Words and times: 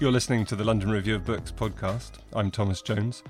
You're 0.00 0.10
listening 0.10 0.46
to 0.46 0.56
the 0.56 0.64
London 0.64 0.90
Review 0.90 1.16
of 1.16 1.26
Books 1.26 1.52
podcast. 1.52 2.12
I'm 2.32 2.50
Thomas 2.50 2.80
Jones. 2.80 3.22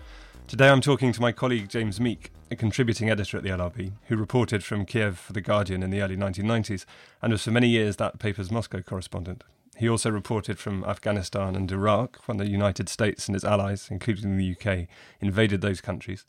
Today 0.46 0.68
I'm 0.68 0.80
talking 0.80 1.12
to 1.12 1.20
my 1.20 1.32
colleague 1.32 1.68
James 1.68 2.00
Meek, 2.00 2.30
a 2.48 2.54
contributing 2.54 3.10
editor 3.10 3.36
at 3.36 3.42
the 3.42 3.48
LRB, 3.48 3.94
who 4.06 4.16
reported 4.16 4.62
from 4.62 4.86
Kiev 4.86 5.18
for 5.18 5.32
The 5.32 5.40
Guardian 5.40 5.82
in 5.82 5.90
the 5.90 6.00
early 6.00 6.16
1990s 6.16 6.84
and 7.20 7.32
was 7.32 7.42
for 7.42 7.50
many 7.50 7.66
years 7.66 7.96
that 7.96 8.20
paper's 8.20 8.52
Moscow 8.52 8.82
correspondent. 8.82 9.42
He 9.78 9.88
also 9.88 10.12
reported 10.12 10.60
from 10.60 10.84
Afghanistan 10.84 11.56
and 11.56 11.72
Iraq 11.72 12.20
when 12.26 12.36
the 12.36 12.48
United 12.48 12.88
States 12.88 13.26
and 13.26 13.34
its 13.34 13.44
allies, 13.44 13.88
including 13.90 14.38
the 14.38 14.52
UK, 14.52 14.86
invaded 15.20 15.62
those 15.62 15.80
countries. 15.80 16.24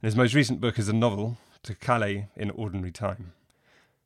And 0.00 0.06
his 0.06 0.16
most 0.16 0.32
recent 0.32 0.58
book 0.58 0.78
is 0.78 0.88
a 0.88 0.94
novel, 0.94 1.36
To 1.64 1.74
Calais 1.74 2.28
in 2.34 2.50
Ordinary 2.52 2.92
Time. 2.92 3.34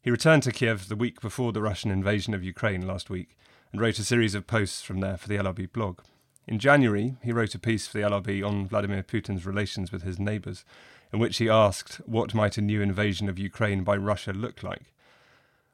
He 0.02 0.10
returned 0.10 0.42
to 0.42 0.52
Kiev 0.52 0.88
the 0.88 0.96
week 0.96 1.20
before 1.20 1.52
the 1.52 1.62
Russian 1.62 1.92
invasion 1.92 2.34
of 2.34 2.42
Ukraine 2.42 2.88
last 2.88 3.08
week 3.08 3.36
and 3.76 3.82
wrote 3.82 3.98
a 3.98 4.04
series 4.04 4.34
of 4.34 4.46
posts 4.46 4.80
from 4.80 5.00
there 5.00 5.18
for 5.18 5.28
the 5.28 5.36
LRB 5.36 5.70
blog. 5.70 6.00
In 6.46 6.58
January, 6.58 7.16
he 7.22 7.30
wrote 7.30 7.54
a 7.54 7.58
piece 7.58 7.86
for 7.86 7.98
the 7.98 8.04
LRB 8.04 8.42
on 8.42 8.66
Vladimir 8.66 9.02
Putin's 9.02 9.44
relations 9.44 9.92
with 9.92 10.00
his 10.00 10.18
neighbours, 10.18 10.64
in 11.12 11.18
which 11.18 11.36
he 11.36 11.50
asked 11.50 11.96
what 12.06 12.32
might 12.32 12.56
a 12.56 12.62
new 12.62 12.80
invasion 12.80 13.28
of 13.28 13.38
Ukraine 13.38 13.84
by 13.84 13.94
Russia 13.94 14.32
look 14.32 14.62
like. 14.62 14.94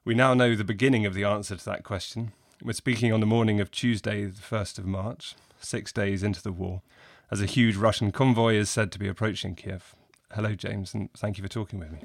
We 0.04 0.16
now 0.16 0.34
know 0.34 0.56
the 0.56 0.64
beginning 0.64 1.06
of 1.06 1.14
the 1.14 1.22
answer 1.22 1.54
to 1.54 1.64
that 1.64 1.84
question. 1.84 2.32
We're 2.60 2.72
speaking 2.72 3.12
on 3.12 3.20
the 3.20 3.24
morning 3.24 3.60
of 3.60 3.70
Tuesday, 3.70 4.24
the 4.24 4.32
1st 4.32 4.80
of 4.80 4.84
March, 4.84 5.36
six 5.60 5.92
days 5.92 6.24
into 6.24 6.42
the 6.42 6.50
war, 6.50 6.82
as 7.30 7.40
a 7.40 7.46
huge 7.46 7.76
Russian 7.76 8.10
convoy 8.10 8.56
is 8.56 8.68
said 8.68 8.90
to 8.90 8.98
be 8.98 9.06
approaching 9.06 9.54
Kiev. 9.54 9.94
Hello, 10.34 10.56
James, 10.56 10.92
and 10.92 11.08
thank 11.12 11.38
you 11.38 11.44
for 11.44 11.48
talking 11.48 11.78
with 11.78 11.92
me. 11.92 12.00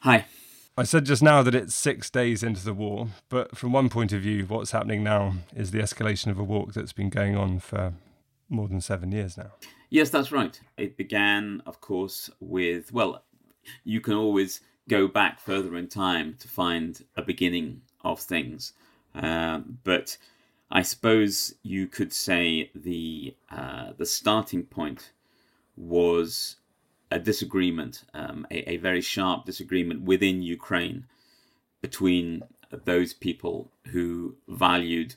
Hi. 0.00 0.24
I 0.78 0.82
said 0.82 1.06
just 1.06 1.22
now 1.22 1.42
that 1.42 1.54
it's 1.54 1.74
six 1.74 2.10
days 2.10 2.42
into 2.42 2.62
the 2.62 2.74
war, 2.74 3.08
but 3.30 3.56
from 3.56 3.72
one 3.72 3.88
point 3.88 4.12
of 4.12 4.20
view, 4.20 4.44
what's 4.44 4.72
happening 4.72 5.02
now 5.02 5.36
is 5.54 5.70
the 5.70 5.78
escalation 5.78 6.30
of 6.30 6.38
a 6.38 6.44
war 6.44 6.66
that's 6.74 6.92
been 6.92 7.08
going 7.08 7.34
on 7.34 7.60
for 7.60 7.94
more 8.50 8.68
than 8.68 8.82
seven 8.82 9.10
years 9.10 9.38
now. 9.38 9.52
Yes, 9.88 10.10
that's 10.10 10.30
right. 10.30 10.60
It 10.76 10.98
began, 10.98 11.62
of 11.64 11.80
course, 11.80 12.28
with, 12.40 12.92
well, 12.92 13.24
you 13.84 14.02
can 14.02 14.12
always 14.12 14.60
go 14.86 15.08
back 15.08 15.40
further 15.40 15.76
in 15.76 15.88
time 15.88 16.36
to 16.40 16.48
find 16.48 17.02
a 17.16 17.22
beginning 17.22 17.80
of 18.04 18.20
things. 18.20 18.74
Uh, 19.14 19.60
but 19.82 20.18
I 20.70 20.82
suppose 20.82 21.54
you 21.62 21.86
could 21.86 22.12
say 22.12 22.70
the 22.74 23.34
uh, 23.50 23.92
the 23.96 24.04
starting 24.04 24.64
point 24.64 25.12
was 25.76 26.56
a 27.10 27.18
disagreement, 27.18 28.04
um, 28.14 28.46
a, 28.50 28.72
a, 28.72 28.76
very 28.78 29.00
sharp 29.00 29.44
disagreement 29.44 30.02
within 30.02 30.42
Ukraine 30.42 31.04
between 31.80 32.42
those 32.84 33.12
people 33.12 33.70
who 33.92 34.34
valued 34.48 35.14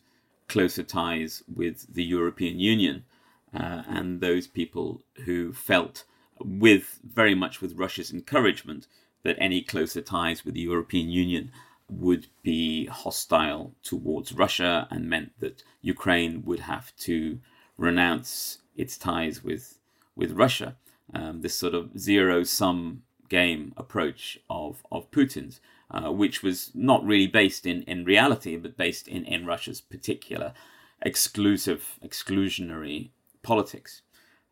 closer 0.48 0.84
ties 0.84 1.44
with 1.54 1.92
the 1.94 2.04
European 2.04 2.60
Union 2.60 3.06
uh, 3.54 3.84
and 3.88 4.22
those 4.22 4.48
people 4.48 5.02
who 5.26 5.52
felt, 5.52 6.04
with 6.40 7.00
very 7.04 7.34
much 7.34 7.62
with 7.62 7.78
Russia's 7.78 8.12
encouragement, 8.12 8.88
that 9.24 9.36
any 9.40 9.62
closer 9.62 10.02
ties 10.02 10.46
with 10.46 10.54
the 10.54 10.62
European 10.62 11.10
Union 11.10 11.52
would 11.90 12.28
be 12.44 12.86
hostile 12.86 13.74
towards 13.84 14.34
Russia 14.34 14.88
and 14.92 15.10
meant 15.10 15.32
that 15.40 15.64
Ukraine 15.82 16.44
would 16.46 16.62
have 16.62 16.96
to 16.98 17.40
renounce 17.78 18.60
its 18.76 18.98
ties 18.98 19.44
with 19.44 19.80
with 20.16 20.32
Russia 20.34 20.76
um, 21.14 21.42
this 21.42 21.56
sort 21.56 21.74
of 21.74 21.98
zero 21.98 22.44
sum 22.44 23.04
game 23.30 23.74
approach 23.78 24.40
of 24.50 24.84
of 24.92 25.10
Putin's, 25.12 25.60
uh, 25.92 26.12
which 26.12 26.44
was 26.44 26.72
not 26.74 27.06
really 27.06 27.28
based 27.28 27.66
in 27.66 27.84
in 27.84 28.06
reality, 28.06 28.56
but 28.58 28.78
based 28.78 29.08
in 29.08 29.24
in 29.26 29.46
Russia's 29.46 29.82
particular 29.82 30.54
exclusive 31.02 31.98
exclusionary 32.04 33.10
politics. 33.42 34.02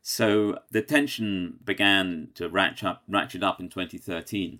So 0.02 0.60
the 0.72 0.82
tension 0.82 1.60
began 1.66 2.30
to 2.36 2.48
ratchet 2.48 2.88
up, 2.88 3.04
ratchet 3.10 3.44
up 3.44 3.60
in 3.60 3.68
2013 3.68 4.60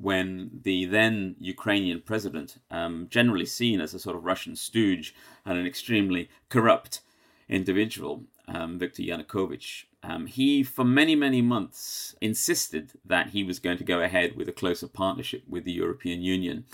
when 0.00 0.60
the 0.62 0.84
then 0.86 1.36
Ukrainian 1.40 2.00
president, 2.00 2.58
um, 2.70 3.06
generally 3.10 3.46
seen 3.46 3.80
as 3.80 3.94
a 3.94 3.98
sort 3.98 4.16
of 4.16 4.24
Russian 4.24 4.56
stooge 4.56 5.14
and 5.44 5.58
an 5.58 5.66
extremely 5.66 6.28
corrupt 6.48 7.00
individual, 7.48 8.24
um, 8.48 8.78
Viktor 8.78 9.02
Yanukovych, 9.02 9.84
um, 10.02 10.26
he, 10.26 10.62
for 10.62 10.84
many, 10.84 11.14
many 11.14 11.40
months, 11.40 12.14
insisted 12.20 12.92
that 13.04 13.30
he 13.30 13.42
was 13.42 13.58
going 13.58 13.78
to 13.78 13.84
go 13.84 14.00
ahead 14.00 14.36
with 14.36 14.48
a 14.48 14.52
closer 14.52 14.86
partnership 14.86 15.42
with 15.48 15.64
the 15.64 15.72
European 15.72 16.22
Union. 16.22 16.64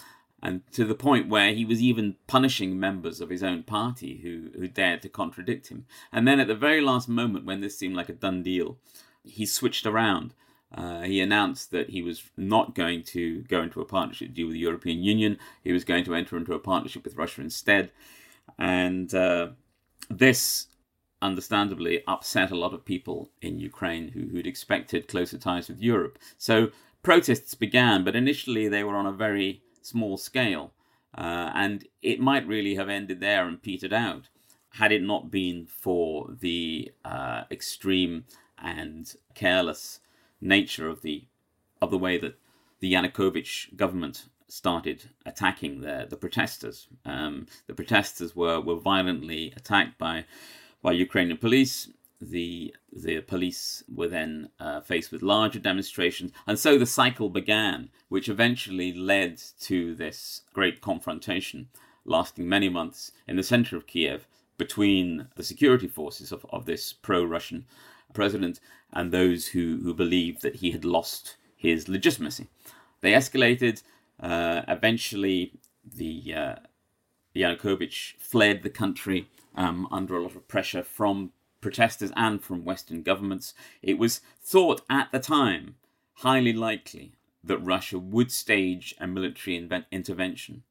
And 0.43 0.63
to 0.73 0.85
the 0.85 0.95
point 0.95 1.29
where 1.29 1.53
he 1.53 1.65
was 1.65 1.83
even 1.83 2.17
punishing 2.27 2.81
members 2.81 3.21
of 3.21 3.29
his 3.29 3.43
own 3.43 3.63
party 3.63 4.21
who, 4.23 4.59
who 4.59 4.69
dared 4.69 5.03
to 5.03 5.09
contradict 5.09 5.69
him. 5.69 5.87
And 6.11 6.27
then 6.27 6.41
at 6.41 6.49
the 6.49 6.55
very 6.55 6.81
last 6.81 7.09
moment, 7.09 7.45
when 7.45 7.61
this 7.61 7.79
seemed 7.79 7.95
like 7.95 8.09
a 8.09 8.15
done 8.15 8.43
deal, 8.43 8.79
he 9.23 9.45
switched 9.45 9.87
around. 9.87 10.35
Uh, 10.75 11.03
he 11.03 11.21
announced 11.21 11.73
that 11.73 11.91
he 11.91 12.01
was 12.01 12.31
not 12.37 12.75
going 12.75 13.03
to 13.03 13.43
go 13.43 13.61
into 13.61 13.81
a 13.81 13.85
partnership 13.85 14.33
deal 14.33 14.47
with 14.47 14.55
the 14.55 14.61
European 14.61 15.03
Union. 15.03 15.37
He 15.63 15.73
was 15.73 15.85
going 15.85 16.05
to 16.05 16.15
enter 16.15 16.37
into 16.37 16.55
a 16.55 16.59
partnership 16.59 17.05
with 17.05 17.17
Russia 17.17 17.43
instead. 17.43 17.91
And 18.59 19.15
uh, 19.15 19.49
this 20.09 20.69
understandably 21.23 22.03
upset 22.07 22.51
a 22.51 22.57
lot 22.57 22.75
of 22.75 22.85
people 22.85 23.31
in 23.43 23.59
Ukraine 23.59 24.09
who, 24.09 24.29
who'd 24.29 24.47
expected 24.47 25.09
closer 25.09 25.39
ties 25.39 25.69
with 25.69 25.81
Europe. 25.81 26.19
So 26.39 26.71
protests 27.03 27.55
began, 27.55 28.05
but 28.05 28.17
initially 28.17 28.69
they 28.69 28.85
were 28.85 28.97
on 28.97 29.07
a 29.07 29.13
very 29.13 29.63
small 29.83 30.17
scale. 30.17 30.73
Uh, 31.17 31.51
and 31.55 31.87
it 32.03 32.21
might 32.21 32.47
really 32.47 32.77
have 32.77 32.89
ended 32.89 33.21
there 33.21 33.47
and 33.47 33.63
petered 33.63 33.93
out 33.93 34.29
had 34.75 34.93
it 34.93 35.03
not 35.03 35.31
been 35.31 35.67
for 35.67 36.29
the 36.41 36.93
uh, 37.05 37.43
extreme 37.51 38.25
and 38.63 39.15
careless 39.35 40.01
nature 40.41 40.89
of 40.89 41.03
the 41.03 41.25
of 41.83 41.91
the 41.91 41.99
way 41.99 42.19
that 42.19 42.39
the 42.81 42.93
Yanukovych 42.93 43.75
government 43.77 44.27
started 44.49 45.11
attacking 45.27 45.81
the 45.81 46.07
the 46.09 46.17
protesters. 46.17 46.89
Um, 47.05 47.47
the 47.67 47.75
protesters 47.75 48.37
were 48.37 48.61
were 48.61 48.77
violently 48.77 49.53
attacked 49.57 49.99
by 49.99 50.25
by 50.83 50.93
Ukrainian 50.93 51.39
police. 51.39 51.89
The 52.21 52.75
the 52.93 53.21
police 53.23 53.83
were 53.93 54.09
then 54.09 54.51
uh, 54.59 54.81
faced 54.81 55.11
with 55.11 55.23
larger 55.23 55.59
demonstrations, 55.59 56.33
and 56.47 56.59
so 56.59 56.77
the 56.77 56.85
cycle 56.87 57.31
began, 57.31 57.89
which 58.09 58.29
eventually 58.29 58.93
led 58.93 59.41
to 59.61 59.95
this 59.95 60.43
great 60.53 60.83
confrontation, 60.83 61.69
lasting 62.05 62.47
many 62.47 62.69
months 62.69 63.13
in 63.27 63.37
the 63.37 63.43
center 63.43 63.77
of 63.77 63.87
Kiev 63.87 64.27
between 64.59 65.29
the 65.37 65.43
security 65.43 65.89
forces 65.89 66.31
of, 66.33 66.45
of 66.51 66.67
this 66.67 66.93
pro-Russian 66.93 67.65
president 68.13 68.61
and 68.93 69.11
those 69.11 69.49
who, 69.49 69.81
who 69.83 69.95
believed 69.95 70.43
that 70.43 70.57
he 70.57 70.73
had 70.73 70.85
lost 70.85 71.37
his 71.57 71.89
legitimacy. 71.89 72.47
They 73.01 73.13
escalated. 73.13 73.83
Uh, 74.19 74.61
eventually, 74.69 75.53
the 75.83 76.35
uh, 76.35 76.55
Yanukovych 77.35 78.17
fled 78.19 78.63
the 78.63 78.69
country 78.69 79.29
um, 79.55 79.89
under 79.91 80.17
a 80.17 80.23
lot 80.23 80.37
of 80.37 80.49
pressure 80.49 80.83
from 80.83 81.33
protesters 81.61 82.13
and 82.17 82.43
from 82.43 82.65
Western 82.65 83.03
governments. 83.03 83.55
It 83.83 83.99
was 83.99 84.21
thought 84.43 84.83
at 84.89 85.13
the 85.13 85.21
time 85.21 85.77
highly 86.15 86.53
likely 86.53 87.13
that 87.43 87.59
Russia 87.59 87.99
would 87.99 88.31
stage 88.31 88.95
a 89.01 89.07
military 89.07 89.59
inve- 89.59 89.85
intervention 89.91 90.63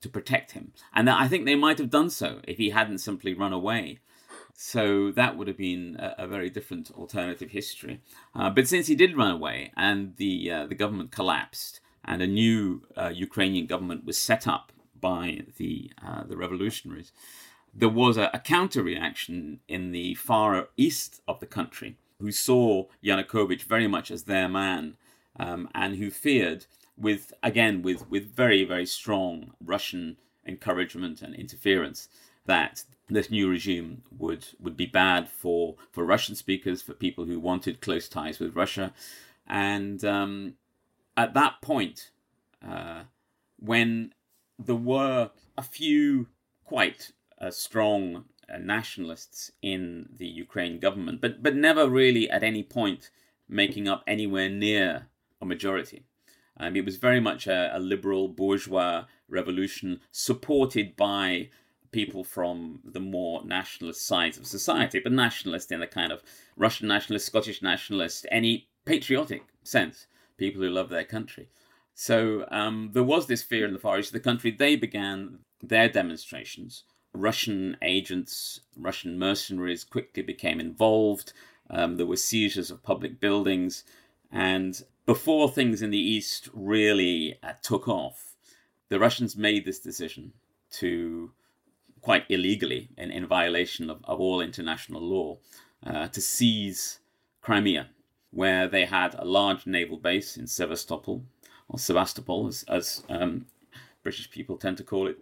to 0.00 0.08
protect 0.08 0.52
him. 0.52 0.72
And 0.94 1.08
I 1.08 1.28
think 1.28 1.44
they 1.44 1.54
might 1.54 1.78
have 1.78 1.90
done 1.90 2.10
so 2.10 2.40
if 2.46 2.58
he 2.58 2.70
hadn't 2.70 2.98
simply 2.98 3.34
run 3.34 3.52
away. 3.52 4.00
So 4.54 5.10
that 5.12 5.36
would 5.36 5.48
have 5.48 5.56
been 5.56 5.96
a, 5.98 6.24
a 6.24 6.26
very 6.26 6.50
different 6.50 6.90
alternative 6.92 7.50
history. 7.50 8.00
Uh, 8.34 8.50
but 8.50 8.68
since 8.68 8.86
he 8.86 8.94
did 8.94 9.16
run 9.16 9.30
away 9.30 9.72
and 9.76 10.16
the, 10.16 10.50
uh, 10.50 10.66
the 10.66 10.74
government 10.74 11.10
collapsed 11.10 11.80
and 12.04 12.20
a 12.20 12.26
new 12.26 12.82
uh, 12.96 13.12
Ukrainian 13.14 13.66
government 13.66 14.04
was 14.04 14.18
set 14.18 14.46
up 14.46 14.72
by 15.00 15.40
the, 15.56 15.90
uh, 16.04 16.24
the 16.24 16.36
revolutionaries, 16.36 17.12
there 17.74 17.88
was 17.88 18.16
a, 18.16 18.30
a 18.34 18.38
counter 18.38 18.82
reaction 18.82 19.60
in 19.68 19.92
the 19.92 20.14
far 20.14 20.68
east 20.76 21.20
of 21.26 21.40
the 21.40 21.46
country 21.46 21.96
who 22.20 22.30
saw 22.30 22.86
Yanukovych 23.02 23.62
very 23.62 23.86
much 23.86 24.10
as 24.10 24.24
their 24.24 24.48
man 24.48 24.96
um, 25.38 25.68
and 25.74 25.96
who 25.96 26.10
feared, 26.10 26.66
with 26.96 27.32
again 27.42 27.82
with 27.82 28.08
with 28.10 28.34
very 28.34 28.64
very 28.64 28.86
strong 28.86 29.54
Russian 29.64 30.18
encouragement 30.46 31.22
and 31.22 31.34
interference, 31.34 32.08
that 32.46 32.84
this 33.08 33.30
new 33.30 33.48
regime 33.48 34.02
would 34.16 34.46
would 34.60 34.76
be 34.76 34.86
bad 34.86 35.28
for 35.28 35.76
for 35.90 36.04
Russian 36.04 36.34
speakers, 36.34 36.82
for 36.82 36.92
people 36.92 37.24
who 37.24 37.40
wanted 37.40 37.80
close 37.80 38.08
ties 38.08 38.38
with 38.38 38.54
Russia, 38.54 38.92
and 39.46 40.04
um, 40.04 40.54
at 41.16 41.34
that 41.34 41.62
point, 41.62 42.10
uh, 42.66 43.04
when 43.58 44.12
there 44.58 44.76
were 44.76 45.30
a 45.56 45.62
few 45.62 46.28
quite 46.64 47.12
uh, 47.42 47.50
strong 47.50 48.24
uh, 48.48 48.58
nationalists 48.58 49.50
in 49.60 50.08
the 50.16 50.26
Ukraine 50.26 50.78
government, 50.78 51.20
but 51.20 51.42
but 51.42 51.56
never 51.56 51.88
really 51.88 52.30
at 52.30 52.42
any 52.42 52.62
point 52.62 53.10
making 53.48 53.88
up 53.88 54.02
anywhere 54.06 54.48
near 54.48 55.08
a 55.40 55.44
majority. 55.44 56.04
Um, 56.56 56.76
it 56.76 56.84
was 56.84 56.96
very 56.96 57.20
much 57.20 57.46
a, 57.46 57.76
a 57.76 57.80
liberal 57.80 58.28
bourgeois 58.28 59.04
revolution 59.28 60.00
supported 60.10 60.96
by 60.96 61.48
people 61.90 62.24
from 62.24 62.80
the 62.84 63.00
more 63.00 63.44
nationalist 63.44 64.06
sides 64.06 64.38
of 64.38 64.46
society, 64.46 65.00
but 65.00 65.12
nationalist 65.12 65.70
in 65.72 65.80
the 65.80 65.86
kind 65.86 66.12
of 66.12 66.22
Russian 66.56 66.88
nationalist, 66.88 67.26
Scottish 67.26 67.62
nationalist, 67.62 68.26
any 68.30 68.68
patriotic 68.84 69.42
sense, 69.62 70.06
people 70.36 70.62
who 70.62 70.70
love 70.70 70.88
their 70.88 71.04
country. 71.04 71.48
So 71.94 72.46
um, 72.50 72.90
there 72.92 73.02
was 73.02 73.26
this 73.26 73.42
fear 73.42 73.66
in 73.66 73.74
the 73.74 73.78
far 73.78 73.98
east 73.98 74.08
of 74.08 74.14
the 74.14 74.20
country. 74.20 74.50
They 74.50 74.76
began 74.76 75.40
their 75.62 75.88
demonstrations. 75.88 76.84
Russian 77.14 77.76
agents, 77.82 78.60
Russian 78.76 79.18
mercenaries 79.18 79.84
quickly 79.84 80.22
became 80.22 80.60
involved. 80.60 81.32
Um, 81.68 81.96
there 81.96 82.06
were 82.06 82.16
seizures 82.16 82.70
of 82.70 82.82
public 82.82 83.20
buildings. 83.20 83.84
And 84.30 84.82
before 85.04 85.50
things 85.50 85.82
in 85.82 85.90
the 85.90 85.98
east 85.98 86.48
really 86.54 87.38
uh, 87.42 87.52
took 87.62 87.88
off, 87.88 88.34
the 88.88 88.98
Russians 88.98 89.36
made 89.36 89.64
this 89.64 89.78
decision 89.78 90.32
to 90.72 91.32
quite 92.00 92.24
illegally 92.28 92.88
and 92.96 93.10
in 93.12 93.26
violation 93.26 93.88
of, 93.88 94.00
of 94.04 94.20
all 94.20 94.40
international 94.40 95.00
law 95.00 95.38
uh, 95.86 96.08
to 96.08 96.20
seize 96.20 96.98
Crimea, 97.40 97.88
where 98.30 98.68
they 98.68 98.84
had 98.84 99.14
a 99.14 99.24
large 99.24 99.66
naval 99.66 99.96
base 99.96 100.36
in 100.36 100.46
Sevastopol, 100.46 101.22
or 101.68 101.78
Sevastopol, 101.78 102.48
as, 102.48 102.64
as 102.68 103.02
um, 103.08 103.46
British 104.02 104.30
people 104.30 104.56
tend 104.56 104.76
to 104.76 104.84
call 104.84 105.06
it. 105.06 105.18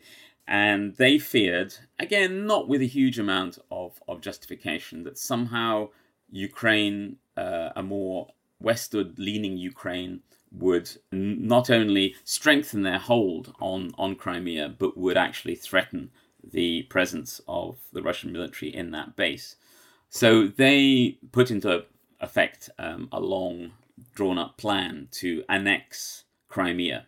And 0.50 0.96
they 0.96 1.20
feared, 1.20 1.76
again, 2.00 2.44
not 2.44 2.66
with 2.66 2.82
a 2.82 2.86
huge 2.86 3.20
amount 3.20 3.60
of, 3.70 4.02
of 4.08 4.20
justification, 4.20 5.04
that 5.04 5.16
somehow 5.16 5.90
Ukraine, 6.28 7.18
uh, 7.36 7.68
a 7.76 7.84
more 7.84 8.26
westward 8.58 9.16
leaning 9.16 9.56
Ukraine, 9.56 10.22
would 10.50 10.90
not 11.12 11.70
only 11.70 12.16
strengthen 12.24 12.82
their 12.82 12.98
hold 12.98 13.54
on, 13.60 13.92
on 13.96 14.16
Crimea, 14.16 14.74
but 14.76 14.98
would 14.98 15.16
actually 15.16 15.54
threaten 15.54 16.10
the 16.42 16.82
presence 16.90 17.40
of 17.46 17.78
the 17.92 18.02
Russian 18.02 18.32
military 18.32 18.74
in 18.74 18.90
that 18.90 19.14
base. 19.14 19.54
So 20.08 20.48
they 20.48 21.18
put 21.30 21.52
into 21.52 21.84
effect 22.18 22.68
um, 22.76 23.08
a 23.12 23.20
long, 23.20 23.70
drawn 24.16 24.36
up 24.36 24.58
plan 24.58 25.06
to 25.12 25.44
annex 25.48 26.24
Crimea. 26.48 27.06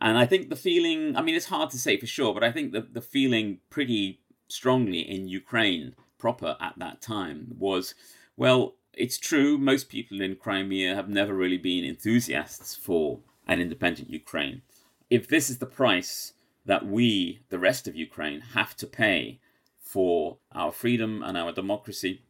And 0.00 0.16
I 0.16 0.24
think 0.26 0.48
the 0.48 0.56
feeling, 0.56 1.16
I 1.16 1.22
mean, 1.22 1.34
it's 1.34 1.46
hard 1.46 1.70
to 1.70 1.78
say 1.78 1.98
for 1.98 2.06
sure, 2.06 2.32
but 2.32 2.42
I 2.42 2.50
think 2.50 2.72
the, 2.72 2.80
the 2.80 3.02
feeling 3.02 3.58
pretty 3.68 4.20
strongly 4.48 5.00
in 5.00 5.28
Ukraine 5.28 5.94
proper 6.18 6.56
at 6.60 6.78
that 6.78 7.00
time 7.00 7.54
was 7.58 7.94
well, 8.36 8.76
it's 8.94 9.18
true, 9.18 9.58
most 9.58 9.88
people 9.88 10.20
in 10.22 10.36
Crimea 10.36 10.94
have 10.94 11.08
never 11.08 11.34
really 11.34 11.58
been 11.58 11.84
enthusiasts 11.84 12.74
for 12.74 13.20
an 13.46 13.60
independent 13.60 14.10
Ukraine. 14.10 14.62
If 15.10 15.28
this 15.28 15.50
is 15.50 15.58
the 15.58 15.66
price 15.66 16.32
that 16.64 16.86
we, 16.86 17.40
the 17.50 17.58
rest 17.58 17.86
of 17.86 17.94
Ukraine, 17.94 18.40
have 18.54 18.74
to 18.76 18.86
pay 18.86 19.40
for 19.78 20.38
our 20.52 20.72
freedom 20.72 21.22
and 21.22 21.36
our 21.36 21.52
democracy, 21.52 22.22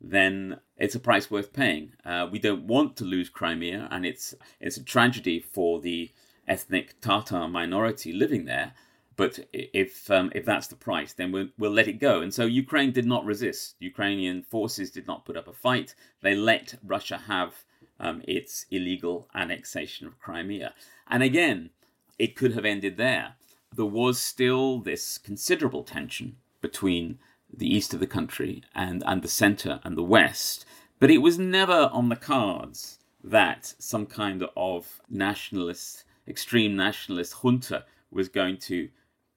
then 0.00 0.58
it's 0.76 0.94
a 0.94 1.00
price 1.00 1.30
worth 1.30 1.52
paying. 1.52 1.92
Uh, 2.04 2.28
we 2.30 2.38
don't 2.38 2.64
want 2.66 2.96
to 2.96 3.04
lose 3.04 3.28
Crimea, 3.28 3.88
and 3.90 4.04
it's 4.04 4.34
it's 4.60 4.76
a 4.76 4.84
tragedy 4.84 5.40
for 5.40 5.80
the 5.80 6.10
ethnic 6.46 7.00
Tatar 7.00 7.48
minority 7.48 8.12
living 8.12 8.44
there. 8.44 8.72
But 9.16 9.46
if 9.52 10.10
um, 10.10 10.32
if 10.34 10.44
that's 10.44 10.66
the 10.66 10.76
price, 10.76 11.12
then 11.12 11.30
we'll, 11.30 11.48
we'll 11.56 11.70
let 11.70 11.88
it 11.88 12.00
go. 12.00 12.20
And 12.20 12.34
so 12.34 12.46
Ukraine 12.46 12.92
did 12.92 13.06
not 13.06 13.24
resist. 13.24 13.76
Ukrainian 13.78 14.42
forces 14.42 14.90
did 14.90 15.06
not 15.06 15.24
put 15.24 15.36
up 15.36 15.46
a 15.46 15.52
fight. 15.52 15.94
They 16.20 16.34
let 16.34 16.74
Russia 16.82 17.18
have 17.28 17.64
um, 18.00 18.22
its 18.26 18.66
illegal 18.72 19.28
annexation 19.34 20.06
of 20.06 20.18
Crimea. 20.18 20.74
And 21.08 21.22
again, 21.22 21.70
it 22.18 22.34
could 22.34 22.54
have 22.54 22.64
ended 22.64 22.96
there 22.96 23.36
there 23.76 23.84
was 23.84 24.18
still 24.20 24.78
this 24.78 25.18
considerable 25.18 25.82
tension 25.82 26.36
between 26.60 27.18
the 27.52 27.72
east 27.72 27.94
of 27.94 28.00
the 28.00 28.06
country 28.06 28.62
and, 28.74 29.02
and 29.06 29.22
the 29.22 29.28
centre 29.28 29.80
and 29.84 29.96
the 29.96 30.02
west, 30.02 30.64
but 30.98 31.10
it 31.10 31.18
was 31.18 31.38
never 31.38 31.90
on 31.92 32.08
the 32.08 32.16
cards 32.16 32.98
that 33.22 33.74
some 33.78 34.06
kind 34.06 34.44
of 34.56 35.00
nationalist, 35.08 36.04
extreme 36.26 36.76
nationalist 36.76 37.34
junta 37.42 37.84
was 38.10 38.28
going 38.28 38.56
to 38.56 38.88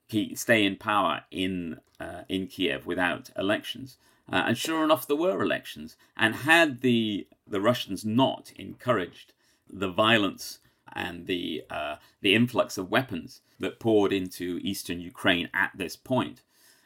keep, 0.07 0.37
stay 0.37 0.63
in 0.63 0.75
power 0.75 1.21
in 1.31 1.79
uh, 1.99 2.21
in 2.29 2.47
Kiev 2.47 2.85
without 2.85 3.29
elections. 3.37 3.97
Uh, 4.31 4.43
and 4.47 4.57
sure 4.57 4.83
enough, 4.83 5.07
there 5.07 5.15
were 5.15 5.41
elections. 5.41 5.95
And 6.15 6.35
had 6.35 6.81
the 6.81 7.27
the 7.47 7.61
Russians 7.61 8.05
not 8.05 8.51
encouraged 8.55 9.33
the 9.69 9.89
violence 9.89 10.59
and 10.93 11.27
the 11.27 11.63
uh, 11.69 11.95
the 12.21 12.35
influx 12.35 12.77
of 12.77 12.91
weapons 12.91 13.41
that 13.59 13.79
poured 13.79 14.13
into 14.13 14.59
eastern 14.61 14.99
Ukraine 14.99 15.49
at 15.53 15.71
this 15.75 15.95
point. 15.95 16.41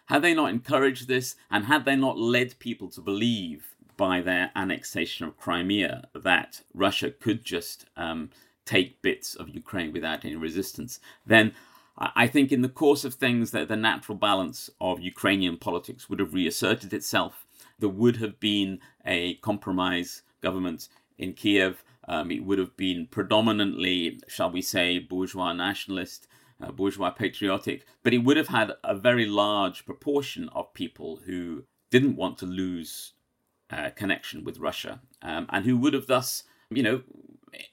Had 0.06 0.22
they 0.22 0.34
not 0.34 0.50
encouraged 0.50 1.08
this, 1.08 1.36
and 1.50 1.66
had 1.66 1.86
they 1.86 1.96
not 1.96 2.18
led 2.18 2.60
people 2.60 2.90
to 2.90 3.02
believe 3.02 3.76
by 3.98 4.20
their 4.20 4.52
annexation 4.56 5.26
of 5.26 5.38
Crimea 5.38 6.10
that 6.14 6.62
Russia 6.74 7.12
could 7.12 7.44
just 7.46 7.86
um, 7.96 8.30
take 8.72 9.02
bits 9.02 9.36
of 9.36 9.56
Ukraine 9.62 9.92
without 9.94 10.24
any 10.26 10.36
resistance, 10.36 11.00
then 11.26 11.54
I 11.98 12.26
think 12.28 12.52
in 12.52 12.62
the 12.62 12.78
course 12.84 13.04
of 13.06 13.14
things 13.14 13.52
that 13.52 13.68
the 13.68 13.76
natural 13.76 14.18
balance 14.18 14.60
of 14.80 15.02
Ukrainian 15.14 15.58
politics 15.58 16.10
would 16.10 16.20
have 16.24 16.34
reasserted 16.34 16.92
itself. 16.94 17.46
There 17.80 17.98
would 18.02 18.18
have 18.24 18.40
been 18.40 18.80
a 19.06 19.36
compromise 19.50 20.24
government 20.42 20.82
in 21.18 21.34
Kiev 21.34 21.84
um, 22.08 22.32
it 22.32 22.44
would 22.44 22.60
have 22.60 22.76
been 22.76 23.08
predominantly, 23.08 24.20
shall 24.28 24.52
we 24.52 24.62
say, 24.62 25.00
bourgeois 25.00 25.54
nationalist, 25.54 26.28
uh, 26.62 26.72
bourgeois 26.72 27.12
patriotic, 27.12 27.86
but 28.04 28.14
it 28.14 28.20
would 28.20 28.38
have 28.38 28.48
had 28.48 28.74
a 28.84 28.96
very 28.96 29.26
large 29.26 29.86
proportion 29.86 30.50
of 30.50 30.74
people 30.74 31.22
who 31.26 31.64
didn't 31.90 32.16
want 32.16 32.38
to 32.40 32.46
lose 32.46 33.14
uh, 33.70 33.90
connection 33.96 34.44
with 34.44 34.60
Russia 34.60 35.02
um, 35.22 35.46
and 35.50 35.66
who 35.66 35.78
would 35.78 35.94
have 35.94 36.08
thus, 36.08 36.44
you 36.70 36.84
know, 36.84 37.02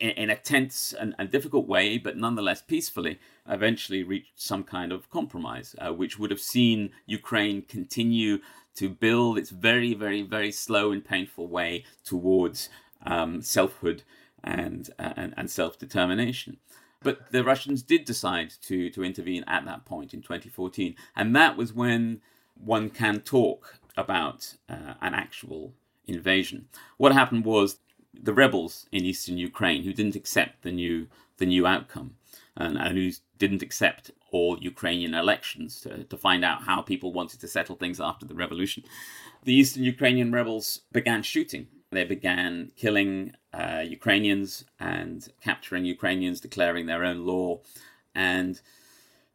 in, 0.00 0.30
a 0.30 0.36
tense 0.36 0.92
and, 0.92 1.14
and, 1.18 1.30
difficult 1.30 1.68
way, 1.68 1.98
but 1.98 2.16
nonetheless 2.16 2.62
peacefully, 2.62 3.18
eventually 3.48 4.02
reached 4.02 4.40
some 4.40 4.64
kind 4.64 4.92
of 4.92 5.08
compromise, 5.10 5.76
uh, 5.78 5.92
which 5.92 6.18
would 6.18 6.30
have 6.30 6.40
seen 6.40 6.90
Ukraine 7.06 7.62
continue 7.62 8.38
to 8.74 8.88
build 8.88 9.38
its 9.38 9.50
very, 9.50 9.94
very, 9.94 10.22
very 10.22 10.52
slow 10.52 10.92
and 10.92 11.04
painful 11.04 11.46
way 11.46 11.84
towards 12.04 12.68
um, 13.04 13.40
selfhood 13.42 14.02
and, 14.42 14.90
uh, 14.98 15.12
and, 15.16 15.34
and 15.36 15.50
self 15.50 15.78
determination. 15.78 16.58
But 17.02 17.30
the 17.30 17.44
Russians 17.44 17.82
did 17.82 18.04
decide 18.04 18.52
to, 18.62 18.90
to 18.90 19.04
intervene 19.04 19.44
at 19.46 19.64
that 19.66 19.84
point 19.84 20.12
in 20.12 20.22
2014. 20.22 20.96
And 21.14 21.34
that 21.36 21.56
was 21.56 21.72
when 21.72 22.20
one 22.54 22.90
can 22.90 23.20
talk 23.20 23.78
about 23.96 24.54
uh, 24.68 24.94
an 25.00 25.14
actual 25.14 25.74
invasion. 26.06 26.68
What 26.96 27.12
happened 27.12 27.44
was 27.44 27.78
the 28.14 28.32
rebels 28.32 28.86
in 28.92 29.04
eastern 29.04 29.38
Ukraine 29.38 29.82
who 29.82 29.92
didn't 29.92 30.16
accept 30.16 30.62
the 30.62 30.72
new, 30.72 31.08
the 31.38 31.46
new 31.46 31.66
outcome 31.66 32.16
and, 32.56 32.76
and 32.76 32.96
who 32.96 33.10
didn't 33.38 33.62
accept 33.62 34.10
all 34.30 34.58
Ukrainian 34.60 35.14
elections 35.14 35.80
to, 35.82 36.04
to 36.04 36.16
find 36.16 36.44
out 36.44 36.64
how 36.64 36.82
people 36.82 37.12
wanted 37.12 37.40
to 37.40 37.48
settle 37.48 37.76
things 37.76 38.00
after 38.00 38.26
the 38.26 38.34
revolution. 38.34 38.82
The 39.44 39.54
eastern 39.54 39.84
Ukrainian 39.84 40.32
rebels 40.32 40.80
began 40.92 41.22
shooting 41.22 41.68
they 41.90 42.04
began 42.04 42.70
killing 42.76 43.32
uh, 43.52 43.82
Ukrainians 43.86 44.64
and 44.78 45.26
capturing 45.42 45.84
Ukrainians, 45.84 46.40
declaring 46.40 46.86
their 46.86 47.04
own 47.04 47.24
law. 47.24 47.60
And 48.14 48.60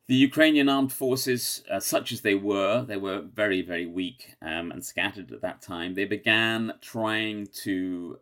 the 0.07 0.15
Ukrainian 0.15 0.69
armed 0.69 0.93
forces, 0.93 1.63
uh, 1.71 1.79
such 1.79 2.11
as 2.11 2.21
they 2.21 2.35
were, 2.35 2.83
they 2.83 2.97
were 2.97 3.21
very, 3.21 3.61
very 3.61 3.85
weak 3.85 4.35
um, 4.41 4.71
and 4.71 4.85
scattered 4.85 5.31
at 5.31 5.41
that 5.41 5.61
time. 5.61 5.95
They 5.95 6.05
began 6.05 6.73
trying 6.81 7.47
to 7.63 8.19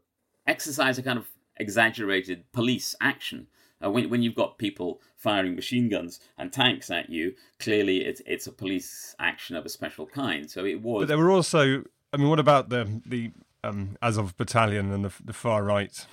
exercise 0.48 0.98
a 0.98 1.04
kind 1.04 1.20
of 1.20 1.28
exaggerated 1.58 2.52
police 2.52 2.96
action. 3.02 3.48
Uh, 3.84 3.90
when, 3.90 4.10
when 4.10 4.22
you've 4.22 4.36
got 4.36 4.60
people 4.60 5.02
firing 5.16 5.56
machine 5.56 5.90
guns 5.90 6.20
and 6.38 6.54
tanks 6.54 6.92
at 6.92 7.10
you, 7.10 7.34
clearly 7.60 8.06
it's, 8.06 8.22
it's 8.28 8.46
a 8.46 8.52
police 8.52 9.16
action 9.20 9.56
of 9.56 9.66
a 9.66 9.70
special 9.70 10.06
kind. 10.06 10.50
So 10.52 10.66
it 10.66 10.82
was. 10.82 11.02
But 11.02 11.08
there 11.08 11.18
were 11.18 11.32
also, 11.32 11.84
I 12.14 12.18
mean, 12.18 12.30
what 12.30 12.40
about 12.40 12.70
the 12.70 13.02
the 13.06 13.32
um, 13.64 13.98
Azov 14.02 14.36
battalion 14.38 14.92
and 14.92 15.06
the, 15.06 15.14
the 15.24 15.34
far 15.34 15.64
right 15.64 16.06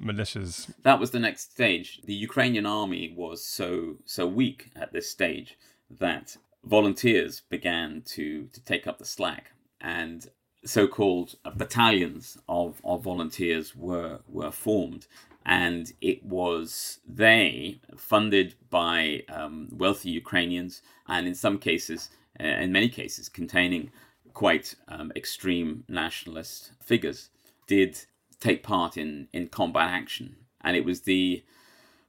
militias. 0.00 0.72
That 0.82 1.00
was 1.00 1.10
the 1.10 1.20
next 1.20 1.52
stage. 1.52 2.00
The 2.04 2.14
Ukrainian 2.14 2.66
army 2.66 3.12
was 3.16 3.44
so 3.44 3.96
so 4.04 4.26
weak 4.26 4.70
at 4.76 4.92
this 4.92 5.10
stage 5.10 5.58
that 5.90 6.36
volunteers 6.64 7.42
began 7.48 8.02
to 8.06 8.46
to 8.52 8.60
take 8.64 8.86
up 8.86 8.98
the 8.98 9.04
slack, 9.04 9.52
and 9.80 10.28
so-called 10.68 11.34
battalions 11.56 12.38
of, 12.48 12.80
of 12.84 13.02
volunteers 13.02 13.74
were 13.74 14.20
were 14.28 14.50
formed, 14.50 15.06
and 15.46 15.92
it 16.00 16.24
was 16.24 17.00
they 17.08 17.80
funded 17.96 18.54
by 18.68 19.22
um, 19.28 19.68
wealthy 19.72 20.10
Ukrainians, 20.10 20.82
and 21.06 21.26
in 21.26 21.34
some 21.34 21.58
cases, 21.58 22.10
uh, 22.38 22.44
in 22.44 22.70
many 22.70 22.88
cases, 22.88 23.28
containing 23.28 23.90
quite 24.34 24.74
um, 24.88 25.10
extreme 25.16 25.84
nationalist 25.88 26.72
figures, 26.80 27.30
did 27.66 28.04
take 28.40 28.62
part 28.62 28.96
in 28.96 29.28
in 29.32 29.48
combat 29.48 29.90
action, 29.90 30.36
and 30.60 30.76
it 30.76 30.84
was 30.84 31.02
the, 31.02 31.42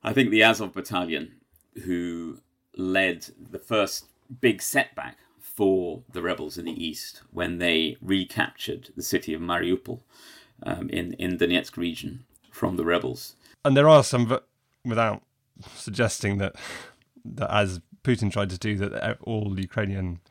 I 0.04 0.12
think 0.14 0.30
the 0.30 0.44
Azov 0.44 0.74
battalion 0.74 1.36
who 1.86 2.40
led 2.76 3.28
the 3.54 3.60
first 3.60 4.06
big 4.42 4.62
setback 4.62 5.18
for 5.60 6.04
the 6.14 6.22
rebels 6.22 6.58
in 6.58 6.64
the 6.64 6.86
east 6.88 7.22
when 7.32 7.58
they 7.58 7.98
recaptured 8.02 8.92
the 8.96 9.04
city 9.04 9.34
of 9.34 9.42
Mariupol 9.42 10.00
um, 10.64 10.90
in 10.90 11.12
in 11.16 11.38
Donetsk 11.38 11.76
region 11.76 12.24
from 12.50 12.78
the 12.78 12.86
rebels. 12.86 13.36
And 13.66 13.76
there 13.76 13.90
are 13.90 14.02
some, 14.06 14.40
without 14.86 15.22
suggesting 15.76 16.38
that 16.38 16.56
that 17.26 17.54
as 17.54 17.82
Putin 18.06 18.32
tried 18.32 18.52
to 18.52 18.58
do, 18.58 18.78
that 18.78 19.18
all 19.24 19.60
Ukrainian 19.60 20.22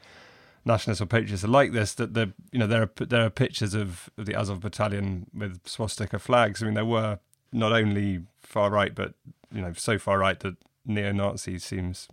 nationalists 0.64 1.02
or 1.02 1.06
patriots 1.06 1.44
are 1.44 1.49
like 1.49 1.73
this. 1.73 1.92
That 1.92 2.14
the 2.14 2.32
you 2.50 2.58
know 2.58 2.66
there 2.66 2.85
are 2.85 3.04
there 3.04 3.26
are 3.26 3.30
pictures 3.44 3.75
of, 3.75 4.08
of 4.16 4.25
the 4.25 4.35
Azov 4.35 4.61
battalion 4.61 5.26
with 5.35 5.61
swastika 5.66 6.18
flags. 6.18 6.62
I 6.62 6.64
mean, 6.64 6.75
there 6.75 6.87
were 6.87 7.18
not 7.52 7.73
only 7.75 8.23
far 8.40 8.70
right, 8.70 8.94
but 8.94 9.12
you 9.52 9.61
know 9.61 9.75
so 9.75 9.99
far 9.99 10.18
right 10.18 10.40
that 10.40 10.56
neo-Nazi 10.87 11.58
seems 11.58 12.08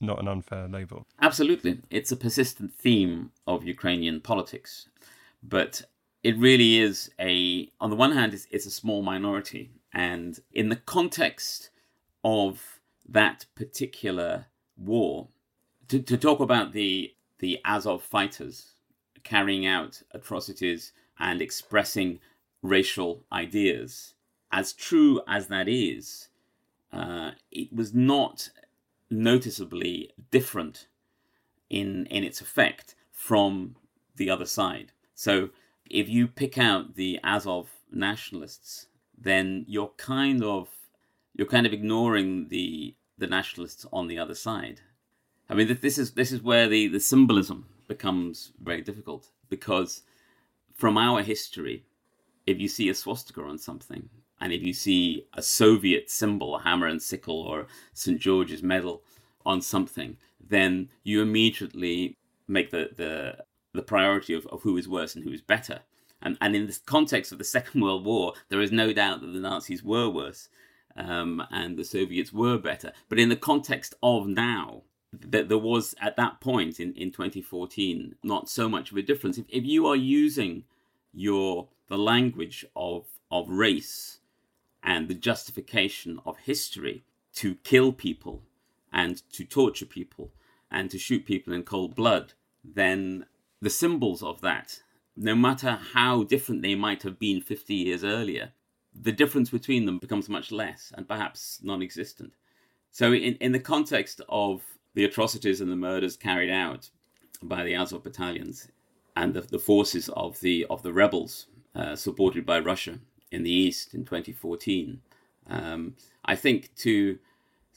not 0.00 0.20
an 0.20 0.28
unfair 0.28 0.68
label. 0.68 1.06
Absolutely. 1.20 1.80
It's 1.90 2.12
a 2.12 2.16
persistent 2.16 2.72
theme 2.74 3.30
of 3.46 3.64
Ukrainian 3.64 4.20
politics. 4.20 4.88
But 5.42 5.82
it 6.22 6.36
really 6.36 6.78
is 6.78 7.10
a, 7.20 7.70
on 7.80 7.90
the 7.90 7.96
one 7.96 8.12
hand, 8.12 8.34
it's, 8.34 8.46
it's 8.50 8.66
a 8.66 8.70
small 8.70 9.02
minority. 9.02 9.70
And 9.92 10.38
in 10.52 10.68
the 10.68 10.76
context 10.76 11.70
of 12.24 12.80
that 13.08 13.46
particular 13.54 14.46
war, 14.76 15.28
to, 15.88 16.00
to 16.00 16.16
talk 16.16 16.40
about 16.40 16.72
the, 16.72 17.14
the 17.38 17.60
Azov 17.64 18.02
fighters 18.02 18.72
carrying 19.22 19.66
out 19.66 20.02
atrocities 20.12 20.92
and 21.18 21.40
expressing 21.40 22.18
racial 22.62 23.22
ideas, 23.32 24.14
as 24.52 24.72
true 24.72 25.20
as 25.26 25.46
that 25.46 25.68
is, 25.68 26.28
uh, 26.92 27.32
it 27.50 27.72
was 27.72 27.94
not 27.94 28.50
noticeably 29.10 30.10
different 30.30 30.88
in 31.70 32.06
in 32.06 32.24
its 32.24 32.40
effect 32.40 32.94
from 33.12 33.76
the 34.16 34.30
other 34.30 34.46
side. 34.46 34.92
So 35.14 35.50
if 35.88 36.08
you 36.08 36.26
pick 36.26 36.58
out 36.58 36.96
the 36.96 37.18
Azov 37.22 37.68
nationalists, 37.90 38.86
then 39.16 39.64
you're 39.68 39.92
kind 39.96 40.42
of 40.42 40.68
you're 41.34 41.46
kind 41.46 41.66
of 41.66 41.72
ignoring 41.72 42.48
the 42.48 42.94
the 43.18 43.26
nationalists 43.26 43.86
on 43.92 44.06
the 44.08 44.18
other 44.18 44.34
side. 44.34 44.80
I 45.48 45.54
mean, 45.54 45.78
this 45.80 45.98
is 45.98 46.12
this 46.12 46.32
is 46.32 46.42
where 46.42 46.68
the 46.68 46.88
the 46.88 47.00
symbolism 47.00 47.66
becomes 47.88 48.52
very 48.60 48.82
difficult 48.82 49.30
because 49.48 50.02
from 50.74 50.98
our 50.98 51.22
history, 51.22 51.84
if 52.46 52.60
you 52.60 52.68
see 52.68 52.88
a 52.88 52.94
swastika 52.94 53.42
on 53.42 53.58
something, 53.58 54.08
and 54.40 54.52
if 54.52 54.62
you 54.62 54.72
see 54.72 55.26
a 55.34 55.42
Soviet 55.42 56.10
symbol, 56.10 56.56
a 56.56 56.62
hammer 56.62 56.86
and 56.86 57.02
sickle, 57.02 57.40
or 57.40 57.66
St. 57.94 58.20
George's 58.20 58.62
medal 58.62 59.02
on 59.44 59.60
something, 59.60 60.16
then 60.48 60.88
you 61.02 61.22
immediately 61.22 62.16
make 62.46 62.70
the, 62.70 62.90
the, 62.96 63.44
the 63.72 63.82
priority 63.82 64.34
of, 64.34 64.46
of 64.48 64.62
who 64.62 64.76
is 64.76 64.88
worse 64.88 65.14
and 65.14 65.24
who 65.24 65.32
is 65.32 65.40
better. 65.40 65.80
And, 66.22 66.36
and 66.40 66.54
in 66.54 66.66
the 66.66 66.78
context 66.86 67.32
of 67.32 67.38
the 67.38 67.44
Second 67.56 67.80
World 67.80 68.04
War, 68.04 68.34
there 68.48 68.60
is 68.60 68.72
no 68.72 68.92
doubt 68.92 69.20
that 69.20 69.32
the 69.32 69.40
Nazis 69.40 69.82
were 69.82 70.08
worse 70.08 70.48
um, 70.96 71.42
and 71.50 71.76
the 71.76 71.84
Soviets 71.84 72.32
were 72.32 72.58
better. 72.58 72.92
But 73.08 73.18
in 73.18 73.28
the 73.28 73.36
context 73.36 73.94
of 74.02 74.26
now, 74.26 74.82
that 75.12 75.48
there 75.48 75.58
was 75.58 75.94
at 76.00 76.16
that 76.16 76.40
point 76.40 76.78
in, 76.80 76.92
in 76.94 77.10
2014 77.10 78.16
not 78.22 78.48
so 78.48 78.68
much 78.68 78.90
of 78.90 78.96
a 78.96 79.02
difference. 79.02 79.38
If, 79.38 79.46
if 79.48 79.64
you 79.64 79.86
are 79.86 79.96
using 79.96 80.64
your 81.14 81.68
the 81.88 81.96
language 81.96 82.66
of 82.74 83.06
of 83.30 83.48
race 83.48 84.18
and 84.82 85.08
the 85.08 85.14
justification 85.14 86.20
of 86.24 86.38
history 86.38 87.04
to 87.34 87.56
kill 87.56 87.92
people 87.92 88.42
and 88.92 89.22
to 89.32 89.44
torture 89.44 89.86
people 89.86 90.32
and 90.70 90.90
to 90.90 90.98
shoot 90.98 91.26
people 91.26 91.52
in 91.52 91.62
cold 91.62 91.94
blood, 91.94 92.32
then 92.64 93.26
the 93.60 93.70
symbols 93.70 94.22
of 94.22 94.40
that, 94.40 94.80
no 95.16 95.34
matter 95.34 95.78
how 95.92 96.24
different 96.24 96.62
they 96.62 96.74
might 96.74 97.02
have 97.02 97.18
been 97.18 97.40
50 97.40 97.74
years 97.74 98.04
earlier, 98.04 98.52
the 98.94 99.12
difference 99.12 99.50
between 99.50 99.86
them 99.86 99.98
becomes 99.98 100.28
much 100.28 100.50
less 100.50 100.92
and 100.96 101.08
perhaps 101.08 101.60
non 101.62 101.82
existent. 101.82 102.32
So, 102.90 103.12
in, 103.12 103.34
in 103.34 103.52
the 103.52 103.60
context 103.60 104.20
of 104.28 104.62
the 104.94 105.04
atrocities 105.04 105.60
and 105.60 105.70
the 105.70 105.76
murders 105.76 106.16
carried 106.16 106.50
out 106.50 106.90
by 107.42 107.64
the 107.64 107.74
Azov 107.74 108.02
battalions 108.02 108.68
and 109.14 109.34
the, 109.34 109.42
the 109.42 109.58
forces 109.58 110.08
of 110.10 110.40
the, 110.40 110.64
of 110.70 110.82
the 110.82 110.92
rebels 110.92 111.46
uh, 111.74 111.94
supported 111.94 112.46
by 112.46 112.58
Russia 112.58 112.98
in 113.30 113.42
the 113.42 113.50
East 113.50 113.94
in 113.94 114.04
2014. 114.04 115.00
Um, 115.48 115.96
I 116.24 116.36
think 116.36 116.74
to 116.76 117.18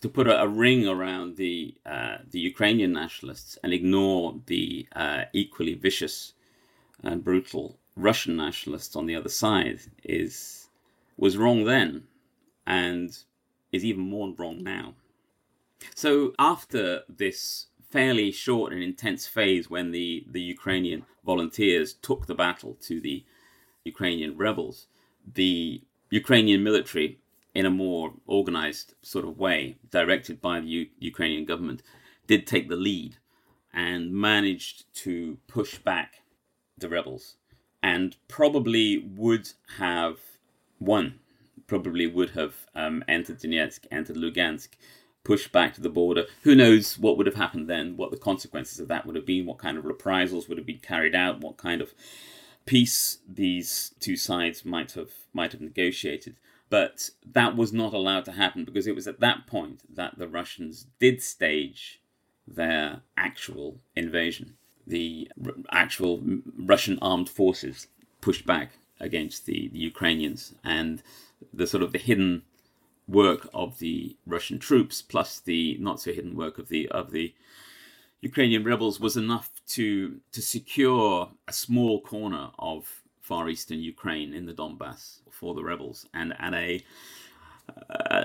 to 0.01 0.09
put 0.09 0.27
a, 0.27 0.41
a 0.41 0.47
ring 0.47 0.87
around 0.87 1.37
the 1.37 1.75
uh, 1.85 2.17
the 2.29 2.39
Ukrainian 2.39 2.93
nationalists 2.93 3.57
and 3.63 3.73
ignore 3.73 4.39
the 4.45 4.87
uh, 4.95 5.23
equally 5.33 5.73
vicious 5.73 6.33
and 7.03 7.23
brutal 7.23 7.77
Russian 7.95 8.35
nationalists 8.35 8.95
on 8.95 9.05
the 9.05 9.15
other 9.15 9.29
side 9.29 9.81
is 10.03 10.69
was 11.17 11.37
wrong 11.37 11.65
then, 11.65 12.03
and 12.65 13.17
is 13.71 13.83
even 13.83 14.01
more 14.01 14.33
wrong 14.37 14.63
now. 14.63 14.95
So 15.95 16.33
after 16.39 17.03
this 17.07 17.67
fairly 17.89 18.31
short 18.31 18.71
and 18.71 18.83
intense 18.83 19.27
phase 19.27 19.69
when 19.69 19.91
the, 19.91 20.25
the 20.29 20.41
Ukrainian 20.41 21.05
volunteers 21.25 21.93
took 21.93 22.27
the 22.27 22.35
battle 22.35 22.77
to 22.81 23.01
the 23.01 23.23
Ukrainian 23.83 24.37
rebels, 24.37 24.87
the 25.33 25.81
Ukrainian 26.09 26.63
military, 26.63 27.19
in 27.53 27.65
a 27.65 27.69
more 27.69 28.13
organized 28.25 28.93
sort 29.01 29.25
of 29.25 29.37
way, 29.37 29.77
directed 29.89 30.41
by 30.41 30.59
the 30.59 30.67
U- 30.67 30.89
Ukrainian 30.99 31.45
government, 31.45 31.81
did 32.27 32.45
take 32.45 32.69
the 32.69 32.75
lead 32.75 33.17
and 33.73 34.13
managed 34.13 34.85
to 34.93 35.37
push 35.47 35.77
back 35.77 36.21
the 36.77 36.89
rebels 36.89 37.35
and 37.81 38.17
probably 38.27 38.97
would 38.97 39.49
have 39.77 40.17
won, 40.79 41.19
probably 41.67 42.07
would 42.07 42.31
have 42.31 42.67
um, 42.75 43.03
entered 43.07 43.39
Donetsk, 43.39 43.85
entered 43.91 44.17
Lugansk, 44.17 44.69
pushed 45.23 45.51
back 45.51 45.73
to 45.75 45.81
the 45.81 45.89
border. 45.89 46.25
Who 46.43 46.55
knows 46.55 46.97
what 46.97 47.17
would 47.17 47.27
have 47.27 47.35
happened 47.35 47.69
then, 47.69 47.97
what 47.97 48.11
the 48.11 48.17
consequences 48.17 48.79
of 48.79 48.87
that 48.87 49.05
would 49.05 49.15
have 49.15 49.25
been, 49.25 49.45
what 49.45 49.59
kind 49.59 49.77
of 49.77 49.85
reprisals 49.85 50.47
would 50.47 50.57
have 50.57 50.67
been 50.67 50.79
carried 50.79 51.15
out, 51.15 51.41
what 51.41 51.57
kind 51.57 51.81
of 51.81 51.93
peace 52.65 53.19
these 53.27 53.93
two 53.99 54.15
sides 54.15 54.65
might 54.65 54.93
have 54.93 55.11
might 55.33 55.51
have 55.51 55.61
negotiated. 55.61 56.35
But 56.69 57.09
that 57.25 57.55
was 57.55 57.73
not 57.73 57.93
allowed 57.93 58.25
to 58.25 58.33
happen 58.33 58.63
because 58.63 58.85
it 58.85 58.95
was 58.95 59.07
at 59.07 59.19
that 59.21 59.47
point 59.47 59.81
that 59.91 60.19
the 60.19 60.27
Russians 60.27 60.85
did 60.99 61.21
stage 61.23 61.99
their 62.47 63.01
actual 63.17 63.79
invasion. 63.95 64.55
The 64.85 65.31
r- 65.43 65.53
actual 65.71 66.21
Russian 66.57 66.99
armed 67.01 67.29
forces 67.29 67.87
pushed 68.21 68.45
back 68.45 68.73
against 68.99 69.45
the, 69.45 69.69
the 69.69 69.79
Ukrainians, 69.79 70.53
and 70.63 71.01
the 71.53 71.65
sort 71.67 71.83
of 71.83 71.91
the 71.91 71.99
hidden 71.99 72.43
work 73.07 73.49
of 73.53 73.79
the 73.79 74.15
Russian 74.27 74.59
troops, 74.59 75.01
plus 75.01 75.39
the 75.39 75.77
not 75.79 76.01
so 76.01 76.13
hidden 76.13 76.35
work 76.35 76.57
of 76.59 76.69
the 76.69 76.87
of 76.89 77.11
the 77.11 77.33
Ukrainian 78.21 78.63
rebels 78.63 78.99
was 78.99 79.17
enough 79.17 79.49
to 79.67 80.19
to 80.31 80.41
secure 80.41 81.29
a 81.47 81.53
small 81.53 82.01
corner 82.01 82.49
of 82.59 82.87
far 83.21 83.49
eastern 83.49 83.79
Ukraine 83.79 84.33
in 84.33 84.45
the 84.45 84.53
Donbass 84.53 85.19
for 85.31 85.53
the 85.53 85.63
rebels, 85.63 86.05
and 86.13 86.35
and 86.39 86.55
a 86.55 86.83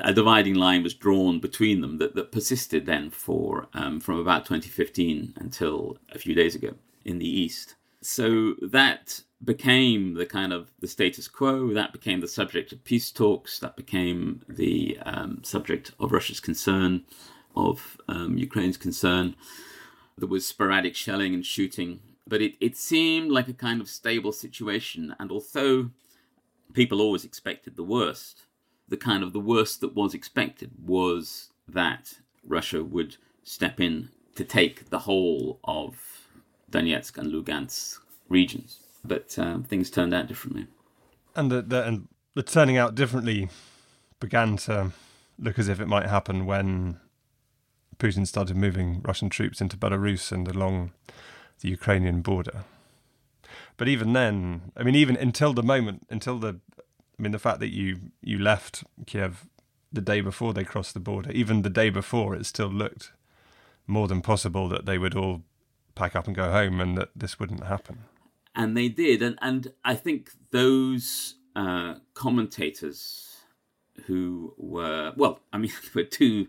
a 0.03 0.13
dividing 0.13 0.55
line 0.55 0.83
was 0.83 0.95
drawn 0.95 1.39
between 1.39 1.81
them 1.81 1.99
that, 1.99 2.15
that 2.15 2.33
persisted 2.33 2.87
then 2.87 3.11
for 3.11 3.69
um, 3.75 4.01
from 4.01 4.19
about 4.19 4.47
2015 4.47 5.35
until 5.37 5.99
a 6.13 6.19
few 6.19 6.35
days 6.35 6.55
ago 6.55 6.75
in 7.05 7.19
the 7.19 7.29
east. 7.29 7.75
So 8.01 8.55
that 8.63 9.21
became 9.45 10.15
the 10.15 10.27
kind 10.27 10.53
of 10.53 10.71
the 10.81 10.87
status 10.87 11.29
quo. 11.29 11.73
That 11.73 11.93
became 11.93 12.21
the 12.21 12.29
subject 12.29 12.73
of 12.73 12.85
peace 12.85 13.11
talks. 13.11 13.59
That 13.59 13.77
became 13.77 14.43
the 14.49 14.99
um, 15.05 15.43
subject 15.43 15.93
of 16.01 16.13
Russia's 16.13 16.41
concern, 16.41 17.05
of 17.57 17.99
um, 18.09 18.37
Ukraine's 18.39 18.77
concern. 18.77 19.37
There 20.17 20.29
was 20.29 20.47
sporadic 20.47 20.95
shelling 20.95 21.35
and 21.35 21.45
shooting 21.45 22.01
But 22.27 22.41
it, 22.41 22.55
it 22.61 22.77
seemed 22.77 23.31
like 23.31 23.49
a 23.49 23.53
kind 23.53 23.81
of 23.81 23.89
stable 23.89 24.33
situation. 24.33 25.15
And 25.19 25.31
although 25.31 25.91
people 26.73 27.01
always 27.01 27.25
expected 27.25 27.77
the 27.77 27.83
worst, 27.83 28.47
the 28.89 28.97
kind 28.97 29.23
of 29.23 29.33
the 29.33 29.41
worst 29.41 29.81
that 29.81 29.95
was 29.95 30.15
expected 30.15 30.71
was 30.85 31.51
that 31.69 32.15
Russia 32.47 32.83
would 32.85 33.17
step 33.43 33.81
in 33.81 34.11
to 34.37 34.45
take 34.45 34.91
the 34.91 35.01
whole 35.01 35.61
of 35.65 36.27
Donetsk 36.71 37.19
and 37.19 37.33
Lugansk 37.33 37.99
regions. 38.29 38.81
But 39.05 39.39
uh, 39.39 39.59
things 39.61 39.91
turned 39.91 40.15
out 40.15 40.27
differently. 40.27 40.67
And 41.37 41.51
the, 41.51 41.63
the, 41.63 41.85
and 41.85 42.09
the 42.35 42.43
turning 42.43 42.77
out 42.77 42.95
differently 42.95 43.49
began 44.19 44.57
to 44.57 44.93
look 45.39 45.59
as 45.59 45.69
if 45.69 45.81
it 45.81 45.87
might 45.87 46.07
happen 46.07 46.47
when 46.47 47.01
Putin 47.99 48.27
started 48.27 48.57
moving 48.57 49.01
Russian 49.03 49.29
troops 49.29 49.61
into 49.61 49.77
Belarus 49.77 50.33
and 50.33 50.49
along 50.49 50.93
the 51.61 51.69
Ukrainian 51.69 52.21
border. 52.21 52.65
But 53.77 53.89
even 53.89 54.13
then, 54.13 54.73
I 54.77 54.83
mean, 54.83 54.95
even 54.95 55.17
until 55.17 55.53
the 55.53 55.63
moment, 55.63 56.07
until 56.11 56.39
the, 56.39 56.61
I 56.79 57.23
mean, 57.23 57.33
the 57.33 57.39
fact 57.39 57.61
that 57.61 57.73
you 57.73 57.99
you 58.23 58.39
left 58.39 58.85
Kiev 59.07 59.47
the 59.93 60.01
day 60.01 60.21
before 60.21 60.53
they 60.53 60.65
crossed 60.65 60.95
the 60.95 61.01
border, 61.01 61.31
even 61.33 61.63
the 61.63 61.71
day 61.71 61.91
before, 61.91 62.35
it 62.35 62.47
still 62.47 62.69
looked 62.69 63.13
more 63.87 64.09
than 64.09 64.21
possible 64.21 64.69
that 64.69 64.87
they 64.87 64.99
would 64.99 65.15
all 65.15 65.43
pack 65.95 66.17
up 66.17 66.27
and 66.27 66.35
go 66.35 66.51
home, 66.51 66.81
and 66.81 66.97
that 66.99 67.11
this 67.15 67.39
wouldn't 67.39 67.65
happen. 67.65 68.05
And 68.55 68.77
they 68.77 68.89
did, 68.89 69.23
and 69.23 69.39
and 69.43 69.73
I 69.85 69.95
think 69.95 70.31
those 70.51 71.37
uh, 71.57 71.95
commentators 72.15 73.45
who 74.07 74.55
were 74.57 75.13
well, 75.17 75.41
I 75.53 75.59
mean, 75.59 75.73
there 75.83 76.05
were 76.05 76.09
two 76.09 76.47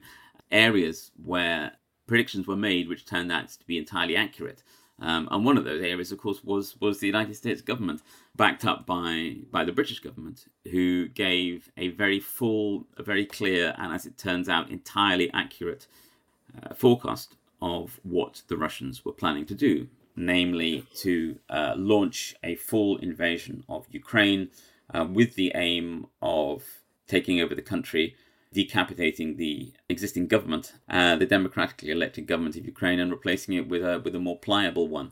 areas 0.55 1.12
where 1.24 1.74
predictions 2.07 2.47
were 2.47 2.55
made 2.55 2.88
which 2.88 3.05
turned 3.05 3.31
out 3.31 3.50
to 3.50 3.65
be 3.67 3.77
entirely 3.77 4.15
accurate. 4.15 4.63
Um, 5.00 5.27
and 5.29 5.43
one 5.43 5.57
of 5.57 5.65
those 5.65 5.83
areas, 5.83 6.13
of 6.13 6.19
course, 6.19 6.41
was 6.43 6.79
was 6.79 7.00
the 7.00 7.07
United 7.07 7.35
States 7.35 7.62
government, 7.62 8.01
backed 8.35 8.63
up 8.65 8.85
by 8.85 9.38
by 9.51 9.65
the 9.65 9.74
British 9.74 10.00
government, 10.00 10.45
who 10.71 11.09
gave 11.09 11.69
a 11.75 11.89
very 11.89 12.19
full, 12.19 12.88
a 12.95 13.03
very 13.03 13.25
clear, 13.25 13.75
and 13.77 13.93
as 13.93 14.05
it 14.05 14.17
turns 14.17 14.47
out, 14.47 14.69
entirely 14.69 15.29
accurate 15.33 15.88
uh, 16.63 16.74
forecast 16.74 17.35
of 17.62 18.00
what 18.03 18.41
the 18.47 18.55
Russians 18.55 19.03
were 19.03 19.12
planning 19.12 19.45
to 19.47 19.55
do, 19.55 19.88
namely 20.15 20.85
to 20.95 21.39
uh, 21.50 21.74
launch 21.75 22.35
a 22.41 22.55
full 22.55 22.95
invasion 22.97 23.65
of 23.67 23.88
Ukraine 23.91 24.50
uh, 24.93 25.05
with 25.09 25.35
the 25.35 25.51
aim 25.55 26.07
of 26.21 26.63
taking 27.07 27.41
over 27.41 27.53
the 27.53 27.62
country 27.62 28.15
decapitating 28.62 29.35
the 29.35 29.74
existing 29.89 30.25
government, 30.27 30.65
uh, 30.89 31.15
the 31.17 31.25
democratically 31.25 31.91
elected 31.91 32.25
government 32.25 32.55
of 32.55 32.65
Ukraine, 32.65 33.00
and 33.01 33.12
replacing 33.12 33.53
it 33.59 33.67
with 33.67 33.83
a 33.83 33.95
with 34.03 34.15
a 34.15 34.25
more 34.27 34.39
pliable 34.47 34.88
one, 34.88 35.09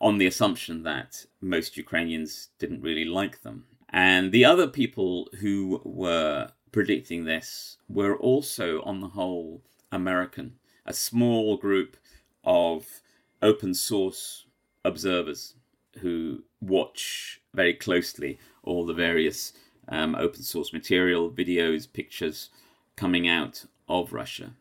on 0.00 0.18
the 0.18 0.30
assumption 0.32 0.76
that 0.84 1.26
most 1.40 1.76
Ukrainians 1.76 2.48
didn't 2.60 2.86
really 2.88 3.04
like 3.20 3.36
them. 3.42 3.56
And 3.90 4.24
the 4.30 4.44
other 4.52 4.68
people 4.80 5.28
who 5.40 5.80
were 5.84 6.50
predicting 6.76 7.24
this 7.24 7.78
were 7.88 8.16
also, 8.30 8.66
on 8.90 9.00
the 9.00 9.14
whole, 9.18 9.62
American. 9.90 10.48
A 10.84 10.92
small 10.92 11.56
group 11.56 11.96
of 12.44 13.00
open 13.42 13.72
source 13.74 14.44
observers 14.84 15.54
who 16.02 16.42
watch 16.60 17.40
very 17.54 17.74
closely 17.86 18.38
all 18.62 18.84
the 18.86 19.00
various 19.08 19.52
um, 19.88 20.14
open 20.14 20.42
source 20.42 20.72
material, 20.72 21.30
videos, 21.30 21.92
pictures 22.00 22.50
coming 22.96 23.28
out 23.28 23.64
of 23.88 24.12
Russia 24.12 24.52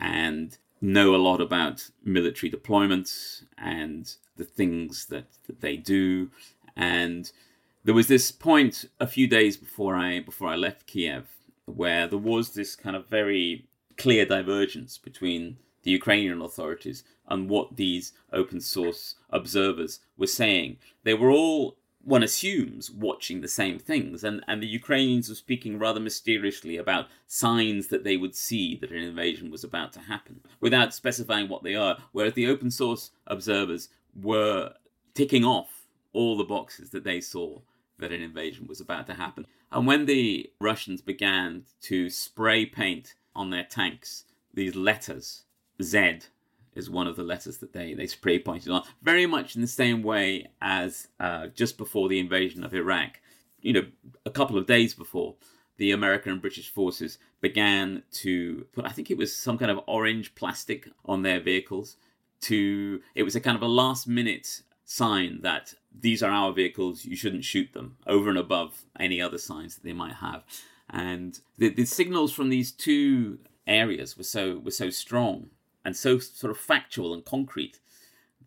and 0.00 0.58
know 0.80 1.14
a 1.14 1.16
lot 1.16 1.40
about 1.40 1.90
military 2.04 2.50
deployments 2.50 3.44
and 3.56 4.14
the 4.36 4.44
things 4.44 5.06
that, 5.06 5.26
that 5.46 5.60
they 5.60 5.76
do. 5.76 6.30
And 6.76 7.30
there 7.84 7.94
was 7.94 8.08
this 8.08 8.32
point 8.32 8.86
a 8.98 9.06
few 9.06 9.26
days 9.26 9.56
before 9.56 9.96
I 9.96 10.20
before 10.20 10.48
I 10.48 10.56
left 10.56 10.86
Kiev 10.86 11.28
where 11.66 12.06
there 12.06 12.18
was 12.18 12.50
this 12.50 12.74
kind 12.74 12.96
of 12.96 13.08
very 13.08 13.66
clear 13.96 14.24
divergence 14.26 14.98
between 14.98 15.58
the 15.82 15.90
Ukrainian 15.90 16.40
authorities 16.40 17.04
and 17.28 17.48
what 17.48 17.76
these 17.76 18.12
open 18.32 18.60
source 18.60 19.16
observers 19.30 20.00
were 20.16 20.26
saying. 20.26 20.78
They 21.04 21.14
were 21.14 21.30
all 21.30 21.76
one 22.04 22.22
assumes 22.22 22.90
watching 22.90 23.40
the 23.40 23.48
same 23.48 23.78
things. 23.78 24.24
And, 24.24 24.42
and 24.48 24.62
the 24.62 24.66
Ukrainians 24.66 25.28
were 25.28 25.34
speaking 25.34 25.78
rather 25.78 26.00
mysteriously 26.00 26.76
about 26.76 27.06
signs 27.26 27.88
that 27.88 28.04
they 28.04 28.16
would 28.16 28.34
see 28.34 28.76
that 28.76 28.90
an 28.90 29.02
invasion 29.02 29.50
was 29.50 29.64
about 29.64 29.92
to 29.94 30.00
happen 30.00 30.40
without 30.60 30.94
specifying 30.94 31.48
what 31.48 31.62
they 31.62 31.74
are 31.74 31.98
whereas 32.12 32.34
the 32.34 32.48
open 32.48 32.70
source 32.70 33.10
observers 33.26 33.88
were 34.20 34.72
ticking 35.14 35.44
off 35.44 35.86
all 36.12 36.36
the 36.36 36.44
boxes 36.44 36.90
that 36.90 37.04
they 37.04 37.20
saw 37.20 37.58
that 37.98 38.12
an 38.12 38.22
invasion 38.22 38.66
was 38.66 38.80
about 38.80 39.06
to 39.06 39.14
happen. 39.14 39.46
And 39.70 39.86
when 39.86 40.06
the 40.06 40.50
Russians 40.60 41.00
began 41.00 41.64
to 41.82 42.10
spray 42.10 42.66
paint 42.66 43.14
on 43.34 43.50
their 43.50 43.64
tanks 43.64 44.24
these 44.52 44.74
letters 44.74 45.44
Z 45.80 46.20
is 46.74 46.90
one 46.90 47.06
of 47.06 47.16
the 47.16 47.22
letters 47.22 47.58
that 47.58 47.72
they, 47.72 47.94
they 47.94 48.06
spray 48.06 48.38
painted 48.38 48.72
on, 48.72 48.82
very 49.02 49.26
much 49.26 49.54
in 49.54 49.60
the 49.60 49.68
same 49.68 50.02
way 50.02 50.48
as 50.60 51.08
uh, 51.20 51.48
just 51.48 51.78
before 51.78 52.08
the 52.08 52.18
invasion 52.18 52.64
of 52.64 52.74
Iraq. 52.74 53.20
You 53.60 53.72
know, 53.74 53.86
a 54.26 54.30
couple 54.30 54.58
of 54.58 54.66
days 54.66 54.94
before, 54.94 55.36
the 55.76 55.92
American 55.92 56.32
and 56.32 56.40
British 56.40 56.68
forces 56.70 57.18
began 57.40 58.02
to 58.12 58.66
put, 58.72 58.84
I 58.84 58.90
think 58.90 59.10
it 59.10 59.16
was 59.16 59.36
some 59.36 59.58
kind 59.58 59.70
of 59.70 59.80
orange 59.86 60.34
plastic 60.34 60.88
on 61.04 61.22
their 61.22 61.40
vehicles. 61.40 61.96
To 62.42 63.00
it 63.14 63.22
was 63.22 63.36
a 63.36 63.40
kind 63.40 63.56
of 63.56 63.62
a 63.62 63.68
last 63.68 64.08
minute 64.08 64.62
sign 64.84 65.40
that 65.42 65.74
these 65.96 66.22
are 66.22 66.30
our 66.30 66.52
vehicles, 66.52 67.04
you 67.04 67.14
shouldn't 67.14 67.44
shoot 67.44 67.72
them, 67.72 67.96
over 68.06 68.28
and 68.28 68.38
above 68.38 68.84
any 68.98 69.20
other 69.20 69.38
signs 69.38 69.76
that 69.76 69.84
they 69.84 69.92
might 69.92 70.14
have. 70.14 70.42
And 70.90 71.38
the, 71.56 71.68
the 71.68 71.84
signals 71.84 72.32
from 72.32 72.48
these 72.48 72.72
two 72.72 73.38
areas 73.66 74.18
were 74.18 74.24
so 74.24 74.58
were 74.58 74.72
so 74.72 74.90
strong 74.90 75.50
and 75.84 75.96
so 75.96 76.18
sort 76.18 76.50
of 76.50 76.58
factual 76.58 77.12
and 77.12 77.24
concrete 77.24 77.78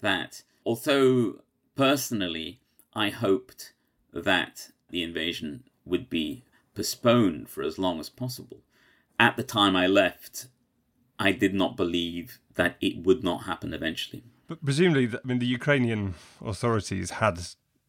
that 0.02 0.44
although 0.66 1.42
personally 1.76 2.60
I 2.94 3.10
hoped 3.10 3.74
that 4.14 4.70
the 4.90 5.04
invasion 5.04 5.64
would 5.84 6.10
be 6.10 6.44
postponed 6.74 7.50
for 7.50 7.64
as 7.64 7.78
long 7.78 8.00
as 8.00 8.10
possible, 8.10 8.62
at 9.20 9.38
the 9.38 9.44
time 9.44 9.76
I 9.76 9.88
left, 9.88 10.48
I 11.20 11.32
did 11.32 11.54
not 11.54 11.78
believe 11.78 12.40
that 12.56 12.78
it 12.82 13.06
would 13.06 13.24
not 13.24 13.44
happen 13.44 13.74
eventually. 13.74 14.24
But 14.48 14.64
presumably, 14.64 15.08
I 15.08 15.28
mean, 15.28 15.40
the 15.40 15.46
Ukrainian 15.46 16.16
authorities 16.44 17.12
had, 17.12 17.40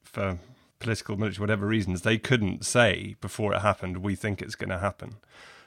for 0.03 0.39
political, 0.79 1.17
military, 1.17 1.43
whatever 1.43 1.67
reasons, 1.67 2.03
they 2.03 2.19
couldn't 2.19 2.65
say 2.65 3.17
before 3.21 3.55
it 3.55 3.61
happened, 3.61 3.99
we 3.99 4.15
think 4.15 4.41
it's 4.41 4.55
going 4.55 4.71
to 4.71 4.79
happen. 4.79 5.17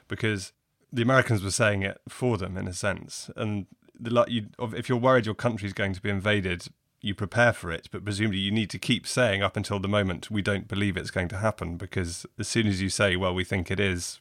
Because 0.08 0.52
the 0.92 1.02
Americans 1.02 1.42
were 1.42 1.50
saying 1.50 1.82
it 1.82 2.00
for 2.08 2.36
them 2.36 2.56
in 2.56 2.66
a 2.66 2.72
sense, 2.72 3.30
and 3.36 3.66
the 3.98 4.24
you, 4.28 4.46
if 4.58 4.88
you're 4.88 4.98
worried 4.98 5.26
your 5.26 5.34
country's 5.34 5.72
going 5.72 5.92
to 5.92 6.00
be 6.00 6.10
invaded, 6.10 6.68
you 7.00 7.14
prepare 7.14 7.52
for 7.52 7.70
it, 7.70 7.88
but 7.90 8.04
presumably 8.04 8.38
you 8.38 8.50
need 8.50 8.70
to 8.70 8.78
keep 8.78 9.06
saying 9.06 9.42
up 9.42 9.56
until 9.56 9.78
the 9.78 9.88
moment 9.88 10.30
we 10.30 10.42
don't 10.42 10.68
believe 10.68 10.96
it's 10.96 11.10
going 11.10 11.28
to 11.28 11.38
happen, 11.38 11.76
because 11.76 12.26
as 12.38 12.48
soon 12.48 12.66
as 12.66 12.82
you 12.82 12.88
say, 12.88 13.16
well, 13.16 13.34
we 13.34 13.44
think 13.44 13.70
it 13.70 13.80
is, 13.80 14.20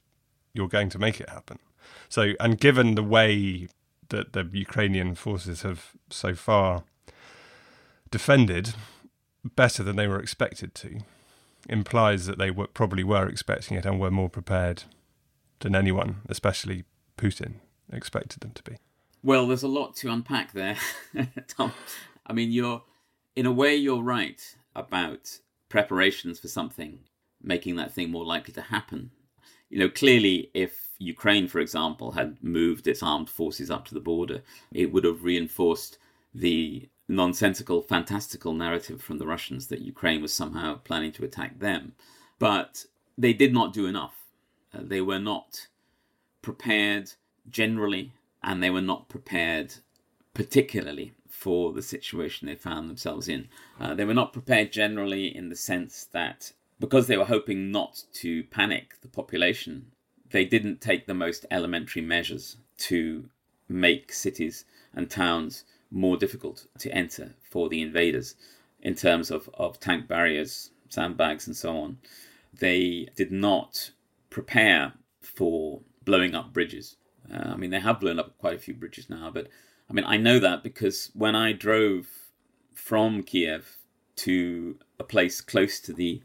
you're 0.53 0.67
going 0.67 0.89
to 0.89 0.99
make 0.99 1.19
it 1.19 1.29
happen. 1.29 1.59
So, 2.07 2.33
and 2.39 2.59
given 2.59 2.95
the 2.95 3.03
way 3.03 3.67
that 4.09 4.33
the 4.33 4.47
Ukrainian 4.51 5.15
forces 5.15 5.61
have 5.61 5.91
so 6.09 6.33
far 6.33 6.83
defended 8.11 8.73
better 9.43 9.83
than 9.83 9.95
they 9.95 10.07
were 10.07 10.19
expected 10.19 10.73
to, 10.75 11.01
implies 11.67 12.25
that 12.25 12.37
they 12.37 12.51
were, 12.51 12.67
probably 12.67 13.03
were 13.03 13.27
expecting 13.27 13.77
it 13.77 13.85
and 13.85 13.99
were 13.99 14.11
more 14.11 14.29
prepared 14.29 14.83
than 15.59 15.75
anyone, 15.75 16.21
especially 16.29 16.85
Putin, 17.17 17.55
expected 17.91 18.41
them 18.41 18.51
to 18.51 18.63
be. 18.63 18.77
Well, 19.23 19.47
there's 19.47 19.63
a 19.63 19.67
lot 19.67 19.95
to 19.97 20.11
unpack 20.11 20.53
there, 20.53 20.77
Tom. 21.47 21.73
I 22.25 22.33
mean, 22.33 22.51
you're 22.51 22.81
in 23.35 23.45
a 23.45 23.51
way 23.51 23.75
you're 23.75 24.03
right 24.03 24.41
about 24.75 25.39
preparations 25.67 26.39
for 26.39 26.47
something, 26.47 26.99
making 27.41 27.75
that 27.75 27.93
thing 27.93 28.11
more 28.11 28.25
likely 28.25 28.53
to 28.53 28.61
happen. 28.61 29.11
You 29.69 29.79
know, 29.79 29.89
clearly, 29.89 30.49
if 30.53 30.89
Ukraine, 30.99 31.47
for 31.47 31.59
example, 31.59 32.11
had 32.11 32.43
moved 32.43 32.87
its 32.87 33.03
armed 33.03 33.29
forces 33.29 33.69
up 33.69 33.85
to 33.85 33.93
the 33.93 33.99
border, 33.99 34.41
it 34.71 34.91
would 34.91 35.03
have 35.03 35.23
reinforced 35.23 35.97
the 36.33 36.89
nonsensical, 37.07 37.81
fantastical 37.81 38.53
narrative 38.53 39.01
from 39.01 39.17
the 39.17 39.27
Russians 39.27 39.67
that 39.67 39.81
Ukraine 39.81 40.21
was 40.21 40.33
somehow 40.33 40.75
planning 40.75 41.11
to 41.13 41.25
attack 41.25 41.59
them. 41.59 41.93
But 42.39 42.85
they 43.17 43.33
did 43.33 43.53
not 43.53 43.73
do 43.73 43.85
enough. 43.85 44.18
Uh, 44.73 44.79
they 44.81 45.01
were 45.01 45.19
not 45.19 45.67
prepared 46.41 47.13
generally, 47.49 48.13
and 48.43 48.61
they 48.61 48.69
were 48.69 48.81
not 48.81 49.09
prepared 49.09 49.75
particularly 50.33 51.13
for 51.27 51.73
the 51.73 51.81
situation 51.81 52.47
they 52.47 52.55
found 52.55 52.89
themselves 52.89 53.27
in. 53.27 53.47
Uh, 53.79 53.93
they 53.93 54.05
were 54.05 54.13
not 54.13 54.33
prepared 54.33 54.71
generally 54.71 55.35
in 55.35 55.49
the 55.49 55.55
sense 55.55 56.05
that 56.11 56.53
because 56.79 57.07
they 57.07 57.17
were 57.17 57.25
hoping 57.25 57.71
not 57.71 58.03
to 58.13 58.43
panic 58.45 58.95
the 59.01 59.07
population, 59.07 59.91
they 60.31 60.45
didn't 60.45 60.81
take 60.81 61.07
the 61.07 61.13
most 61.13 61.45
elementary 61.51 62.01
measures 62.01 62.57
to 62.77 63.29
make 63.67 64.13
cities 64.13 64.65
and 64.93 65.09
towns 65.09 65.63
more 65.91 66.17
difficult 66.17 66.67
to 66.77 66.91
enter 66.91 67.35
for 67.41 67.69
the 67.69 67.81
invaders. 67.81 68.35
in 68.81 68.95
terms 68.95 69.29
of, 69.29 69.49
of 69.55 69.79
tank 69.79 70.07
barriers, 70.07 70.71
sandbags, 70.89 71.47
and 71.47 71.55
so 71.55 71.77
on. 71.77 71.97
They 72.53 73.07
did 73.15 73.31
not 73.31 73.91
prepare 74.29 74.93
for 75.21 75.81
blowing 76.05 76.35
up 76.35 76.53
bridges. 76.53 76.95
Uh, 77.31 77.49
I 77.49 77.55
mean, 77.55 77.69
they 77.69 77.79
have 77.79 77.99
blown 77.99 78.19
up 78.19 78.37
quite 78.37 78.55
a 78.55 78.59
few 78.59 78.73
bridges 78.73 79.09
now, 79.09 79.29
but 79.31 79.47
I 79.89 79.93
mean, 79.93 80.05
I 80.05 80.17
know 80.17 80.39
that 80.39 80.63
because 80.63 81.11
when 81.13 81.35
I 81.35 81.51
drove 81.51 82.07
from 82.73 83.23
Kiev 83.23 83.77
to 84.17 84.77
a 84.99 85.03
place 85.03 85.41
close 85.41 85.79
to 85.81 85.93
the 85.93 86.21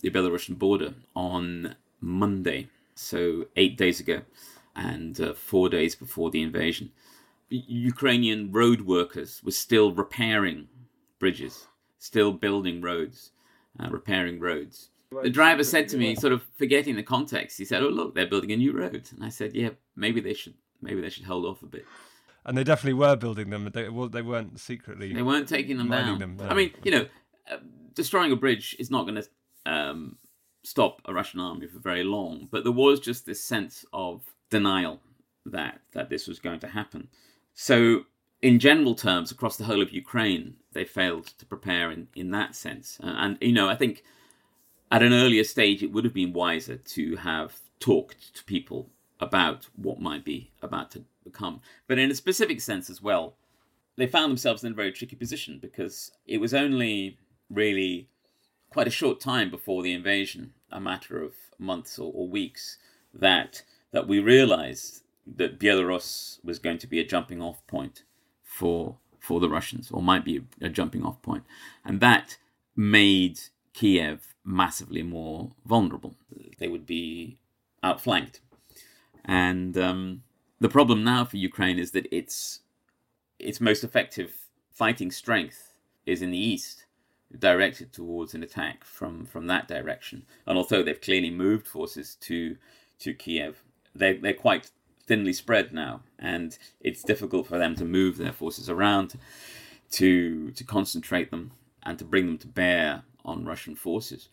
the 0.00 0.10
Belarusian 0.10 0.58
border 0.58 0.94
on 1.16 1.76
Monday, 1.98 2.68
so 2.94 3.46
eight 3.56 3.78
days 3.78 4.00
ago, 4.00 4.20
and 4.76 5.18
uh, 5.18 5.32
four 5.32 5.70
days 5.70 5.94
before 5.94 6.30
the 6.30 6.42
invasion, 6.42 6.92
Ukrainian 7.48 8.52
road 8.52 8.82
workers 8.82 9.42
were 9.42 9.50
still 9.50 9.92
repairing 9.92 10.68
bridges, 11.18 11.66
still 11.98 12.32
building 12.32 12.82
roads, 12.82 13.30
uh, 13.80 13.88
repairing 13.90 14.40
roads. 14.40 14.90
The 15.22 15.30
driver 15.30 15.64
said 15.64 15.88
to 15.90 15.96
me, 15.96 16.14
sort 16.14 16.32
of 16.32 16.42
forgetting 16.56 16.96
the 16.96 17.02
context, 17.02 17.58
he 17.58 17.64
said, 17.64 17.82
"Oh 17.82 17.88
look, 17.88 18.14
they're 18.14 18.26
building 18.26 18.52
a 18.52 18.56
new 18.56 18.72
road," 18.72 19.08
and 19.14 19.24
I 19.24 19.28
said, 19.28 19.54
"Yeah, 19.54 19.70
maybe 19.96 20.20
they 20.20 20.34
should, 20.34 20.54
maybe 20.80 21.00
they 21.00 21.10
should 21.10 21.24
hold 21.24 21.44
off 21.44 21.62
a 21.62 21.66
bit." 21.66 21.84
And 22.44 22.56
they 22.58 22.64
definitely 22.64 22.94
were 22.94 23.16
building 23.16 23.50
them. 23.50 23.70
They, 23.72 23.88
well, 23.88 24.08
they 24.08 24.22
weren't 24.22 24.60
secretly. 24.60 25.12
They 25.12 25.22
weren't 25.22 25.48
taking 25.48 25.78
them 25.78 25.90
down. 25.90 26.18
Them, 26.18 26.36
no. 26.36 26.46
I 26.46 26.54
mean, 26.54 26.72
you 26.82 26.90
know, 26.90 27.06
uh, 27.50 27.56
destroying 27.94 28.32
a 28.32 28.36
bridge 28.36 28.76
is 28.78 28.90
not 28.90 29.06
going 29.06 29.22
to 29.22 29.28
um, 29.64 30.18
stop 30.62 31.00
a 31.06 31.14
Russian 31.14 31.40
army 31.40 31.66
for 31.66 31.78
very 31.78 32.04
long. 32.04 32.48
But 32.50 32.64
there 32.64 32.72
was 32.72 33.00
just 33.00 33.24
this 33.24 33.42
sense 33.42 33.84
of 33.92 34.22
denial 34.50 35.00
that 35.46 35.80
that 35.92 36.10
this 36.10 36.26
was 36.26 36.38
going 36.38 36.60
to 36.60 36.68
happen. 36.68 37.08
So, 37.54 38.04
in 38.42 38.58
general 38.58 38.94
terms, 38.94 39.30
across 39.30 39.56
the 39.56 39.64
whole 39.64 39.80
of 39.80 39.92
Ukraine, 39.92 40.56
they 40.72 40.84
failed 40.84 41.26
to 41.38 41.46
prepare 41.46 41.90
in, 41.90 42.08
in 42.14 42.30
that 42.32 42.54
sense. 42.54 42.98
Uh, 43.02 43.14
and, 43.16 43.38
you 43.40 43.52
know, 43.52 43.68
I 43.68 43.76
think 43.76 44.02
at 44.90 45.02
an 45.02 45.12
earlier 45.12 45.44
stage, 45.44 45.82
it 45.82 45.92
would 45.92 46.04
have 46.04 46.14
been 46.14 46.32
wiser 46.32 46.76
to 46.76 47.16
have 47.16 47.60
talked 47.80 48.34
to 48.34 48.44
people 48.44 48.90
about 49.20 49.68
what 49.76 50.00
might 50.00 50.24
be 50.24 50.50
about 50.62 50.90
to 50.92 51.04
become. 51.24 51.60
But 51.86 51.98
in 51.98 52.10
a 52.10 52.14
specific 52.14 52.60
sense 52.60 52.90
as 52.90 53.02
well, 53.02 53.36
they 53.96 54.06
found 54.06 54.30
themselves 54.30 54.64
in 54.64 54.72
a 54.72 54.76
very 54.76 54.92
tricky 54.92 55.16
position 55.16 55.58
because 55.60 56.12
it 56.26 56.40
was 56.40 56.52
only 56.52 57.18
really 57.50 58.08
quite 58.70 58.88
a 58.88 58.90
short 58.90 59.20
time 59.20 59.50
before 59.50 59.82
the 59.82 59.92
invasion, 59.92 60.52
a 60.70 60.80
matter 60.80 61.22
of 61.22 61.34
months 61.58 61.98
or, 61.98 62.12
or 62.12 62.28
weeks, 62.28 62.78
that 63.12 63.62
that 63.92 64.08
we 64.08 64.18
realized 64.18 65.04
that 65.24 65.60
Belarus 65.60 66.44
was 66.44 66.58
going 66.58 66.78
to 66.78 66.88
be 66.88 66.98
a 66.98 67.04
jumping 67.04 67.40
off 67.40 67.64
point 67.66 68.02
for 68.42 68.96
for 69.20 69.40
the 69.40 69.48
Russians, 69.48 69.90
or 69.90 70.02
might 70.02 70.24
be 70.24 70.42
a, 70.60 70.68
jumping 70.68 71.04
off 71.04 71.22
point, 71.22 71.44
and 71.84 72.00
that 72.00 72.36
made 72.76 73.40
Kiev 73.72 74.33
massively 74.44 75.02
more 75.02 75.52
vulnerable. 75.66 76.14
They 76.58 76.68
would 76.68 76.86
be 76.86 77.38
outflanked, 77.82 78.40
and 79.24 79.76
um, 79.76 80.22
the 80.60 80.68
problem 80.68 81.02
now 81.04 81.24
for 81.24 81.36
Ukraine 81.36 81.78
is 81.78 81.90
that 81.92 82.06
its 82.12 82.60
its 83.38 83.60
most 83.60 83.84
effective 83.84 84.36
fighting 84.70 85.10
strength 85.10 85.74
is 86.06 86.22
in 86.22 86.30
the 86.30 86.38
east, 86.38 86.86
directed 87.38 87.92
towards 87.92 88.34
an 88.34 88.42
attack 88.42 88.84
from 88.84 89.24
from 89.26 89.46
that 89.46 89.68
direction. 89.68 90.26
And 90.46 90.58
although 90.58 90.82
they've 90.82 91.00
clearly 91.00 91.30
moved 91.30 91.66
forces 91.66 92.16
to 92.22 92.56
to 93.00 93.14
Kiev, 93.14 93.62
they 93.94 94.14
they're 94.14 94.34
quite 94.34 94.70
thinly 95.06 95.32
spread 95.32 95.72
now, 95.72 96.00
and 96.18 96.56
it's 96.80 97.02
difficult 97.02 97.46
for 97.46 97.58
them 97.58 97.74
to 97.76 97.84
move 97.84 98.16
their 98.16 98.32
forces 98.32 98.68
around 98.70 99.14
to 99.92 100.50
to 100.52 100.64
concentrate 100.64 101.30
them 101.30 101.52
and 101.82 101.98
to 101.98 102.04
bring 102.04 102.26
them 102.26 102.38
to 102.38 102.48
bear 102.48 103.02
on 103.24 103.44
Russian 103.44 103.74
forces. 103.74 104.28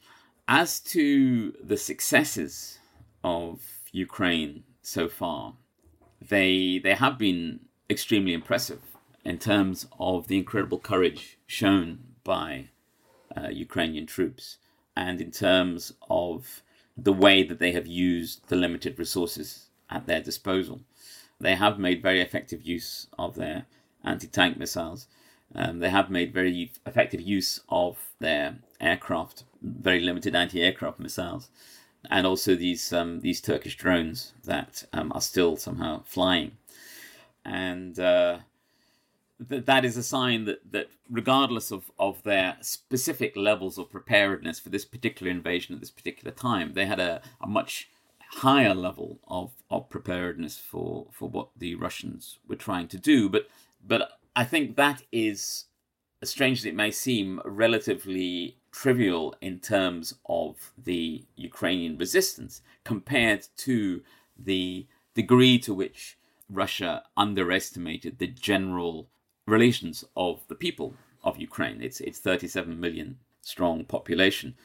As 0.48 0.80
to 0.82 1.54
the 1.64 1.78
successes 1.78 2.80
of 3.24 3.62
Ukraine 3.92 4.64
so 4.82 5.08
far, 5.08 5.54
they 6.22 6.80
they 6.80 6.96
have 6.96 7.18
been 7.18 7.62
extremely 7.90 8.34
impressive 8.34 8.82
in 9.24 9.38
terms 9.38 9.88
of 10.00 10.28
the 10.28 10.38
incredible 10.38 10.80
courage 10.80 11.38
shown 11.46 12.00
by 12.24 12.70
uh, 13.36 13.50
Ukrainian 13.50 14.06
troops, 14.06 14.58
and 14.96 15.22
in 15.22 15.32
terms 15.32 15.94
of 16.10 16.64
the 16.98 17.14
way 17.14 17.44
that 17.44 17.60
they 17.60 17.72
have 17.72 17.88
used 17.88 18.48
the 18.50 18.56
limited 18.56 19.00
resources 19.00 19.68
at 19.90 20.06
their 20.06 20.22
disposal. 20.22 20.82
They 21.40 21.56
have 21.56 21.80
made 21.80 22.02
very 22.02 22.22
effective 22.22 22.62
use 22.62 23.08
of 23.18 23.36
their 23.36 23.66
anti 24.04 24.28
tank 24.28 24.58
missiles. 24.58 25.08
Um, 25.56 25.80
they 25.80 25.90
have 25.90 26.10
made 26.10 26.34
very 26.34 26.72
effective 26.86 27.22
use 27.22 27.60
of 27.70 27.98
their 28.20 28.60
aircraft, 28.80 29.44
very 29.62 30.00
limited 30.00 30.36
anti 30.36 30.62
aircraft 30.62 31.00
missiles, 31.00 31.50
and 32.10 32.26
also 32.26 32.56
these 32.56 32.94
um, 32.94 33.20
these 33.22 33.42
Turkish 33.42 33.76
drones 33.76 34.34
that 34.44 34.86
um, 34.94 35.12
are 35.14 35.22
still 35.22 35.58
somehow 35.58 36.04
flying. 36.06 36.54
And 37.44 38.00
uh, 38.00 38.40
that 39.40 39.66
that 39.66 39.84
is 39.84 39.98
a 39.98 40.04
sign 40.04 40.46
that 40.46 40.72
that 40.72 40.90
regardless 41.10 41.72
of 41.72 41.92
of 42.00 42.24
their 42.24 42.58
specific 42.62 43.36
levels 43.36 43.78
of 43.78 43.92
preparedness 43.92 44.60
for 44.60 44.70
this 44.70 44.86
particular 44.86 45.32
invasion 45.32 45.76
at 45.76 45.82
this 45.82 45.92
particular 45.92 46.32
time, 46.32 46.74
they 46.74 46.86
had 46.86 47.00
a, 47.00 47.22
a 47.42 47.48
much 47.48 47.90
higher 48.36 48.74
level 48.74 49.20
of 49.28 49.52
of 49.70 49.90
preparedness 49.90 50.58
for 50.58 51.08
for 51.12 51.28
what 51.28 51.50
the 51.58 51.76
Russians 51.76 52.40
were 52.48 52.56
trying 52.56 52.88
to 52.88 52.98
do. 52.98 53.28
But 53.28 53.50
but 53.86 54.21
I 54.36 54.44
think 54.46 54.76
that 54.76 55.04
is, 55.12 55.66
as 56.22 56.30
strange 56.30 56.60
as 56.60 56.66
it 56.66 56.76
may 56.76 56.92
seem, 56.92 57.42
relatively 57.44 58.58
trivial 58.72 59.36
in 59.42 59.60
terms 59.60 60.16
of 60.26 60.72
the 60.78 61.26
Ukrainian 61.36 61.98
resistance 61.98 62.62
compared 62.86 63.48
to 63.58 64.02
the 64.38 64.88
degree 65.14 65.60
to 65.60 65.74
which 65.74 66.18
Russia 66.50 67.04
underestimated 67.18 68.18
the 68.18 68.28
general 68.28 69.08
relations 69.46 70.06
of 70.16 70.48
the 70.48 70.56
people 70.56 70.94
of 71.24 71.38
Ukraine, 71.38 71.82
its 71.82 72.00
its 72.00 72.20
37 72.20 72.80
million 72.80 73.18
strong 73.42 73.84
population, 73.84 74.56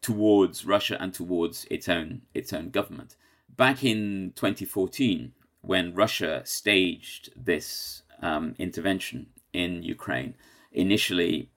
towards 0.00 0.64
Russia 0.64 0.96
and 1.00 1.12
towards 1.12 1.66
its 1.70 1.88
own 1.88 2.22
its 2.32 2.52
own 2.52 2.70
government. 2.70 3.16
Back 3.48 3.82
in 3.82 4.32
2014, 4.36 5.32
when 5.62 5.94
Russia 5.94 6.42
staged 6.44 7.30
this 7.36 8.02
um, 8.22 8.54
intervention 8.58 9.26
in 9.52 9.82
Ukraine, 9.82 10.34
initially 10.72 11.50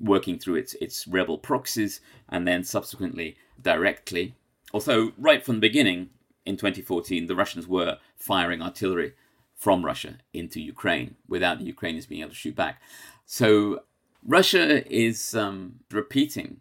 working 0.00 0.38
through 0.38 0.56
its 0.56 0.74
its 0.74 1.06
rebel 1.06 1.38
proxies 1.38 2.00
and 2.28 2.46
then 2.46 2.64
subsequently 2.64 3.36
directly. 3.60 4.34
Although 4.74 5.12
right 5.16 5.44
from 5.44 5.56
the 5.56 5.60
beginning 5.68 6.10
in 6.44 6.56
2014, 6.56 7.26
the 7.26 7.36
Russians 7.36 7.66
were 7.66 7.98
firing 8.16 8.60
artillery 8.60 9.14
from 9.54 9.84
Russia 9.84 10.18
into 10.32 10.60
Ukraine 10.60 11.16
without 11.26 11.58
the 11.58 11.64
Ukrainians 11.64 12.06
being 12.06 12.20
able 12.20 12.30
to 12.30 12.36
shoot 12.36 12.54
back. 12.54 12.82
So 13.24 13.80
Russia 14.22 14.86
is 14.92 15.34
um, 15.34 15.80
repeating 15.90 16.60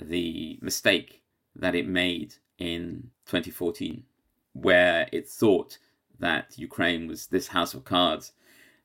the 0.00 0.58
mistake 0.60 1.22
that 1.56 1.74
it 1.74 1.86
made 1.86 2.34
in 2.58 3.10
2014, 3.26 4.04
where 4.52 5.08
it 5.12 5.28
thought 5.28 5.78
that 6.18 6.58
Ukraine 6.58 7.06
was 7.06 7.26
this 7.28 7.48
house 7.48 7.74
of 7.74 7.84
cards, 7.84 8.32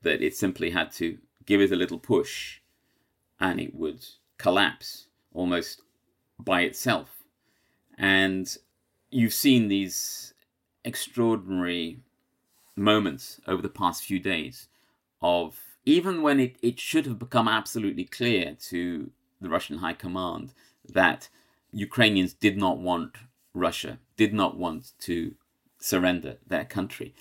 that 0.01 0.21
it 0.21 0.35
simply 0.35 0.71
had 0.71 0.91
to 0.93 1.17
give 1.45 1.62
it 1.62 1.71
a 1.71 1.75
little 1.75 1.99
push 1.99 2.59
and 3.39 3.59
it 3.59 3.73
would 3.75 4.05
collapse 4.38 5.07
almost 5.33 5.81
by 6.38 6.62
itself. 6.62 7.23
And 7.97 8.55
you've 9.09 9.33
seen 9.33 9.67
these 9.67 10.33
extraordinary 10.85 11.99
moments 12.75 13.41
over 13.45 13.62
the 13.62 13.69
past 13.69 14.03
few 14.03 14.19
days 14.19 14.67
of 15.21 15.59
even 15.85 16.21
when 16.21 16.39
it, 16.39 16.55
it 16.62 16.79
should 16.79 17.05
have 17.05 17.19
become 17.19 17.47
absolutely 17.47 18.05
clear 18.05 18.55
to 18.69 19.09
the 19.41 19.49
Russian 19.49 19.79
high 19.79 19.93
command 19.93 20.53
that 20.88 21.29
Ukrainians 21.71 22.33
did 22.33 22.57
not 22.57 22.77
want 22.77 23.17
Russia, 23.53 23.99
did 24.15 24.33
not 24.33 24.57
want 24.57 24.93
to 24.99 25.35
surrender 25.79 26.38
their 26.45 26.65
country. 26.65 27.13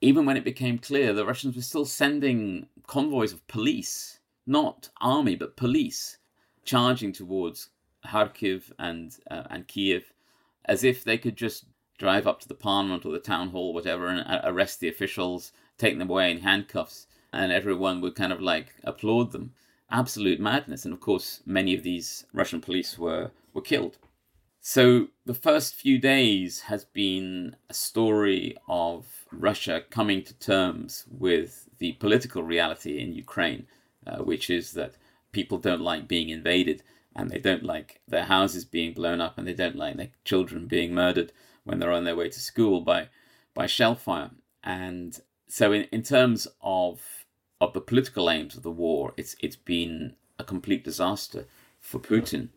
Even 0.00 0.24
when 0.24 0.36
it 0.36 0.44
became 0.44 0.78
clear, 0.78 1.12
the 1.12 1.26
Russians 1.26 1.56
were 1.56 1.62
still 1.62 1.84
sending 1.84 2.66
convoys 2.86 3.32
of 3.32 3.46
police, 3.48 4.20
not 4.46 4.88
army, 5.00 5.36
but 5.36 5.56
police, 5.56 6.18
charging 6.64 7.12
towards 7.12 7.68
Kharkiv 8.06 8.72
and, 8.78 9.16
uh, 9.30 9.44
and 9.50 9.68
Kiev 9.68 10.12
as 10.64 10.84
if 10.84 11.02
they 11.02 11.18
could 11.18 11.36
just 11.36 11.64
drive 11.98 12.26
up 12.26 12.40
to 12.40 12.48
the 12.48 12.54
parliament 12.54 13.04
or 13.04 13.12
the 13.12 13.18
town 13.18 13.50
hall, 13.50 13.74
whatever, 13.74 14.06
and 14.06 14.40
arrest 14.44 14.80
the 14.80 14.88
officials, 14.88 15.52
take 15.78 15.98
them 15.98 16.08
away 16.08 16.30
in 16.30 16.38
handcuffs, 16.38 17.06
and 17.32 17.52
everyone 17.52 18.00
would 18.00 18.14
kind 18.14 18.32
of 18.32 18.40
like 18.40 18.74
applaud 18.84 19.32
them. 19.32 19.52
Absolute 19.90 20.40
madness. 20.40 20.84
And 20.84 20.94
of 20.94 21.00
course, 21.00 21.40
many 21.44 21.74
of 21.74 21.82
these 21.82 22.24
Russian 22.32 22.60
police 22.60 22.96
were, 22.98 23.32
were 23.52 23.60
killed. 23.60 23.98
So 24.60 25.08
the 25.24 25.34
first 25.34 25.74
few 25.74 25.98
days 25.98 26.60
has 26.62 26.84
been 26.84 27.56
a 27.70 27.74
story 27.74 28.56
of 28.68 29.06
Russia 29.32 29.82
coming 29.88 30.22
to 30.24 30.34
terms 30.34 31.06
with 31.10 31.68
the 31.78 31.92
political 31.92 32.42
reality 32.42 33.00
in 33.00 33.14
Ukraine, 33.14 33.66
uh, 34.06 34.18
which 34.18 34.50
is 34.50 34.72
that 34.72 34.96
people 35.32 35.56
don't 35.56 35.80
like 35.80 36.06
being 36.06 36.28
invaded 36.28 36.82
and 37.16 37.30
they 37.30 37.38
don't 37.38 37.62
like 37.62 38.00
their 38.06 38.24
houses 38.24 38.64
being 38.66 38.92
blown 38.92 39.20
up 39.20 39.38
and 39.38 39.46
they 39.46 39.54
don't 39.54 39.76
like 39.76 39.96
their 39.96 40.10
children 40.24 40.66
being 40.66 40.94
murdered 40.94 41.32
when 41.64 41.78
they're 41.78 41.92
on 41.92 42.04
their 42.04 42.16
way 42.16 42.28
to 42.28 42.40
school 42.40 42.82
by 42.82 43.08
by 43.54 43.66
shell 43.66 43.94
fire. 43.94 44.30
And 44.62 45.18
so 45.48 45.72
in, 45.72 45.84
in 45.84 46.02
terms 46.02 46.46
of 46.60 47.00
of 47.62 47.72
the 47.72 47.80
political 47.80 48.30
aims 48.30 48.56
of 48.56 48.62
the 48.62 48.70
war, 48.70 49.14
it's 49.16 49.36
it's 49.40 49.56
been 49.56 50.16
a 50.38 50.44
complete 50.44 50.84
disaster 50.84 51.46
for 51.78 51.98
Putin. 51.98 52.50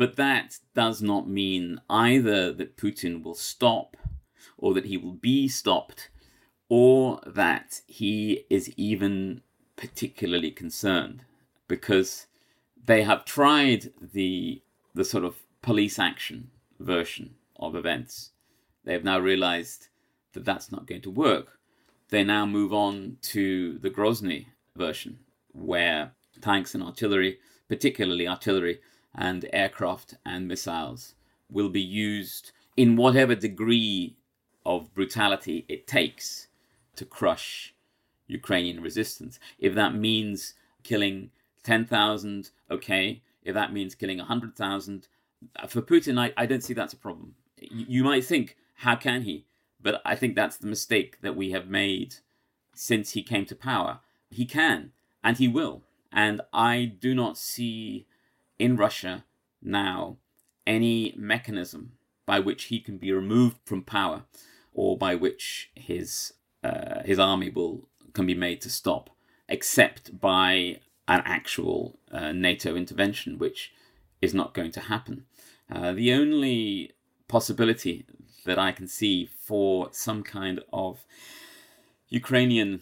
But 0.00 0.16
that 0.16 0.60
does 0.74 1.02
not 1.02 1.28
mean 1.28 1.78
either 1.90 2.54
that 2.54 2.78
Putin 2.78 3.22
will 3.22 3.34
stop 3.34 3.98
or 4.56 4.72
that 4.72 4.86
he 4.86 4.96
will 4.96 5.12
be 5.12 5.46
stopped 5.46 6.08
or 6.70 7.20
that 7.26 7.82
he 7.86 8.46
is 8.48 8.72
even 8.78 9.42
particularly 9.76 10.52
concerned 10.52 11.26
because 11.68 12.28
they 12.82 13.02
have 13.02 13.26
tried 13.26 13.92
the 14.00 14.62
the 14.94 15.04
sort 15.04 15.22
of 15.22 15.42
police 15.60 15.98
action 15.98 16.50
version 16.78 17.34
of 17.56 17.76
events. 17.76 18.30
They 18.84 18.94
have 18.94 19.04
now 19.04 19.18
realized 19.18 19.88
that 20.32 20.46
that's 20.46 20.72
not 20.72 20.86
going 20.86 21.02
to 21.02 21.10
work. 21.10 21.58
They 22.08 22.24
now 22.24 22.46
move 22.46 22.72
on 22.72 23.18
to 23.34 23.76
the 23.76 23.90
Grozny 23.90 24.46
version, 24.74 25.18
where 25.52 26.12
tanks 26.40 26.74
and 26.74 26.82
artillery, 26.82 27.38
particularly 27.68 28.26
artillery 28.26 28.80
and 29.14 29.48
aircraft 29.52 30.14
and 30.24 30.48
missiles, 30.48 31.14
will 31.50 31.68
be 31.68 31.80
used 31.80 32.52
in 32.76 32.96
whatever 32.96 33.34
degree 33.34 34.16
of 34.64 34.94
brutality 34.94 35.64
it 35.68 35.86
takes 35.86 36.48
to 36.96 37.04
crush 37.04 37.74
Ukrainian 38.26 38.80
resistance. 38.80 39.38
If 39.58 39.74
that 39.74 39.94
means 39.94 40.54
killing 40.82 41.30
10,000, 41.62 42.50
okay. 42.70 43.22
If 43.42 43.54
that 43.54 43.72
means 43.72 43.94
killing 43.94 44.18
100,000, 44.18 45.08
uh, 45.56 45.66
for 45.66 45.82
Putin, 45.82 46.18
I, 46.18 46.32
I 46.36 46.46
don't 46.46 46.62
see 46.62 46.74
that's 46.74 46.92
a 46.92 46.98
problem. 46.98 47.34
You, 47.58 47.86
you 47.88 48.04
might 48.04 48.24
think, 48.24 48.56
how 48.76 48.96
can 48.96 49.22
he? 49.22 49.46
But 49.82 50.02
I 50.04 50.14
think 50.14 50.34
that's 50.34 50.56
the 50.56 50.66
mistake 50.66 51.20
that 51.22 51.36
we 51.36 51.50
have 51.52 51.68
made 51.68 52.16
since 52.74 53.12
he 53.12 53.22
came 53.22 53.46
to 53.46 53.54
power. 53.54 54.00
He 54.30 54.44
can, 54.44 54.92
and 55.24 55.38
he 55.38 55.48
will. 55.48 55.82
And 56.12 56.40
I 56.52 56.84
do 56.84 57.14
not 57.14 57.38
see 57.38 58.06
in 58.60 58.76
Russia 58.76 59.24
now 59.62 60.16
any 60.66 61.14
mechanism 61.16 61.92
by 62.26 62.38
which 62.38 62.64
he 62.64 62.78
can 62.78 62.98
be 62.98 63.10
removed 63.12 63.56
from 63.64 63.82
power 63.82 64.22
or 64.72 64.96
by 64.96 65.14
which 65.14 65.70
his 65.74 66.34
uh, 66.62 67.02
his 67.04 67.18
army 67.18 67.50
will 67.50 67.88
can 68.12 68.26
be 68.26 68.34
made 68.34 68.60
to 68.60 68.70
stop, 68.70 69.10
except 69.48 70.20
by 70.20 70.78
an 71.08 71.22
actual 71.24 71.98
uh, 72.12 72.32
NATO 72.32 72.76
intervention, 72.76 73.38
which 73.38 73.72
is 74.20 74.34
not 74.34 74.54
going 74.54 74.72
to 74.72 74.80
happen. 74.80 75.24
Uh, 75.72 75.92
the 75.92 76.12
only 76.12 76.92
possibility 77.28 78.04
that 78.44 78.58
I 78.58 78.72
can 78.72 78.88
see 78.88 79.26
for 79.26 79.88
some 79.92 80.22
kind 80.22 80.60
of 80.72 81.04
Ukrainian 82.08 82.80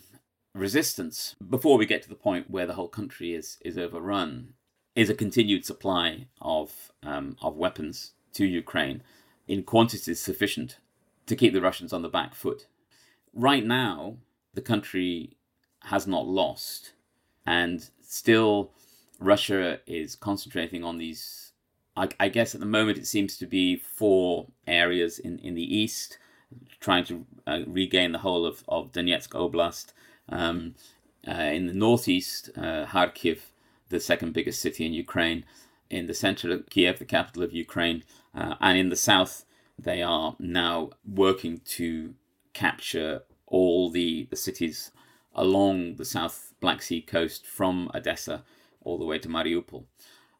resistance 0.55 1.37
before 1.49 1.79
we 1.79 1.87
get 1.87 2.03
to 2.03 2.09
the 2.09 2.14
point 2.14 2.51
where 2.51 2.67
the 2.67 2.75
whole 2.75 2.88
country 2.88 3.35
is 3.35 3.59
is 3.61 3.79
overrun 3.79 4.55
is 4.99 5.09
a 5.09 5.15
continued 5.15 5.65
supply 5.65 6.27
of 6.43 6.91
um, 7.05 7.37
of 7.41 7.57
weapons 7.57 8.15
to 8.33 8.45
Ukraine 8.45 9.01
in 9.47 9.63
quantities 9.63 10.19
sufficient 10.19 10.79
to 11.27 11.37
keep 11.37 11.53
the 11.53 11.61
Russians 11.61 11.93
on 11.93 12.03
the 12.03 12.09
back 12.09 12.35
foot. 12.35 12.67
Right 13.33 13.65
now, 13.65 14.17
the 14.55 14.61
country 14.61 15.37
has 15.85 16.09
not 16.09 16.27
lost, 16.27 16.95
and 17.47 17.89
still 18.03 18.73
Russia 19.21 19.79
is 19.87 20.17
concentrating 20.17 20.83
on 20.83 20.99
these. 20.99 21.53
I, 21.97 22.09
I 22.19 22.29
guess 22.29 22.57
at 22.57 22.61
the 22.61 22.67
moment 22.79 22.99
it 22.99 23.07
seems 23.07 23.37
to 23.39 23.47
be 23.47 23.77
four 23.77 24.49
areas 24.67 25.21
in, 25.21 25.39
in 25.39 25.55
the 25.55 25.77
east, 25.83 26.19
trying 26.81 27.05
to 27.05 27.25
uh, 27.47 27.61
regain 27.69 28.11
the 28.11 28.25
whole 28.27 28.45
of, 28.45 28.65
of 28.67 28.91
Donetsk 28.91 29.29
Oblast. 29.29 29.93
Um, 30.29 30.75
uh, 31.27 31.53
in 31.57 31.67
the 31.67 31.73
northeast, 31.73 32.51
uh, 32.57 32.87
Kharkiv, 32.87 33.39
the 33.88 34.01
second 34.01 34.33
biggest 34.33 34.61
city 34.61 34.87
in 34.87 34.92
Ukraine. 34.92 35.44
In 35.90 36.07
the 36.07 36.14
center, 36.14 36.53
of 36.53 36.68
Kiev, 36.68 36.98
the 36.98 37.05
capital 37.05 37.42
of 37.42 37.53
Ukraine. 37.53 38.05
Uh, 38.35 38.57
and 38.61 38.77
in 38.77 38.88
the 38.90 38.96
south, 38.96 39.44
they 39.79 40.03
are 40.03 40.37
now 40.38 40.90
working 41.07 41.61
to 41.77 42.14
capture 42.53 43.22
all 43.46 43.90
the, 43.90 44.27
the 44.31 44.37
cities 44.37 44.90
along 45.35 45.94
the 45.96 46.05
South 46.05 46.53
Black 46.61 46.83
Sea 46.83 47.01
coast 47.01 47.46
from 47.46 47.90
Odessa 47.94 48.44
all 48.83 48.98
the 48.98 49.05
way 49.05 49.18
to 49.18 49.29
Mariupol. 49.29 49.85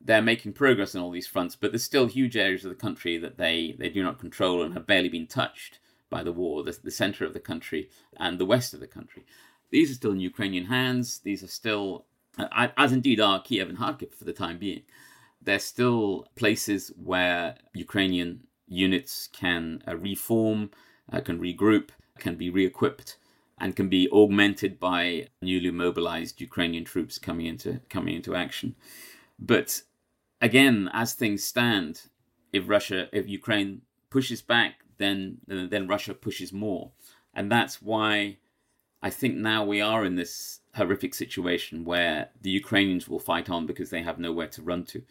They're 0.00 0.22
making 0.22 0.52
progress 0.52 0.94
on 0.94 1.02
all 1.02 1.11
these 1.11 1.26
fronts, 1.26 1.56
but 1.56 1.72
there's 1.72 1.84
still 1.84 2.06
huge 2.06 2.37
areas 2.37 2.64
of 2.64 2.70
the 2.70 2.76
country 2.76 3.18
that 3.18 3.37
they, 3.37 3.74
they 3.78 3.88
do 3.88 4.02
not 4.02 4.18
control 4.18 4.62
and 4.62 4.74
have 4.74 4.87
barely 4.87 5.08
been 5.08 5.26
touched 5.26 5.78
by 6.11 6.22
the 6.22 6.32
war, 6.32 6.62
the, 6.62 6.76
the 6.82 6.90
center 6.90 7.24
of 7.24 7.34
the 7.34 7.40
country 7.40 7.88
and 8.16 8.38
the 8.38 8.46
west 8.46 8.74
of 8.74 8.80
the 8.80 8.87
country. 8.87 9.24
These 9.70 9.90
are 9.90 9.94
still 9.94 10.12
in 10.12 10.20
Ukrainian 10.20 10.66
hands. 10.66 11.18
These 11.18 11.42
are 11.42 11.48
still, 11.48 12.06
as 12.77 12.92
indeed 12.92 13.20
are 13.20 13.42
Kiev 13.42 13.68
and 13.68 13.79
Kharkiv 13.79 14.14
for 14.14 14.24
the 14.24 14.33
time 14.33 14.59
being. 14.59 14.83
They're 15.42 15.59
still 15.59 16.27
places 16.35 16.92
where 17.03 17.57
Ukrainian 17.74 18.44
units 18.66 19.29
can 19.33 19.83
uh, 19.87 19.96
reform, 19.96 20.70
uh, 21.12 21.20
can 21.20 21.40
regroup, 21.40 21.90
can 22.18 22.35
be 22.35 22.51
re 22.51 22.66
equipped 22.66 23.16
and 23.61 23.74
can 23.74 23.88
be 23.88 24.09
augmented 24.11 24.79
by 24.79 25.29
newly 25.42 25.70
mobilized 25.70 26.40
Ukrainian 26.40 26.85
troops 26.85 27.18
coming 27.18 27.46
into 27.46 27.81
coming 27.88 28.14
into 28.14 28.35
action. 28.35 28.74
But 29.38 29.83
again, 30.40 30.90
as 30.92 31.14
things 31.14 31.44
stand, 31.44 32.03
if 32.53 32.68
Russia, 32.68 33.09
if 33.12 33.29
Ukraine 33.29 33.83
pushes 34.11 34.42
back, 34.42 34.85
then 34.98 35.38
then 35.46 35.88
Russia 35.88 36.14
pushes 36.14 36.53
more, 36.53 36.92
and 37.35 37.51
that's 37.51 37.81
why 37.81 38.38
I 39.03 39.11
think 39.11 39.37
now 39.37 39.64
we 39.64 39.81
are 39.81 40.05
in 40.05 40.16
this 40.16 40.58
horrific 40.74 41.14
situation 41.14 41.85
where 41.85 42.31
the 42.42 42.50
Ukrainians 42.50 43.09
will 43.09 43.18
fight 43.18 43.50
on 43.50 43.66
because 43.66 43.90
they 43.90 44.02
have 44.02 44.18
nowhere 44.18 44.48
to 44.48 44.62
run 44.62 44.85
to, 44.85 45.02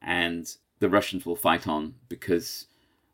and 0.00 0.56
the 0.78 0.88
Russians 0.88 1.24
will 1.24 1.36
fight 1.36 1.66
on 1.66 1.94
because 2.08 2.66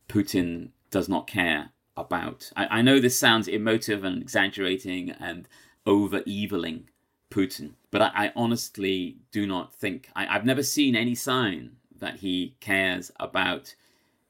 Putin 0.08 0.70
does 0.90 1.08
not 1.08 1.26
care 1.26 1.70
about. 1.96 2.50
I, 2.56 2.78
I 2.78 2.82
know 2.82 2.98
this 3.00 3.18
sounds 3.18 3.48
emotive 3.48 4.04
and 4.04 4.20
exaggerating 4.20 5.10
and 5.10 5.48
over 5.86 6.22
eviling 6.26 6.84
Putin, 7.30 7.72
but 7.90 8.02
I, 8.02 8.10
I, 8.14 8.32
honestly 8.36 9.16
do 9.30 9.46
not 9.46 9.74
think 9.74 10.10
I, 10.14 10.26
I've 10.26 10.44
never 10.44 10.62
seen 10.62 10.94
any 10.94 11.14
sign 11.14 11.76
that 11.98 12.16
he 12.16 12.56
cares 12.60 13.10
about 13.18 13.74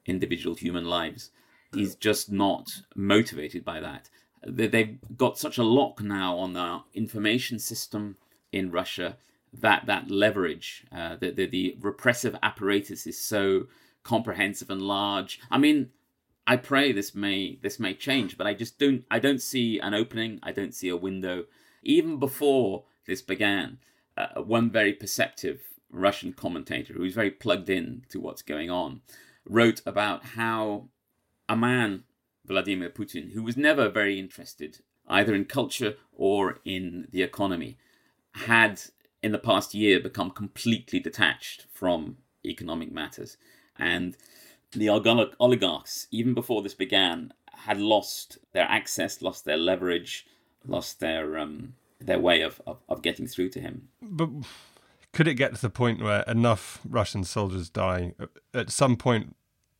individual 0.07 0.55
human 0.55 0.85
lives. 0.85 1.31
He's 1.75 1.95
just 1.95 2.31
not 2.31 2.83
motivated 2.95 3.65
by 3.65 3.81
that. 3.81 4.11
They've 4.47 4.99
got 5.17 5.39
such 5.39 5.59
a 5.59 5.63
lock 5.63 6.03
now 6.03 6.37
on 6.37 6.53
the 6.53 6.83
information 6.95 7.59
system 7.59 8.17
in 8.51 8.71
Russia 8.71 9.17
that 9.53 9.87
that 9.87 10.11
leverage, 10.11 10.85
uh, 10.91 11.17
the, 11.17 11.31
the 11.31 11.47
the 11.47 11.77
repressive 11.81 12.37
apparatus 12.43 13.07
is 13.07 13.19
so 13.19 13.67
comprehensive 14.03 14.71
and 14.71 14.83
large. 14.83 15.41
I 15.51 15.59
mean, 15.59 15.91
I 16.47 16.57
pray 16.57 16.93
this 16.93 17.15
may 17.15 17.59
this 17.63 17.79
may 17.79 17.95
change, 17.95 18.39
but 18.39 18.47
I 18.47 18.55
just 18.55 18.79
don't 18.79 19.05
I 19.11 19.19
don't 19.19 19.43
see 19.43 19.79
an 19.79 19.95
opening. 19.95 20.41
I 20.43 20.53
don't 20.53 20.75
see 20.75 20.89
a 20.89 20.97
window. 20.97 21.45
Even 21.83 22.19
before 22.19 22.85
this 23.07 23.23
began, 23.23 23.79
uh, 24.17 24.41
one 24.43 24.71
very 24.71 24.93
perceptive 24.93 25.61
Russian 25.91 26.33
commentator 26.33 26.95
who's 26.95 27.15
very 27.15 27.31
plugged 27.31 27.69
in 27.69 28.05
to 28.09 28.21
what's 28.21 28.43
going 28.43 28.71
on 28.71 29.03
wrote 29.45 29.83
about 29.85 30.25
how 30.25 30.89
a 31.49 31.57
man 31.57 32.05
Vladimir 32.45 32.91
Putin, 32.91 33.33
who 33.33 33.43
was 33.43 33.57
never 33.57 33.89
very 33.89 34.19
interested 34.19 34.81
either 35.09 35.35
in 35.35 35.45
culture 35.45 35.95
or 36.13 36.61
in 36.65 37.09
the 37.11 37.23
economy, 37.23 37.77
had 38.33 38.81
in 39.23 39.33
the 39.33 39.39
past 39.39 39.75
year 39.75 40.01
become 40.01 40.31
completely 40.31 40.99
detached 40.99 41.67
from 41.73 42.17
economic 42.45 42.91
matters 42.91 43.37
and 43.77 44.17
the 44.73 44.89
oligarchs, 44.89 46.07
even 46.11 46.35
before 46.35 46.63
this 46.63 46.75
began, 46.75 47.33
had 47.53 47.79
lost 47.79 48.39
their 48.53 48.65
access, 48.65 49.23
lost 49.23 49.45
their 49.45 49.57
leverage, 49.57 50.27
lost 50.67 51.01
their 51.01 51.39
um, 51.39 51.75
their 52.01 52.19
way 52.19 52.41
of, 52.41 52.61
of, 52.67 52.79
of 52.89 53.03
getting 53.03 53.27
through 53.27 53.51
to 53.51 53.61
him. 53.61 53.89
But 54.01 54.31
could 55.13 55.29
it 55.29 55.35
get 55.35 55.55
to 55.55 55.61
the 55.61 55.71
point 55.71 56.03
where 56.03 56.23
enough 56.23 56.81
Russian 56.89 57.25
soldiers 57.25 57.69
die 57.69 58.15
at 58.55 58.71
some 58.71 58.97
point, 58.97 59.37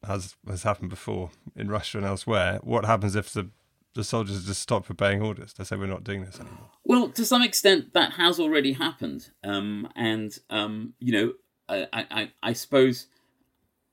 has 0.07 0.37
has 0.49 0.63
happened 0.63 0.91
before 0.91 1.31
in 1.57 1.69
Russia 1.69 1.99
and 1.99 2.07
elsewhere? 2.07 2.61
What 2.63 2.85
happens 2.85 3.15
if 3.15 3.31
the 3.33 3.51
the 3.95 4.05
soldiers 4.05 4.47
just 4.47 4.63
stop 4.63 4.91
obeying 4.91 5.23
orders? 5.23 5.53
They 5.53 5.65
say 5.65 5.77
we're 5.77 5.87
not 5.87 6.05
doing 6.05 6.25
this 6.25 6.41
anymore. 6.41 6.71
Well, 6.85 7.09
to 7.11 7.25
some 7.25 7.43
extent, 7.43 7.93
that 7.95 8.13
has 8.13 8.41
already 8.41 8.73
happened, 8.73 9.31
um, 9.45 9.89
and 9.95 10.37
um, 10.51 10.95
you 10.99 11.13
know, 11.13 11.33
I, 11.69 11.87
I, 11.93 12.33
I 12.43 12.53
suppose 12.53 13.07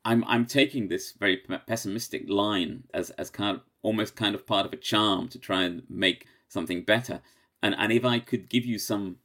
I'm 0.05 0.23
I'm 0.25 0.45
taking 0.45 0.87
this 0.87 1.11
very 1.11 1.37
pessimistic 1.67 2.29
line 2.29 2.83
as 2.93 3.09
as 3.11 3.29
kind 3.29 3.57
of 3.57 3.63
almost 3.81 4.15
kind 4.15 4.35
of 4.35 4.45
part 4.45 4.65
of 4.65 4.73
a 4.73 4.77
charm 4.77 5.27
to 5.29 5.39
try 5.39 5.63
and 5.63 5.83
make 5.89 6.25
something 6.47 6.83
better. 6.83 7.21
And 7.61 7.75
and 7.77 7.91
if 7.91 8.05
I 8.05 8.19
could 8.19 8.49
give 8.49 8.65
you 8.65 8.79
some 8.79 9.17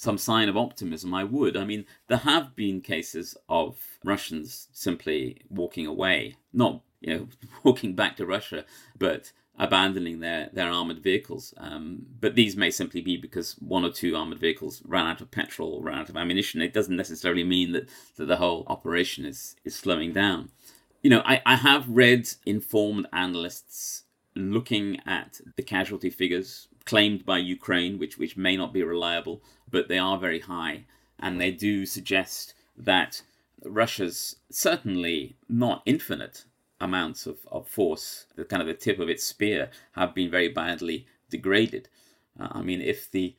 some 0.00 0.16
sign 0.16 0.48
of 0.48 0.56
optimism, 0.56 1.12
I 1.12 1.24
would. 1.24 1.58
I 1.58 1.64
mean, 1.66 1.84
there 2.08 2.16
have 2.16 2.56
been 2.56 2.80
cases 2.80 3.36
of 3.50 3.76
Russians 4.02 4.68
simply 4.72 5.42
walking 5.50 5.86
away, 5.86 6.36
not 6.54 6.80
you 7.02 7.14
know 7.14 7.28
walking 7.64 7.94
back 7.94 8.16
to 8.16 8.24
Russia, 8.24 8.64
but 8.98 9.30
abandoning 9.58 10.20
their, 10.20 10.48
their 10.54 10.70
armored 10.70 11.00
vehicles. 11.00 11.52
Um, 11.58 12.06
but 12.18 12.34
these 12.34 12.56
may 12.56 12.70
simply 12.70 13.02
be 13.02 13.18
because 13.18 13.56
one 13.58 13.84
or 13.84 13.90
two 13.90 14.16
armored 14.16 14.38
vehicles 14.38 14.80
ran 14.86 15.06
out 15.06 15.20
of 15.20 15.30
petrol 15.30 15.74
or 15.74 15.82
ran 15.82 15.98
out 15.98 16.08
of 16.08 16.16
ammunition. 16.16 16.62
It 16.62 16.72
doesn't 16.72 16.96
necessarily 16.96 17.44
mean 17.44 17.72
that, 17.72 17.90
that 18.16 18.24
the 18.24 18.38
whole 18.38 18.64
operation 18.68 19.26
is, 19.26 19.54
is 19.66 19.76
slowing 19.76 20.14
down. 20.14 20.48
You 21.02 21.10
know, 21.10 21.22
I, 21.26 21.42
I 21.44 21.56
have 21.56 21.90
read 21.90 22.26
informed 22.46 23.06
analysts 23.12 24.04
looking 24.34 24.98
at 25.04 25.42
the 25.56 25.62
casualty 25.62 26.08
figures 26.08 26.68
claimed 26.90 27.24
by 27.24 27.38
Ukraine, 27.38 28.00
which, 28.00 28.18
which 28.18 28.36
may 28.36 28.56
not 28.56 28.72
be 28.72 28.82
reliable, 28.82 29.36
but 29.70 29.86
they 29.86 30.00
are 30.08 30.18
very 30.18 30.40
high. 30.40 30.76
And 31.20 31.40
they 31.40 31.52
do 31.52 31.86
suggest 31.86 32.52
that 32.76 33.22
Russia's 33.64 34.36
certainly 34.50 35.36
not 35.48 35.82
infinite 35.86 36.44
amounts 36.80 37.26
of, 37.26 37.38
of 37.56 37.68
force, 37.68 38.26
the 38.34 38.44
kind 38.44 38.60
of 38.60 38.66
the 38.66 38.74
tip 38.74 38.98
of 38.98 39.08
its 39.08 39.24
spear, 39.24 39.70
have 39.92 40.16
been 40.16 40.30
very 40.30 40.48
badly 40.48 41.06
degraded. 41.28 41.88
Uh, 42.40 42.48
I 42.58 42.62
mean, 42.62 42.80
if 42.80 43.08
the 43.08 43.36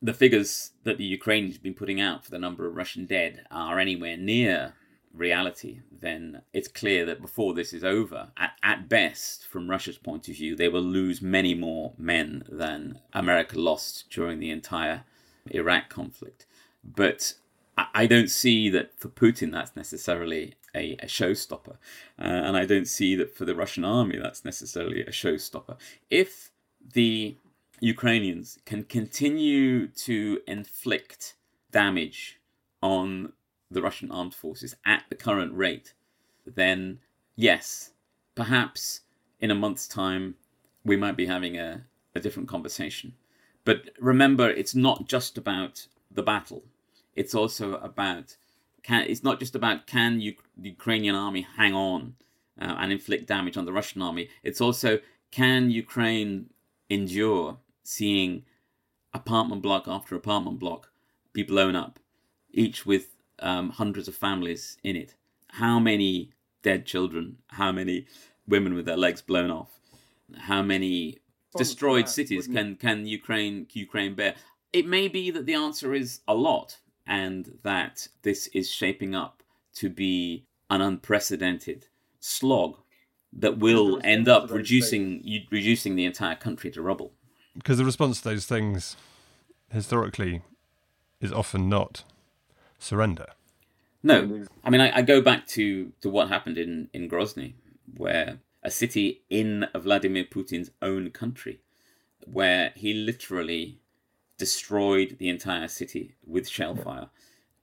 the 0.00 0.14
figures 0.14 0.70
that 0.84 0.96
the 0.96 1.04
Ukrainians 1.20 1.54
have 1.56 1.62
been 1.68 1.82
putting 1.82 2.00
out 2.00 2.24
for 2.24 2.30
the 2.30 2.44
number 2.46 2.66
of 2.66 2.76
Russian 2.76 3.04
dead 3.04 3.44
are 3.50 3.80
anywhere 3.80 4.16
near 4.16 4.74
reality, 5.18 5.80
then 5.90 6.42
it's 6.52 6.68
clear 6.68 7.04
that 7.06 7.20
before 7.20 7.54
this 7.54 7.72
is 7.72 7.84
over, 7.84 8.28
at, 8.36 8.52
at 8.62 8.88
best, 8.88 9.46
from 9.46 9.68
Russia's 9.68 9.98
point 9.98 10.28
of 10.28 10.36
view, 10.36 10.56
they 10.56 10.68
will 10.68 10.82
lose 10.82 11.20
many 11.20 11.54
more 11.54 11.92
men 11.98 12.44
than 12.48 13.00
America 13.12 13.58
lost 13.58 14.06
during 14.10 14.38
the 14.38 14.50
entire 14.50 15.04
Iraq 15.50 15.88
conflict. 15.88 16.46
But 16.84 17.34
I 17.76 18.06
don't 18.06 18.30
see 18.30 18.70
that 18.70 18.98
for 18.98 19.08
Putin 19.08 19.52
that's 19.52 19.76
necessarily 19.76 20.54
a, 20.74 20.92
a 20.94 21.06
showstopper. 21.06 21.76
Uh, 22.18 22.24
and 22.24 22.56
I 22.56 22.64
don't 22.64 22.88
see 22.88 23.14
that 23.16 23.34
for 23.36 23.44
the 23.44 23.54
Russian 23.54 23.84
army 23.84 24.18
that's 24.18 24.44
necessarily 24.44 25.02
a 25.02 25.10
showstopper. 25.10 25.76
If 26.10 26.50
the 26.92 27.36
Ukrainians 27.80 28.58
can 28.64 28.84
continue 28.84 29.86
to 29.88 30.40
inflict 30.46 31.34
damage 31.70 32.38
on 32.82 33.32
the 33.70 33.82
Russian 33.82 34.10
armed 34.10 34.34
forces 34.34 34.74
at 34.84 35.04
the 35.08 35.14
current 35.14 35.54
rate, 35.54 35.94
then 36.46 37.00
yes, 37.36 37.90
perhaps 38.34 39.00
in 39.40 39.50
a 39.50 39.54
month's 39.54 39.86
time 39.86 40.36
we 40.84 40.96
might 40.96 41.16
be 41.16 41.26
having 41.26 41.56
a, 41.56 41.84
a 42.14 42.20
different 42.20 42.48
conversation. 42.48 43.14
But 43.64 43.90
remember, 44.00 44.48
it's 44.48 44.74
not 44.74 45.08
just 45.08 45.36
about 45.36 45.86
the 46.10 46.22
battle 46.22 46.62
it's 47.18 47.34
also 47.34 47.74
about 47.78 48.36
can 48.84 49.02
it's 49.08 49.24
not 49.24 49.40
just 49.40 49.56
about 49.56 49.88
can 49.88 50.20
you, 50.20 50.34
the 50.56 50.68
Ukrainian 50.70 51.16
army 51.16 51.44
hang 51.56 51.74
on 51.74 52.14
uh, 52.60 52.76
and 52.78 52.92
inflict 52.92 53.26
damage 53.26 53.56
on 53.56 53.64
the 53.64 53.72
Russian 53.72 54.00
army. 54.00 54.28
It's 54.44 54.60
also 54.60 55.00
can 55.32 55.70
Ukraine 55.70 56.50
endure 56.88 57.58
seeing 57.82 58.44
apartment 59.12 59.62
block 59.62 59.88
after 59.88 60.14
apartment 60.14 60.60
block 60.60 60.92
be 61.32 61.42
blown 61.42 61.74
up, 61.74 61.98
each 62.52 62.86
with 62.86 63.16
um, 63.40 63.70
hundreds 63.70 64.08
of 64.08 64.14
families 64.14 64.76
in 64.82 64.96
it. 64.96 65.14
How 65.48 65.78
many 65.78 66.32
dead 66.62 66.86
children? 66.86 67.38
How 67.48 67.72
many 67.72 68.06
women 68.46 68.74
with 68.74 68.86
their 68.86 68.96
legs 68.96 69.22
blown 69.22 69.50
off? 69.50 69.80
How 70.36 70.62
many 70.62 71.18
destroyed 71.56 72.06
that, 72.06 72.10
cities 72.10 72.46
can 72.46 72.76
can 72.76 73.06
Ukraine 73.06 73.66
Ukraine 73.72 74.14
bear? 74.14 74.34
It 74.72 74.86
may 74.86 75.08
be 75.08 75.30
that 75.30 75.46
the 75.46 75.54
answer 75.54 75.94
is 75.94 76.20
a 76.28 76.34
lot, 76.34 76.78
and 77.06 77.58
that 77.62 78.08
this 78.22 78.48
is 78.48 78.70
shaping 78.70 79.14
up 79.14 79.42
to 79.74 79.88
be 79.88 80.44
an 80.68 80.80
unprecedented 80.80 81.86
slog 82.20 82.76
that 83.32 83.58
will 83.58 84.00
end 84.04 84.28
up 84.28 84.50
reducing 84.50 85.22
reducing 85.50 85.96
the 85.96 86.04
entire 86.04 86.36
country 86.36 86.70
to 86.70 86.82
rubble. 86.82 87.12
Because 87.54 87.78
the 87.78 87.84
response 87.84 88.20
to 88.20 88.28
those 88.28 88.46
things 88.46 88.96
historically 89.70 90.42
is 91.20 91.32
often 91.32 91.68
not 91.68 92.04
surrender. 92.78 93.26
No, 94.02 94.46
I 94.64 94.70
mean 94.70 94.80
I, 94.80 94.98
I 94.98 95.02
go 95.02 95.20
back 95.20 95.46
to, 95.48 95.92
to 96.00 96.08
what 96.08 96.28
happened 96.28 96.58
in, 96.58 96.88
in 96.92 97.08
Grozny, 97.08 97.54
where 97.96 98.38
a 98.62 98.70
city 98.70 99.22
in 99.28 99.66
Vladimir 99.74 100.24
Putin's 100.24 100.70
own 100.80 101.10
country, 101.10 101.60
where 102.24 102.72
he 102.76 102.94
literally 102.94 103.80
destroyed 104.36 105.16
the 105.18 105.28
entire 105.28 105.68
city 105.68 106.14
with 106.24 106.48
shellfire, 106.48 107.08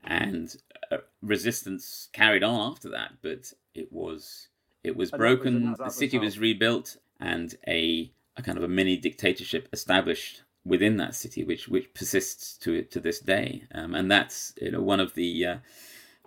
and 0.03 0.57
uh, 0.91 0.97
resistance 1.21 2.09
carried 2.13 2.43
on 2.43 2.71
after 2.71 2.89
that. 2.89 3.13
But 3.21 3.53
it 3.73 3.91
was 3.91 4.49
it 4.83 4.95
was 4.95 5.11
broken. 5.11 5.71
Was 5.71 5.77
the 5.77 5.89
city 5.89 6.19
was 6.19 6.37
rebuilt, 6.37 6.97
and 7.19 7.55
a 7.67 8.11
a 8.37 8.41
kind 8.41 8.57
of 8.57 8.63
a 8.63 8.67
mini 8.67 8.97
dictatorship 8.97 9.69
established 9.71 10.43
within 10.65 10.97
that 10.97 11.15
city, 11.15 11.43
which 11.43 11.67
which 11.67 11.93
persists 11.93 12.57
to 12.57 12.83
to 12.83 12.99
this 12.99 13.19
day. 13.19 13.63
Um, 13.73 13.93
and 13.95 14.11
that's 14.11 14.53
you 14.61 14.71
know 14.71 14.81
one 14.81 14.99
of 14.99 15.13
the 15.13 15.45
uh, 15.45 15.57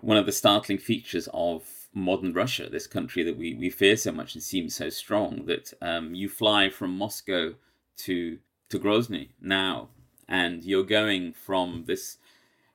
one 0.01 0.17
of 0.17 0.27
the 0.27 0.33
startling 0.33 0.79
features 0.79 1.29
of 1.35 1.65
modern 1.93 2.33
Russia, 2.33 2.69
this 2.71 2.87
country 2.87 3.25
that 3.25 3.37
we, 3.37 3.55
we 3.55 3.71
fear 3.71 3.97
so 3.97 4.13
much 4.13 4.35
and 4.35 4.43
seems 4.43 4.75
so 4.75 4.89
strong, 4.89 5.47
that 5.47 5.73
um, 5.83 6.15
you 6.15 6.29
fly 6.29 6.71
from 6.71 6.97
Moscow 6.97 7.55
to 7.99 8.39
to 8.69 8.79
Grozny 8.79 9.31
now 9.41 9.89
and 10.29 10.63
you're 10.63 10.85
going 10.85 11.33
from 11.33 11.85
this 11.87 12.19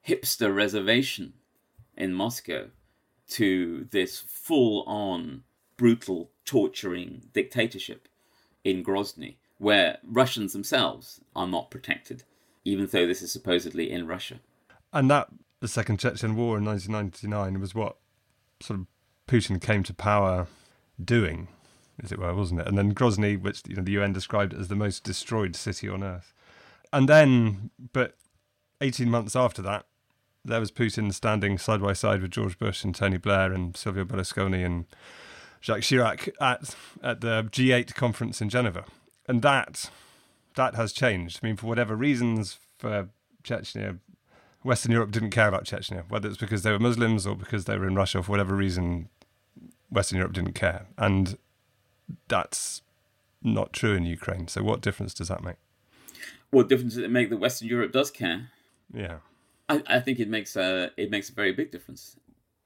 hipster 0.08 0.54
reservation 0.54 1.34
in 1.96 2.14
Moscow 2.14 2.70
to 3.30 3.88
this 3.92 4.20
full 4.20 4.84
on 4.88 5.44
brutal, 5.78 6.32
torturing 6.46 7.30
dictatorship 7.34 8.08
in 8.64 8.84
Grozny, 8.84 9.36
where 9.64 9.98
Russians 10.04 10.54
themselves 10.54 11.22
are 11.36 11.48
not 11.48 11.72
protected, 11.72 12.24
even 12.64 12.86
though 12.86 13.08
this 13.08 13.22
is 13.22 13.32
supposedly 13.32 13.92
in 13.92 14.08
Russia. 14.08 14.40
And 14.92 15.10
that, 15.10 15.30
the 15.60 15.68
Second 15.68 16.00
Chechen 16.00 16.36
War 16.36 16.58
in 16.58 16.66
1999, 16.66 17.60
was 17.60 17.74
what 17.74 17.98
sort 18.60 18.82
of 18.82 18.86
Putin 19.28 19.60
came 19.60 19.84
to 19.84 19.94
power 19.94 20.48
doing, 21.04 21.48
as 22.04 22.12
it 22.12 22.20
were, 22.20 22.34
wasn't 22.36 22.62
it? 22.62 22.68
And 22.68 22.78
then 22.78 22.94
Grozny, 22.94 23.42
which 23.42 23.64
you 23.68 23.76
know, 23.76 23.84
the 23.84 23.94
UN 23.94 24.14
described 24.14 24.54
as 24.54 24.68
the 24.68 24.76
most 24.76 25.04
destroyed 25.04 25.56
city 25.56 25.90
on 25.90 26.04
earth 26.04 26.34
and 26.94 27.10
then, 27.10 27.72
but 27.92 28.16
18 28.80 29.10
months 29.10 29.36
after 29.36 29.64
that, 29.64 29.88
there 30.46 30.60
was 30.60 30.72
Putin 30.72 31.12
standing 31.12 31.58
side 31.58 31.82
by 31.82 31.94
side 31.94 32.22
with 32.22 32.32
George 32.32 32.60
Bush 32.60 32.84
and 32.84 32.94
Tony 32.94 33.18
Blair 33.18 33.52
and 33.52 33.76
Silvio 33.76 34.06
Berlusconi 34.06 34.64
and 34.64 34.86
Jacques 35.60 35.82
Chirac 35.82 36.30
at 36.40 36.76
at 37.02 37.22
the 37.22 37.44
G8 37.52 37.96
conference 37.96 38.42
in 38.42 38.50
Genoa, 38.50 38.86
and 39.28 39.42
that 39.42 39.90
that 40.56 40.76
has 40.76 40.94
changed. 40.94 41.40
I 41.42 41.48
mean, 41.48 41.58
for 41.58 41.68
whatever 41.68 41.96
reasons, 41.96 42.60
for 42.78 43.10
Chechnya, 43.44 44.00
Western 44.64 44.92
Europe 44.92 45.12
didn't 45.12 45.32
care 45.32 45.48
about 45.48 45.66
Chechnya, 45.66 46.04
whether 46.10 46.28
it's 46.30 46.38
because 46.38 46.64
they 46.64 46.72
were 46.72 46.80
Muslims 46.80 47.26
or 47.26 47.36
because 47.36 47.66
they 47.66 47.78
were 47.78 47.88
in 47.88 47.96
Russia. 47.96 48.22
For 48.22 48.32
whatever 48.32 48.56
reason, 48.56 49.10
Western 49.90 50.18
Europe 50.18 50.34
didn't 50.34 50.54
care, 50.54 50.88
and 50.98 51.38
that's 52.28 52.82
not 53.42 53.74
true 53.74 53.94
in 53.96 54.06
Ukraine. 54.06 54.48
So, 54.48 54.64
what 54.64 54.82
difference 54.82 55.14
does 55.14 55.28
that 55.28 55.44
make? 55.44 55.58
what 56.54 56.70
difference 56.70 56.94
does 56.94 57.04
it 57.04 57.12
make 57.12 57.30
that 57.30 57.38
Western 57.38 57.68
Europe 57.68 57.92
does 57.92 58.12
care? 58.12 58.50
Yeah, 58.94 59.18
I, 59.68 59.82
I 59.88 60.00
think 60.00 60.20
it 60.20 60.30
makes 60.30 60.56
a 60.56 60.92
it 60.96 61.10
makes 61.10 61.30
a 61.30 61.34
very 61.34 61.52
big 61.52 61.72
difference. 61.72 62.16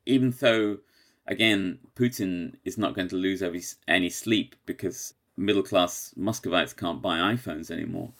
Even 0.05 0.31
though, 0.39 0.77
again, 1.25 1.79
Putin 1.95 2.55
is 2.63 2.77
not 2.77 2.95
going 2.95 3.07
to 3.09 3.15
lose 3.15 3.41
every, 3.41 3.63
any 3.87 4.09
sleep 4.09 4.55
because 4.65 5.13
middle 5.37 5.63
class 5.63 6.13
Muscovites 6.17 6.73
can't 6.73 7.01
buy 7.01 7.19
iPhones 7.19 7.71
anymore. 7.71 8.11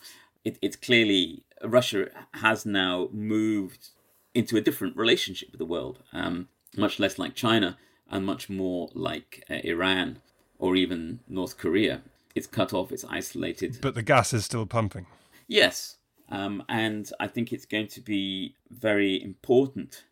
It, 0.44 0.58
it's 0.62 0.76
clearly 0.76 1.44
Russia 1.64 2.10
has 2.36 2.66
now 2.66 3.10
moved 3.12 3.90
into 4.34 4.56
a 4.56 4.62
different 4.62 4.96
relationship 4.96 5.52
with 5.52 5.60
the 5.60 5.66
world, 5.66 6.00
um, 6.14 6.48
much 6.76 7.00
less 7.00 7.18
like 7.18 7.34
China 7.34 7.78
and 8.10 8.26
much 8.26 8.50
more 8.50 8.90
like 8.94 9.44
uh, 9.50 9.56
Iran 9.64 10.20
or 10.60 10.76
even 10.76 11.20
North 11.28 11.58
Korea. 11.58 12.02
It's 12.36 12.48
cut 12.48 12.72
off, 12.72 12.92
it's 12.92 13.04
isolated. 13.06 13.80
But 13.82 13.96
the 13.96 14.04
gas 14.04 14.34
is 14.34 14.46
still 14.46 14.66
pumping. 14.68 15.08
Yes, 15.48 15.98
um, 16.30 16.64
and 16.70 17.10
I 17.20 17.28
think 17.28 17.52
it's 17.52 17.66
going 17.66 17.88
to 17.88 18.02
be 18.02 18.56
very 18.70 19.22
important 19.22 20.04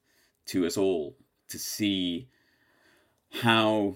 to 0.48 0.66
us 0.66 0.78
all 0.78 1.16
to 1.50 1.60
see 1.60 2.28
how 3.42 3.96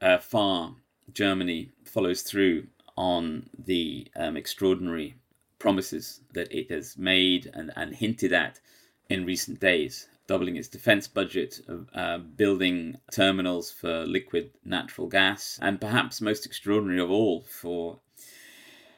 uh, 0.00 0.18
far 0.18 0.74
Germany 1.12 1.70
follows 1.84 2.22
through 2.22 2.66
on 2.96 3.48
the 3.58 4.08
um, 4.16 4.36
extraordinary 4.36 5.16
promises 5.58 6.20
that 6.32 6.52
it 6.52 6.70
has 6.70 6.96
made 6.96 7.50
and, 7.54 7.72
and 7.76 7.94
hinted 7.94 8.32
at 8.32 8.60
in 9.08 9.24
recent 9.24 9.60
days, 9.60 10.08
doubling 10.26 10.56
its 10.56 10.68
defense 10.68 11.08
budget, 11.08 11.60
uh, 11.94 12.18
building 12.18 12.96
terminals 13.12 13.70
for 13.70 14.04
liquid 14.04 14.50
natural 14.64 15.08
gas, 15.08 15.58
and 15.62 15.80
perhaps 15.80 16.20
most 16.20 16.44
extraordinary 16.44 17.00
of 17.00 17.10
all, 17.10 17.42
for 17.42 17.98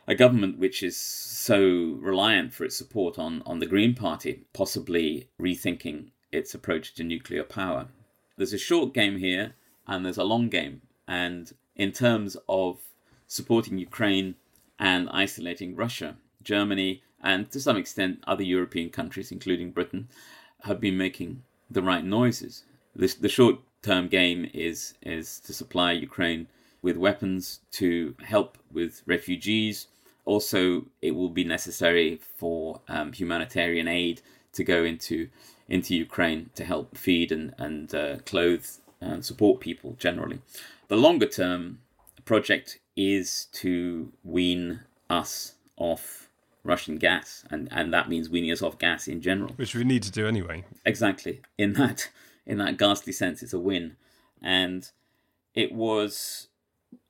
a 0.07 0.15
government 0.15 0.59
which 0.59 0.83
is 0.83 0.97
so 0.97 1.97
reliant 2.01 2.53
for 2.53 2.65
its 2.65 2.77
support 2.77 3.19
on, 3.19 3.43
on 3.47 3.61
the 3.61 3.67
Green 3.67 3.95
Party, 3.95 4.45
possibly 4.53 5.29
rethinking 5.41 6.09
its 6.33 6.55
approach 6.55 6.95
to 6.95 7.05
nuclear 7.05 7.45
power. 7.45 7.89
There's 8.37 8.53
a 8.53 8.59
short 8.59 8.93
game 8.93 9.19
here 9.19 9.55
and 9.87 10.05
there's 10.05 10.19
a 10.19 10.25
long 10.25 10.49
game. 10.49 10.83
And 11.07 11.53
in 11.77 11.93
terms 11.93 12.37
of 12.49 12.79
supporting 13.27 13.79
Ukraine 13.79 14.35
and 14.79 15.09
isolating 15.11 15.77
Russia, 15.77 16.17
Germany, 16.43 17.03
and 17.23 17.51
to 17.51 17.61
some 17.61 17.77
extent 17.77 18.23
other 18.27 18.43
European 18.43 18.91
countries, 18.91 19.31
including 19.31 19.71
Britain, 19.71 20.09
have 20.65 20.81
been 20.81 20.97
making 20.97 21.43
the 21.71 21.83
right 21.83 22.05
noises. 22.05 22.65
The, 22.97 23.15
the 23.21 23.29
short 23.29 23.57
term 23.83 24.09
game 24.09 24.51
is, 24.53 24.95
is 25.03 25.41
to 25.41 25.53
supply 25.53 25.93
Ukraine 25.93 26.49
with 26.83 26.97
weapons 26.97 27.61
to 27.73 28.15
help 28.23 28.59
with 28.73 29.03
refugees. 29.07 29.87
Also, 30.25 30.87
it 31.03 31.13
will 31.13 31.29
be 31.29 31.45
necessary 31.45 32.21
for 32.37 32.81
um, 32.89 33.13
humanitarian 33.13 33.89
aid 33.89 34.23
to 34.53 34.65
go 34.65 34.85
into 34.85 35.29
into 35.69 35.95
Ukraine 35.95 36.51
to 36.57 36.65
help 36.65 36.97
feed 36.97 37.31
and 37.31 37.55
and 37.59 37.95
uh, 37.95 38.17
clothe 38.27 38.67
and 39.01 39.25
support 39.25 39.61
people 39.61 39.97
generally. 39.99 40.41
The 40.89 40.97
longer 40.97 41.27
term 41.27 41.81
project 42.25 42.79
is 42.97 43.47
to 43.53 44.13
wean 44.23 44.81
us 45.09 45.55
off 45.77 46.29
Russian 46.63 46.97
gas, 46.97 47.45
and, 47.51 47.69
and 47.71 47.93
that 47.95 48.09
means 48.09 48.29
weaning 48.29 48.53
us 48.53 48.63
off 48.63 48.79
gas 48.79 49.09
in 49.09 49.23
general. 49.23 49.53
Which 49.57 49.75
we 49.75 49.85
need 49.85 50.03
to 50.03 50.11
do 50.11 50.27
anyway. 50.27 50.65
Exactly. 50.85 51.41
In 51.57 51.73
that 51.75 52.11
in 52.47 52.59
that 52.59 52.77
ghastly 52.77 53.13
sense, 53.13 53.43
it's 53.43 53.53
a 53.53 53.59
win. 53.59 53.97
And 54.43 54.91
it 55.55 55.73
was 55.73 56.49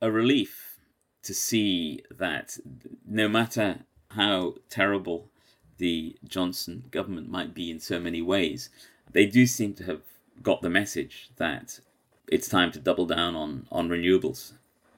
a 0.01 0.11
relief 0.11 0.79
to 1.23 1.35
see 1.35 2.03
that 2.11 2.59
no 3.07 3.29
matter 3.29 3.81
how 4.11 4.55
terrible 4.69 5.31
the 5.79 6.17
Johnson 6.27 6.85
government 6.91 7.31
might 7.31 7.55
be 7.55 7.71
in 7.71 7.81
so 7.81 7.99
many 7.99 8.21
ways, 8.21 8.69
they 9.11 9.27
do 9.27 9.47
seem 9.47 9.75
to 9.75 9.85
have 9.85 10.03
got 10.43 10.63
the 10.63 10.71
message 10.71 11.31
that 11.37 11.81
it's 12.29 12.49
time 12.49 12.71
to 12.73 12.79
double 12.79 13.07
down 13.07 13.35
on, 13.35 13.67
on 13.71 13.89
renewables. 13.89 14.53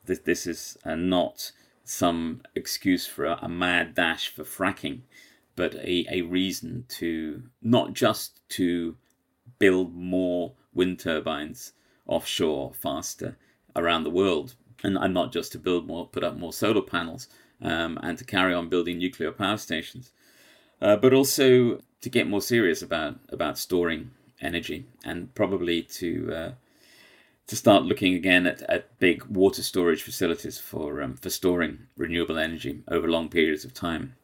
This, 0.04 0.20
this 0.20 0.46
is 0.46 0.76
uh, 0.84 0.94
not 0.94 1.52
some 1.84 2.42
excuse 2.54 3.06
for 3.06 3.24
a, 3.24 3.38
a, 3.42 3.48
mad 3.48 3.94
dash 3.94 4.28
for 4.28 4.44
fracking, 4.44 5.00
but 5.56 5.74
a, 5.76 6.06
a 6.10 6.22
reason 6.22 6.84
to 6.88 7.42
not 7.60 7.92
just 7.92 8.40
to 8.50 8.96
build 9.58 9.94
more 9.94 10.52
wind 10.74 10.98
turbines 10.98 11.72
offshore 12.06 12.72
faster 12.74 13.36
around 13.74 14.04
the 14.04 14.10
world, 14.10 14.54
and, 14.82 14.96
and 14.98 15.14
not 15.14 15.32
just 15.32 15.52
to 15.52 15.58
build 15.58 15.86
more, 15.86 16.06
put 16.06 16.24
up 16.24 16.36
more 16.36 16.52
solar 16.52 16.82
panels, 16.82 17.28
um, 17.60 17.98
and 18.02 18.18
to 18.18 18.24
carry 18.24 18.52
on 18.52 18.68
building 18.68 18.98
nuclear 18.98 19.32
power 19.32 19.56
stations, 19.56 20.12
uh, 20.80 20.96
but 20.96 21.14
also 21.14 21.80
to 22.00 22.10
get 22.10 22.28
more 22.28 22.40
serious 22.40 22.82
about 22.82 23.18
about 23.28 23.56
storing 23.56 24.10
energy 24.42 24.84
and 25.04 25.34
probably 25.34 25.82
to 25.82 26.34
uh, 26.34 26.50
to 27.46 27.56
start 27.56 27.84
looking 27.84 28.14
again 28.14 28.46
at, 28.46 28.62
at 28.62 28.98
big 28.98 29.24
water 29.24 29.62
storage 29.62 30.02
facilities 30.02 30.58
for 30.58 31.02
um, 31.02 31.14
for 31.16 31.30
storing 31.30 31.86
renewable 31.96 32.38
energy 32.38 32.82
over 32.88 33.08
long 33.08 33.28
periods 33.28 33.64
of 33.64 33.72
time. 33.72 34.14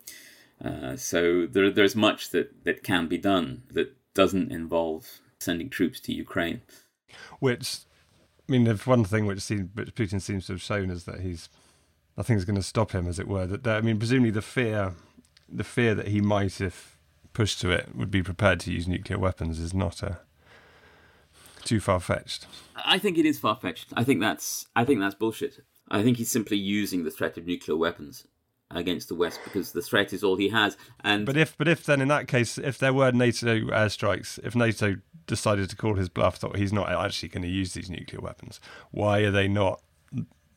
Uh, 0.65 0.97
so 0.97 1.47
there, 1.47 1.71
there's 1.71 1.95
much 1.95 2.31
that, 2.31 2.65
that 2.65 2.83
can 2.83 3.07
be 3.07 3.19
done 3.19 3.63
that 3.73 3.95
doesn't 4.15 4.51
involve 4.51 5.21
sending 5.39 5.71
troops 5.71 6.01
to 6.01 6.13
Ukraine. 6.13 6.61
Which, 7.39 7.79
I 8.49 8.53
mean, 8.53 8.67
if 8.67 8.87
one 8.87 9.05
thing 9.05 9.27
which, 9.27 9.41
seems, 9.41 9.69
which 9.75 9.95
Putin 9.95 10.21
seems 10.21 10.47
to 10.47 10.55
have 10.55 10.63
shown 10.63 10.91
is 10.91 11.05
that 11.05 11.21
he's 11.21 11.49
nothing's 12.17 12.45
going 12.45 12.57
to 12.57 12.63
stop 12.63 12.91
him, 12.91 13.07
as 13.07 13.21
it 13.21 13.29
were. 13.29 13.47
That, 13.47 13.63
that 13.63 13.77
I 13.77 13.81
mean, 13.81 13.99
presumably 13.99 14.33
the 14.33 14.43
fear, 14.43 14.95
the 15.49 15.65
fear 15.65 15.95
that 15.95 16.09
he 16.09 16.21
might, 16.21 16.61
if 16.61 16.98
pushed 17.39 17.61
to 17.61 17.71
it, 17.71 17.95
would 17.95 18.11
be 18.11 18.21
prepared 18.21 18.59
to 18.59 18.73
use 18.73 18.89
nuclear 18.89 19.17
weapons 19.17 19.61
is 19.61 19.73
not 19.73 20.03
a 20.03 20.19
too 21.63 21.79
far 21.79 22.01
fetched. 22.01 22.49
I 22.85 22.99
think 22.99 23.17
it 23.17 23.25
is 23.25 23.39
far 23.39 23.55
fetched. 23.55 23.93
I 23.97 24.03
think 24.03 24.21
that's 24.21 24.67
I 24.75 24.85
think 24.85 24.99
that's 24.99 25.15
bullshit. 25.15 25.61
I 25.89 26.03
think 26.03 26.17
he's 26.17 26.33
simply 26.33 26.57
using 26.57 27.05
the 27.05 27.13
threat 27.13 27.37
of 27.39 27.47
nuclear 27.47 27.77
weapons 27.77 28.27
against 28.73 29.09
the 29.09 29.15
West 29.15 29.39
because 29.45 29.71
the 29.71 29.83
threat 29.83 30.13
is 30.13 30.25
all 30.25 30.35
he 30.35 30.49
has. 30.49 30.77
And 31.05 31.25
but 31.25 31.37
if 31.37 31.57
but 31.57 31.69
if 31.69 31.85
then 31.85 32.01
in 32.01 32.09
that 32.09 32.27
case, 32.27 32.59
if 32.59 32.77
there 32.77 32.93
were 32.93 33.13
NATO 33.13 33.61
airstrikes, 33.67 34.41
if 34.43 34.57
NATO 34.57 34.97
decided 35.29 35.71
to 35.71 35.77
call 35.77 35.95
his 35.95 36.09
bluff 36.09 36.41
that 36.41 36.57
he's 36.57 36.73
not 36.73 36.91
actually 36.91 37.29
going 37.29 37.43
to 37.43 37.49
use 37.49 37.73
these 37.73 37.89
nuclear 37.89 38.21
weapons, 38.21 38.59
why 38.91 39.21
are 39.21 39.31
they 39.31 39.47
not, 39.47 39.81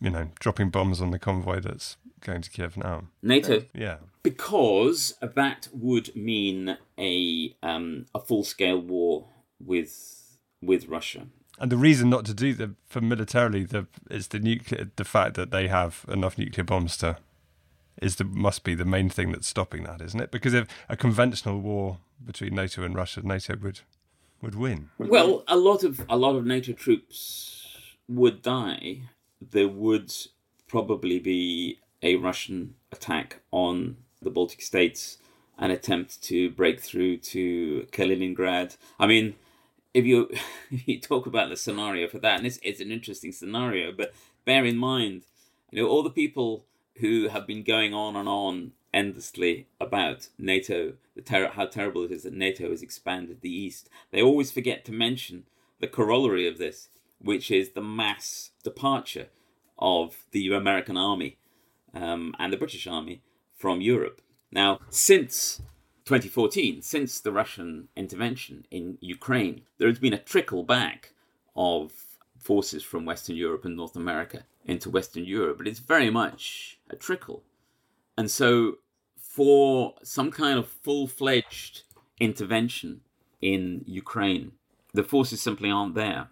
you 0.01 0.09
know, 0.09 0.29
dropping 0.39 0.69
bombs 0.69 0.99
on 0.99 1.11
the 1.11 1.19
convoy 1.19 1.59
that's 1.59 1.97
going 2.21 2.41
to 2.41 2.49
Kiev 2.49 2.75
now? 2.75 3.03
NATO, 3.21 3.63
yeah, 3.73 3.97
because 4.23 5.13
that 5.21 5.67
would 5.71 6.15
mean 6.15 6.77
a 6.97 7.55
um, 7.63 8.07
a 8.13 8.19
full 8.19 8.43
scale 8.43 8.79
war 8.79 9.27
with 9.63 10.37
with 10.61 10.87
Russia. 10.87 11.27
And 11.59 11.71
the 11.71 11.77
reason 11.77 12.09
not 12.09 12.25
to 12.25 12.33
do 12.33 12.53
the 12.53 12.75
for 12.87 13.01
militarily 13.01 13.63
the 13.63 13.87
is 14.09 14.29
the 14.29 14.39
nuclear 14.39 14.89
the 14.95 15.05
fact 15.05 15.35
that 15.35 15.51
they 15.51 15.67
have 15.67 16.05
enough 16.07 16.37
nuclear 16.37 16.63
bombs 16.63 16.97
to 16.97 17.17
is 18.01 18.15
the 18.15 18.23
must 18.23 18.63
be 18.63 18.73
the 18.73 18.85
main 18.85 19.09
thing 19.09 19.31
that's 19.31 19.47
stopping 19.47 19.83
that, 19.83 20.01
isn't 20.01 20.19
it? 20.19 20.31
Because 20.31 20.53
if 20.53 20.67
a 20.89 20.97
conventional 20.97 21.59
war 21.59 21.99
between 22.23 22.55
NATO 22.55 22.83
and 22.83 22.95
Russia, 22.95 23.21
NATO 23.23 23.55
would 23.61 23.81
would 24.41 24.55
win. 24.55 24.89
Well, 24.97 25.43
a 25.47 25.57
lot 25.57 25.83
of 25.83 26.03
a 26.09 26.17
lot 26.17 26.35
of 26.35 26.45
NATO 26.45 26.73
troops 26.73 27.95
would 28.07 28.41
die. 28.41 29.03
There 29.41 29.67
would 29.67 30.13
probably 30.67 31.19
be 31.19 31.79
a 32.01 32.15
Russian 32.15 32.75
attack 32.91 33.39
on 33.51 33.97
the 34.21 34.29
Baltic 34.29 34.61
states, 34.61 35.17
an 35.57 35.71
attempt 35.71 36.21
to 36.23 36.49
break 36.51 36.79
through 36.79 37.17
to 37.17 37.87
Kaliningrad. 37.91 38.77
I 38.99 39.07
mean, 39.07 39.35
if 39.93 40.05
you 40.05 40.29
if 40.71 40.87
you 40.87 40.99
talk 40.99 41.25
about 41.25 41.49
the 41.49 41.57
scenario 41.57 42.07
for 42.07 42.19
that, 42.19 42.37
and 42.37 42.47
it's 42.47 42.59
it's 42.63 42.81
an 42.81 42.91
interesting 42.91 43.31
scenario, 43.31 43.91
but 43.91 44.13
bear 44.45 44.65
in 44.65 44.77
mind, 44.77 45.23
you 45.71 45.81
know, 45.81 45.89
all 45.89 46.03
the 46.03 46.09
people 46.09 46.65
who 46.97 47.29
have 47.29 47.47
been 47.47 47.63
going 47.63 47.93
on 47.93 48.15
and 48.15 48.27
on 48.27 48.73
endlessly 48.93 49.67
about 49.79 50.27
NATO, 50.37 50.93
the 51.15 51.21
ter- 51.21 51.49
how 51.49 51.65
terrible 51.65 52.03
it 52.03 52.11
is 52.11 52.23
that 52.23 52.33
NATO 52.33 52.69
has 52.69 52.81
expanded 52.81 53.41
the 53.41 53.53
East. 53.53 53.89
They 54.11 54.21
always 54.21 54.51
forget 54.51 54.83
to 54.85 54.91
mention 54.91 55.45
the 55.79 55.87
corollary 55.87 56.47
of 56.47 56.57
this, 56.57 56.89
which 57.23 57.51
is 57.51 57.71
the 57.71 57.81
mass 57.81 58.51
departure 58.63 59.27
of 59.77 60.25
the 60.31 60.53
American 60.53 60.97
army 60.97 61.37
um, 61.93 62.33
and 62.39 62.51
the 62.51 62.57
British 62.57 62.87
army 62.87 63.21
from 63.55 63.81
Europe. 63.81 64.21
Now, 64.51 64.79
since 64.89 65.61
2014, 66.05 66.81
since 66.81 67.19
the 67.19 67.31
Russian 67.31 67.87
intervention 67.95 68.65
in 68.69 68.97
Ukraine, 69.01 69.61
there 69.77 69.87
has 69.87 69.99
been 69.99 70.13
a 70.13 70.19
trickle 70.19 70.63
back 70.63 71.13
of 71.55 71.91
forces 72.37 72.83
from 72.83 73.05
Western 73.05 73.35
Europe 73.35 73.65
and 73.65 73.75
North 73.75 73.95
America 73.95 74.43
into 74.65 74.89
Western 74.89 75.25
Europe, 75.25 75.57
but 75.57 75.67
it's 75.67 75.79
very 75.79 76.09
much 76.09 76.79
a 76.89 76.95
trickle. 76.95 77.43
And 78.17 78.29
so, 78.29 78.79
for 79.17 79.95
some 80.03 80.31
kind 80.31 80.59
of 80.59 80.67
full 80.67 81.07
fledged 81.07 81.83
intervention 82.19 83.01
in 83.41 83.83
Ukraine, 83.85 84.53
the 84.93 85.03
forces 85.03 85.41
simply 85.41 85.71
aren't 85.71 85.95
there. 85.95 86.29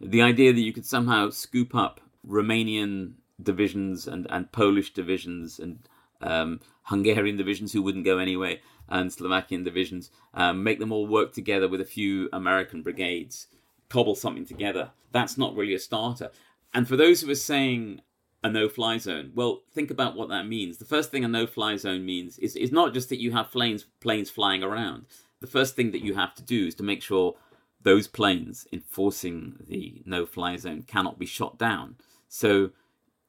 The 0.00 0.22
idea 0.22 0.52
that 0.52 0.60
you 0.60 0.72
could 0.72 0.86
somehow 0.86 1.30
scoop 1.30 1.74
up 1.74 2.00
Romanian 2.26 3.12
divisions 3.42 4.06
and, 4.06 4.26
and 4.30 4.50
Polish 4.52 4.92
divisions 4.92 5.58
and 5.58 5.78
um, 6.20 6.60
Hungarian 6.84 7.36
divisions 7.36 7.72
who 7.72 7.82
wouldn't 7.82 8.04
go 8.04 8.18
anyway, 8.18 8.60
and 8.88 9.12
Slovakian 9.12 9.62
divisions, 9.62 10.10
um, 10.34 10.62
make 10.62 10.78
them 10.78 10.92
all 10.92 11.06
work 11.06 11.32
together 11.32 11.68
with 11.68 11.80
a 11.80 11.84
few 11.84 12.28
American 12.32 12.82
brigades, 12.82 13.46
cobble 13.88 14.14
something 14.14 14.44
together. 14.44 14.90
That's 15.12 15.38
not 15.38 15.54
really 15.54 15.74
a 15.74 15.78
starter. 15.78 16.30
And 16.74 16.88
for 16.88 16.96
those 16.96 17.20
who 17.20 17.30
are 17.30 17.36
saying 17.36 18.00
a 18.42 18.50
no-fly 18.50 18.98
zone, 18.98 19.32
well, 19.34 19.62
think 19.72 19.90
about 19.90 20.16
what 20.16 20.28
that 20.28 20.46
means. 20.46 20.78
The 20.78 20.84
first 20.84 21.10
thing 21.10 21.24
a 21.24 21.28
no-fly 21.28 21.76
zone 21.76 22.04
means 22.04 22.38
is, 22.38 22.56
is 22.56 22.72
not 22.72 22.94
just 22.94 23.08
that 23.10 23.20
you 23.20 23.32
have 23.32 23.50
planes 23.50 23.84
planes 24.00 24.30
flying 24.30 24.62
around. 24.62 25.06
The 25.40 25.46
first 25.46 25.76
thing 25.76 25.90
that 25.92 26.04
you 26.04 26.14
have 26.14 26.34
to 26.34 26.42
do 26.42 26.66
is 26.66 26.74
to 26.76 26.82
make 26.82 27.02
sure 27.02 27.36
those 27.82 28.06
planes 28.06 28.66
enforcing 28.72 29.56
the 29.68 30.02
no-fly 30.04 30.56
zone 30.56 30.82
cannot 30.82 31.18
be 31.18 31.26
shot 31.26 31.58
down. 31.58 31.96
So 32.28 32.70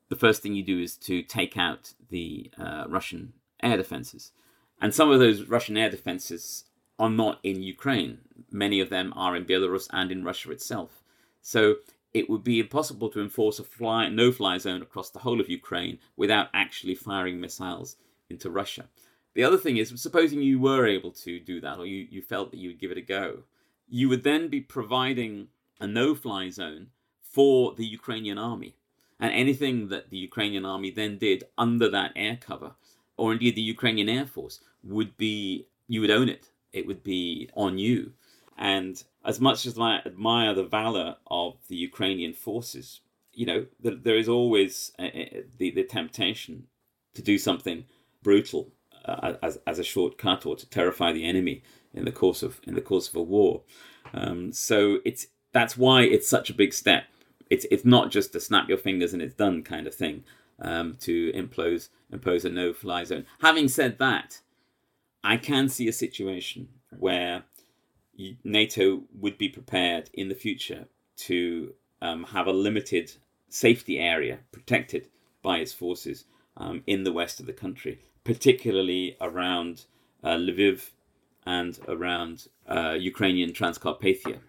the 0.09 0.15
first 0.15 0.41
thing 0.41 0.53
you 0.53 0.63
do 0.63 0.79
is 0.79 0.97
to 0.97 1.23
take 1.23 1.57
out 1.57 1.93
the 2.09 2.51
uh, 2.57 2.85
Russian 2.89 3.33
air 3.63 3.77
defenses. 3.77 4.31
And 4.81 4.93
some 4.93 5.09
of 5.09 5.19
those 5.19 5.43
Russian 5.43 5.77
air 5.77 5.89
defenses 5.89 6.65
are 6.99 7.09
not 7.09 7.39
in 7.43 7.63
Ukraine. 7.63 8.19
Many 8.51 8.79
of 8.79 8.89
them 8.89 9.13
are 9.15 9.35
in 9.35 9.45
Belarus 9.45 9.87
and 9.91 10.11
in 10.11 10.23
Russia 10.23 10.51
itself. 10.51 11.01
So 11.41 11.75
it 12.13 12.29
would 12.29 12.43
be 12.43 12.59
impossible 12.59 13.09
to 13.09 13.21
enforce 13.21 13.57
a 13.59 13.63
fly, 13.63 14.09
no-fly 14.09 14.57
zone 14.57 14.81
across 14.81 15.09
the 15.09 15.19
whole 15.19 15.39
of 15.39 15.49
Ukraine 15.49 15.99
without 16.17 16.49
actually 16.53 16.95
firing 16.95 17.39
missiles 17.39 17.95
into 18.29 18.49
Russia. 18.49 18.89
The 19.33 19.43
other 19.43 19.57
thing 19.57 19.77
is, 19.77 19.93
supposing 19.95 20.41
you 20.41 20.59
were 20.59 20.85
able 20.85 21.11
to 21.11 21.39
do 21.39 21.61
that, 21.61 21.79
or 21.79 21.85
you, 21.85 22.07
you 22.09 22.21
felt 22.21 22.51
that 22.51 22.59
you 22.59 22.69
would 22.69 22.79
give 22.79 22.91
it 22.91 22.97
a 22.97 23.01
go, 23.01 23.43
you 23.91 24.09
would 24.09 24.23
then 24.23 24.47
be 24.47 24.61
providing 24.61 25.49
a 25.79 25.85
no-fly 25.85 26.49
zone 26.49 26.87
for 27.21 27.75
the 27.75 27.85
Ukrainian 27.85 28.39
army. 28.39 28.75
And 29.19 29.31
anything 29.31 29.89
that 29.89 30.09
the 30.09 30.17
Ukrainian 30.17 30.65
army 30.65 30.89
then 30.89 31.19
did 31.19 31.43
under 31.55 31.87
that 31.89 32.11
air 32.15 32.37
cover 32.49 32.71
or 33.21 33.31
indeed 33.31 33.55
the 33.55 33.61
Ukrainian 33.61 34.09
Air 34.09 34.25
Force, 34.25 34.61
would 34.83 35.15
be 35.15 35.67
you 35.87 36.01
would 36.01 36.09
own 36.09 36.27
it. 36.27 36.49
It 36.73 36.87
would 36.87 37.03
be 37.03 37.49
on 37.55 37.77
you. 37.77 38.13
And 38.57 39.03
as 39.23 39.39
much 39.39 39.67
as 39.67 39.77
I 39.77 39.97
admire 40.05 40.55
the 40.55 40.63
valor 40.63 41.17
of 41.27 41.57
the 41.67 41.75
Ukrainian 41.75 42.33
forces, 42.33 43.01
you 43.33 43.45
know, 43.45 43.65
there 43.79 44.17
is 44.17 44.27
always 44.27 44.91
the, 44.97 45.69
the 45.71 45.83
temptation 45.83 46.65
to 47.13 47.21
do 47.21 47.37
something 47.37 47.85
brutal 48.23 48.71
uh, 49.05 49.33
as, 49.43 49.59
as 49.67 49.77
a 49.77 49.83
shortcut 49.83 50.45
or 50.47 50.55
to 50.55 50.67
terrify 50.67 51.11
the 51.11 51.25
enemy 51.25 51.61
in 51.93 52.05
the 52.05 52.11
course 52.11 52.43
of 52.43 52.59
in 52.65 52.75
the 52.75 52.81
course 52.81 53.07
of 53.09 53.15
a 53.15 53.21
war. 53.21 53.61
Um, 54.13 54.51
so 54.51 54.99
it's 55.05 55.27
that's 55.51 55.77
why 55.77 56.03
it's 56.03 56.27
such 56.27 56.49
a 56.49 56.53
big 56.53 56.73
step. 56.73 57.05
It's 57.49 57.65
it's 57.71 57.85
not 57.85 58.11
just 58.11 58.33
to 58.33 58.39
snap 58.39 58.69
your 58.69 58.77
fingers 58.77 59.13
and 59.13 59.21
it's 59.21 59.35
done 59.35 59.63
kind 59.63 59.87
of 59.87 59.93
thing 59.93 60.23
um, 60.61 60.97
to 61.01 61.31
impose 61.33 61.89
impose 62.11 62.45
a 62.45 62.49
no 62.49 62.73
fly 62.73 63.03
zone. 63.03 63.25
Having 63.41 63.69
said 63.69 63.97
that, 63.99 64.39
I 65.23 65.37
can 65.37 65.69
see 65.69 65.87
a 65.87 65.93
situation 65.93 66.69
where 66.97 67.43
NATO 68.43 69.03
would 69.13 69.37
be 69.37 69.49
prepared 69.49 70.09
in 70.13 70.29
the 70.29 70.35
future 70.35 70.87
to 71.17 71.73
um, 72.01 72.23
have 72.25 72.47
a 72.47 72.53
limited 72.53 73.11
safety 73.49 73.99
area 73.99 74.39
protected 74.51 75.07
by 75.41 75.57
its 75.57 75.73
forces 75.73 76.25
um, 76.57 76.83
in 76.87 77.03
the 77.03 77.11
west 77.11 77.39
of 77.39 77.45
the 77.45 77.53
country, 77.53 77.99
particularly 78.23 79.17
around 79.19 79.85
uh, 80.23 80.35
Lviv 80.35 80.91
and 81.45 81.79
around 81.87 82.47
uh, 82.67 82.95
Ukrainian 82.99 83.51
Transcarpathia, 83.51 84.39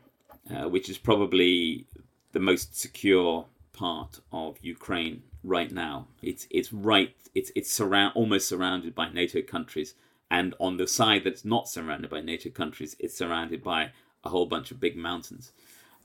uh, 0.51 0.69
which 0.69 0.89
is 0.89 0.99
probably 0.99 1.87
the 2.33 2.41
most 2.41 2.79
secure 2.79 3.47
part 3.73 4.21
of 4.33 4.59
Ukraine 4.63 5.23
right 5.43 5.73
now. 5.73 6.07
It's 6.23 6.47
it's 6.51 6.73
right. 6.73 7.15
It's 7.35 7.51
it's 7.55 7.73
surround 7.73 8.13
almost 8.15 8.49
surrounded 8.49 8.95
by 8.95 9.09
NATO 9.11 9.41
countries, 9.43 9.95
and 10.31 10.55
on 10.59 10.77
the 10.77 10.87
side 10.87 11.25
that's 11.25 11.45
not 11.45 11.69
surrounded 11.69 12.11
by 12.11 12.21
NATO 12.21 12.51
countries, 12.51 12.97
it's 12.99 13.17
surrounded 13.17 13.63
by 13.63 13.91
a 14.25 14.29
whole 14.29 14.47
bunch 14.47 14.71
of 14.71 14.81
big 14.81 14.97
mountains. 14.97 15.53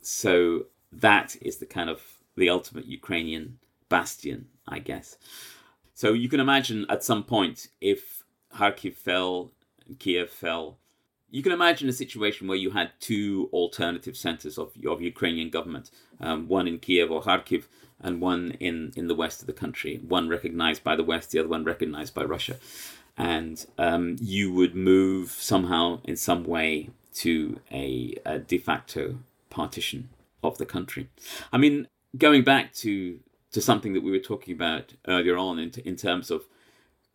So 0.01 0.65
that 0.91 1.35
is 1.41 1.57
the 1.57 1.65
kind 1.65 1.89
of 1.89 2.01
the 2.35 2.49
ultimate 2.49 2.85
Ukrainian 2.85 3.59
bastion, 3.89 4.47
I 4.67 4.79
guess. 4.79 5.17
So 5.93 6.13
you 6.13 6.29
can 6.29 6.39
imagine 6.39 6.85
at 6.89 7.03
some 7.03 7.23
point 7.23 7.67
if 7.81 8.23
Kharkiv 8.53 8.93
fell 8.93 9.51
Kiev 9.99 10.29
fell, 10.29 10.77
you 11.29 11.43
can 11.43 11.51
imagine 11.51 11.89
a 11.89 11.93
situation 11.93 12.47
where 12.47 12.57
you 12.57 12.71
had 12.71 12.91
two 12.99 13.49
alternative 13.51 14.15
centers 14.15 14.57
of, 14.57 14.71
of 14.85 15.01
Ukrainian 15.01 15.49
government, 15.49 15.91
um, 16.21 16.47
one 16.47 16.67
in 16.67 16.79
Kiev 16.79 17.11
or 17.11 17.21
Kharkiv, 17.21 17.65
and 17.99 18.21
one 18.21 18.51
in, 18.59 18.93
in 18.95 19.07
the 19.07 19.15
west 19.15 19.41
of 19.41 19.47
the 19.47 19.53
country, 19.53 19.99
one 20.07 20.29
recognized 20.29 20.83
by 20.83 20.95
the 20.95 21.03
West, 21.03 21.31
the 21.31 21.39
other 21.39 21.49
one 21.49 21.63
recognized 21.63 22.13
by 22.13 22.23
Russia. 22.23 22.57
And 23.17 23.65
um, 23.77 24.15
you 24.21 24.53
would 24.53 24.75
move 24.75 25.31
somehow, 25.31 26.01
in 26.03 26.15
some 26.15 26.43
way, 26.43 26.91
to 27.15 27.59
a, 27.71 28.15
a 28.25 28.37
de 28.37 28.59
facto 28.59 29.17
partition 29.49 30.09
of 30.43 30.59
the 30.59 30.65
country. 30.67 31.09
I 31.51 31.57
mean, 31.57 31.87
going 32.17 32.43
back 32.43 32.73
to 32.75 33.19
to 33.53 33.61
something 33.61 33.93
that 33.93 34.03
we 34.03 34.11
were 34.11 34.19
talking 34.19 34.53
about 34.53 34.93
earlier 35.07 35.37
on 35.37 35.57
in, 35.57 35.71
in 35.85 35.95
terms 35.95 36.29
of 36.29 36.43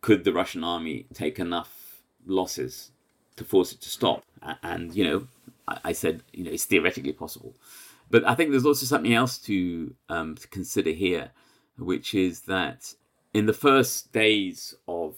could 0.01 0.23
the 0.23 0.33
Russian 0.33 0.63
army 0.63 1.05
take 1.13 1.39
enough 1.39 1.82
losses 2.25 2.91
to 3.35 3.43
force 3.43 3.71
it 3.71 3.81
to 3.81 3.89
stop? 3.89 4.23
And, 4.61 4.95
you 4.95 5.03
know, 5.03 5.27
I, 5.67 5.93
said, 5.93 6.23
you 6.31 6.43
know, 6.43 6.51
it's 6.51 6.65
theoretically 6.65 7.13
possible. 7.13 7.53
But 8.09 8.27
I 8.27 8.35
think 8.35 8.51
there's 8.51 8.65
also 8.65 8.85
something 8.85 9.13
else 9.13 9.37
to, 9.39 9.95
um, 10.09 10.35
to 10.35 10.47
consider 10.49 10.91
here, 10.91 11.31
which 11.77 12.13
is 12.13 12.41
that 12.41 12.93
in 13.33 13.45
the 13.45 13.53
first 13.53 14.11
days 14.11 14.75
of 14.87 15.15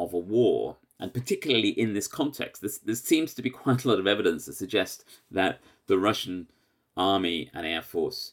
of 0.00 0.14
a 0.14 0.18
war, 0.18 0.76
and 0.98 1.12
particularly 1.12 1.68
in 1.68 1.92
this 1.92 2.08
context, 2.08 2.62
this, 2.62 2.78
there 2.78 2.94
seems 2.94 3.34
to 3.34 3.42
be 3.42 3.50
quite 3.50 3.84
a 3.84 3.88
lot 3.88 3.98
of 3.98 4.06
evidence 4.06 4.46
to 4.46 4.52
suggest 4.52 5.04
that 5.30 5.60
the 5.86 5.98
Russian 5.98 6.48
army 6.96 7.50
and 7.52 7.66
air 7.66 7.82
force 7.82 8.32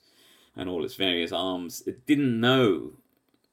and 0.55 0.69
all 0.69 0.85
its 0.85 0.95
various 0.95 1.31
arms 1.31 1.83
didn't 2.05 2.39
know 2.39 2.93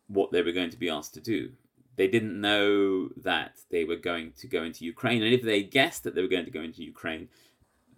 what 0.07 0.31
they 0.31 0.43
were 0.43 0.53
going 0.53 0.71
to 0.71 0.79
be 0.79 0.89
asked 0.89 1.15
to 1.15 1.21
do. 1.21 1.51
They 1.97 2.09
didn't 2.09 2.41
know 2.41 3.09
that 3.17 3.61
they 3.71 3.85
were 3.85 3.97
going 3.97 4.33
to 4.39 4.47
go 4.49 4.63
into 4.65 4.85
Ukraine, 4.85 5.23
and 5.23 5.33
if 5.33 5.43
they 5.43 5.63
guessed 5.63 6.05
that 6.05 6.15
they 6.15 6.23
were 6.23 6.29
going 6.29 6.45
to 6.45 6.51
go 6.51 6.61
into 6.63 6.83
Ukraine, 6.83 7.29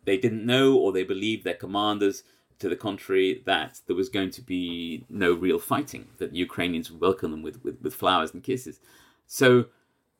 they 0.04 0.16
didn't 0.16 0.46
know 0.46 0.76
or 0.76 0.92
they 0.92 1.02
believed 1.02 1.44
their 1.44 1.54
commanders 1.54 2.22
to 2.58 2.68
the 2.68 2.76
contrary 2.76 3.42
that 3.44 3.80
there 3.86 3.96
was 3.96 4.08
going 4.08 4.30
to 4.30 4.42
be 4.42 5.04
no 5.08 5.32
real 5.34 5.58
fighting, 5.58 6.06
that 6.18 6.30
the 6.32 6.38
Ukrainians 6.38 6.90
would 6.90 7.00
welcome 7.00 7.30
them 7.30 7.42
with, 7.42 7.62
with, 7.62 7.80
with 7.82 7.94
flowers 7.94 8.32
and 8.32 8.42
kisses. 8.42 8.80
So 9.26 9.66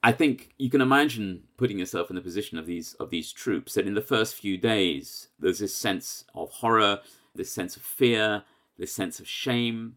I 0.03 0.13
think 0.13 0.51
you 0.59 0.69
can 0.69 0.81
imagine 0.81 1.45
putting 1.57 1.79
yourself 1.79 2.11
in 2.11 2.17
the 2.17 2.23
position 2.23 2.59
of 2.59 2.67
these 2.67 2.95
of 2.95 3.11
these 3.11 3.33
troops 3.33 3.75
that 3.75 3.87
in 3.87 3.95
the 3.95 4.01
first 4.01 4.35
few 4.35 4.59
days 4.59 5.29
there's 5.39 5.61
this 5.61 5.75
sense 5.75 6.25
of 6.35 6.51
horror, 6.51 7.01
this 7.35 7.53
sense 7.53 7.77
of 7.77 7.83
fear, 7.83 8.45
this 8.79 8.93
sense 8.93 9.19
of 9.19 9.27
shame. 9.27 9.97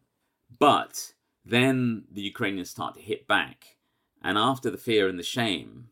But 0.58 1.14
then 1.50 2.06
the 2.12 2.22
Ukrainians 2.22 2.70
start 2.70 2.96
to 2.96 3.02
hit 3.02 3.28
back. 3.28 3.76
And 4.22 4.38
after 4.38 4.70
the 4.70 4.78
fear 4.78 5.08
and 5.08 5.18
the 5.18 5.24
shame, 5.24 5.90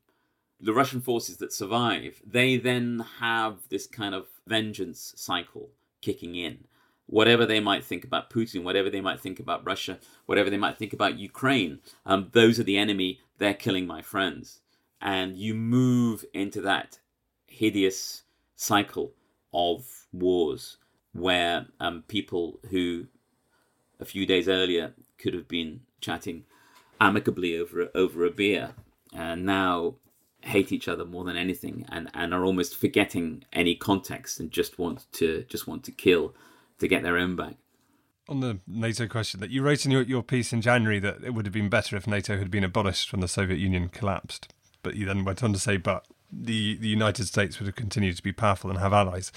the 0.59 0.73
Russian 0.73 1.01
forces 1.01 1.37
that 1.37 1.53
survive, 1.53 2.21
they 2.25 2.57
then 2.57 3.05
have 3.19 3.69
this 3.69 3.87
kind 3.87 4.15
of 4.15 4.25
vengeance 4.45 5.13
cycle 5.15 5.69
kicking 6.01 6.35
in. 6.35 6.65
Whatever 7.05 7.45
they 7.45 7.59
might 7.59 7.85
think 7.85 8.03
about 8.03 8.29
Putin, 8.29 8.63
whatever 8.63 8.89
they 8.89 9.01
might 9.01 9.19
think 9.19 9.39
about 9.39 9.65
Russia, 9.65 9.99
whatever 10.25 10.49
they 10.49 10.57
might 10.57 10.77
think 10.77 10.93
about 10.93 11.17
Ukraine, 11.17 11.79
um, 12.05 12.29
those 12.33 12.59
are 12.59 12.63
the 12.63 12.77
enemy. 12.77 13.19
They're 13.37 13.53
killing 13.53 13.87
my 13.87 14.01
friends. 14.01 14.61
And 14.99 15.37
you 15.37 15.53
move 15.53 16.25
into 16.33 16.59
that 16.61 16.99
hideous 17.45 18.23
cycle 18.55 19.13
of 19.53 20.07
wars 20.11 20.77
where 21.13 21.67
um, 21.79 22.03
people 22.07 22.59
who 22.69 23.07
a 23.99 24.05
few 24.05 24.25
days 24.25 24.47
earlier 24.47 24.93
could 25.17 25.33
have 25.33 25.47
been 25.47 25.81
chatting 26.01 26.45
amicably 26.99 27.57
over 27.57 27.89
over 27.93 28.25
a 28.25 28.31
beer 28.31 28.71
and 29.13 29.45
now 29.45 29.95
hate 30.41 30.71
each 30.71 30.87
other 30.87 31.05
more 31.05 31.23
than 31.23 31.35
anything 31.35 31.85
and, 31.89 32.09
and 32.13 32.33
are 32.33 32.45
almost 32.45 32.75
forgetting 32.75 33.43
any 33.51 33.75
context 33.75 34.39
and 34.39 34.51
just 34.51 34.79
want 34.79 35.05
to 35.11 35.43
just 35.49 35.67
want 35.67 35.83
to 35.83 35.91
kill 35.91 36.33
to 36.79 36.87
get 36.87 37.03
their 37.03 37.17
own 37.17 37.35
back. 37.35 37.55
On 38.29 38.41
the 38.41 38.59
NATO 38.67 39.07
question, 39.07 39.39
that 39.39 39.51
you 39.51 39.61
wrote 39.61 39.85
in 39.85 39.91
your, 39.91 40.01
your 40.01 40.21
piece 40.21 40.51
in 40.51 40.61
January 40.61 40.99
that 40.99 41.23
it 41.23 41.33
would 41.33 41.45
have 41.45 41.53
been 41.53 41.69
better 41.69 41.95
if 41.95 42.07
NATO 42.07 42.37
had 42.37 42.51
been 42.51 42.63
abolished 42.63 43.11
when 43.11 43.21
the 43.21 43.27
Soviet 43.27 43.57
Union 43.57 43.87
collapsed. 43.87 44.53
But 44.83 44.95
you 44.95 45.05
then 45.05 45.23
went 45.23 45.43
on 45.43 45.53
to 45.53 45.59
say, 45.59 45.77
but 45.77 46.05
the, 46.31 46.75
the 46.75 46.89
United 46.89 47.25
States 47.25 47.57
would 47.59 47.67
have 47.67 47.75
continued 47.75 48.17
to 48.17 48.23
be 48.23 48.33
powerful 48.33 48.69
and 48.69 48.79
have 48.79 48.91
allies. 48.91 49.31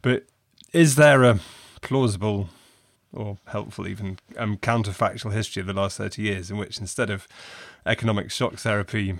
But 0.00 0.26
is 0.72 0.94
there 0.94 1.24
a 1.24 1.40
plausible 1.82 2.48
or 3.16 3.38
helpful 3.46 3.88
even 3.88 4.18
um, 4.36 4.56
counterfactual 4.58 5.32
history 5.32 5.60
of 5.60 5.66
the 5.66 5.72
last 5.72 5.96
30 5.96 6.22
years 6.22 6.50
in 6.50 6.56
which 6.56 6.78
instead 6.78 7.10
of 7.10 7.26
economic 7.84 8.30
shock 8.30 8.54
therapy, 8.54 9.18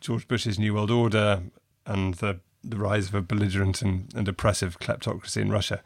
George 0.00 0.28
Bush's 0.28 0.58
New 0.58 0.74
World 0.74 0.90
Order 0.90 1.42
and 1.86 2.14
the, 2.14 2.40
the 2.62 2.76
rise 2.76 3.08
of 3.08 3.14
a 3.14 3.22
belligerent 3.22 3.80
and, 3.82 4.12
and 4.14 4.28
oppressive 4.28 4.78
kleptocracy 4.78 5.40
in 5.40 5.50
Russia, 5.50 5.82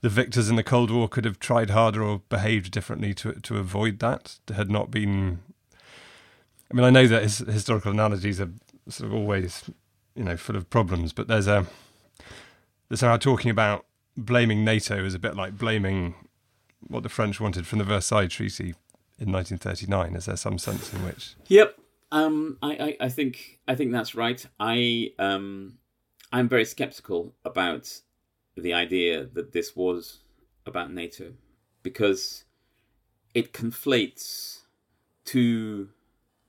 the 0.00 0.08
victors 0.10 0.50
in 0.50 0.56
the 0.56 0.62
Cold 0.62 0.90
War 0.90 1.08
could 1.08 1.24
have 1.24 1.38
tried 1.38 1.70
harder 1.70 2.02
or 2.02 2.20
behaved 2.28 2.70
differently 2.70 3.14
to 3.14 3.32
to 3.32 3.56
avoid 3.56 4.00
that. 4.00 4.38
There 4.44 4.56
Had 4.56 4.70
not 4.70 4.90
been. 4.90 5.40
I 6.70 6.74
mean, 6.74 6.84
I 6.84 6.90
know 6.90 7.06
that 7.06 7.22
his, 7.22 7.38
historical 7.38 7.90
analogies 7.90 8.38
are 8.38 8.50
sort 8.86 9.08
of 9.08 9.14
always, 9.14 9.70
you 10.14 10.24
know, 10.24 10.36
full 10.36 10.56
of 10.56 10.68
problems, 10.68 11.14
but 11.14 11.26
there's 11.26 11.46
a 11.46 11.66
there's 12.88 13.00
somehow 13.00 13.16
talking 13.16 13.50
about 13.50 13.86
blaming 14.14 14.62
NATO 14.62 15.02
is 15.04 15.14
a 15.14 15.18
bit 15.18 15.36
like 15.36 15.56
blaming 15.56 16.14
what 16.88 17.02
the 17.02 17.08
French 17.08 17.40
wanted 17.40 17.66
from 17.66 17.78
the 17.78 17.84
Versailles 17.84 18.26
Treaty 18.26 18.74
in 19.18 19.32
1939. 19.32 20.16
Is 20.16 20.26
there 20.26 20.36
some 20.36 20.58
sense 20.58 20.92
in 20.92 21.04
which? 21.04 21.34
Yep, 21.48 21.78
um, 22.12 22.58
I, 22.62 22.72
I, 22.72 22.96
I, 23.06 23.08
think 23.08 23.60
I 23.66 23.74
think 23.74 23.92
that's 23.92 24.14
right. 24.14 24.44
I 24.58 25.12
um, 25.18 25.78
I'm 26.32 26.48
very 26.48 26.64
skeptical 26.64 27.34
about 27.44 28.00
the 28.56 28.72
idea 28.72 29.24
that 29.24 29.52
this 29.52 29.74
was 29.74 30.20
about 30.66 30.92
NATO 30.92 31.32
because 31.82 32.44
it 33.34 33.52
conflates 33.52 34.60
two 35.24 35.90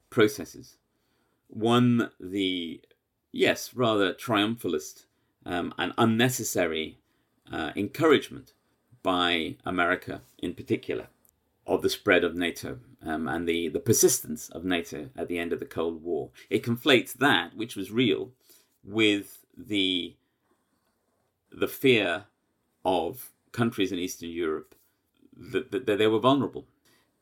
processes. 0.10 0.78
One, 1.48 2.12
the 2.20 2.82
yes, 3.32 3.74
rather 3.74 4.14
triumphalist 4.14 5.06
um, 5.46 5.74
and 5.78 5.94
unnecessary 5.98 7.00
uh, 7.52 7.72
encouragement 7.76 8.54
by 9.06 9.56
America 9.64 10.22
in 10.40 10.56
particular 10.56 11.06
of 11.68 11.84
the 11.84 11.92
spread 11.92 12.24
of 12.24 12.36
NATO 12.36 12.80
um, 13.06 13.28
and 13.28 13.48
the, 13.48 13.68
the 13.68 13.80
persistence 13.80 14.50
of 14.50 14.66
NATO 14.66 15.10
at 15.16 15.28
the 15.28 15.38
end 15.38 15.54
of 15.54 15.60
the 15.60 15.66
Cold 15.66 16.02
War. 16.02 16.32
It 16.50 16.64
conflates 16.64 17.14
that, 17.14 17.56
which 17.56 17.76
was 17.76 17.92
real, 17.92 18.32
with 18.84 19.46
the 19.56 20.16
the 21.52 21.68
fear 21.68 22.26
of 22.84 23.30
countries 23.52 23.92
in 23.92 24.00
Eastern 24.00 24.30
Europe 24.30 24.74
that, 25.38 25.72
that, 25.72 25.86
that 25.86 26.00
they 26.00 26.08
were 26.08 26.20
vulnerable. 26.20 26.66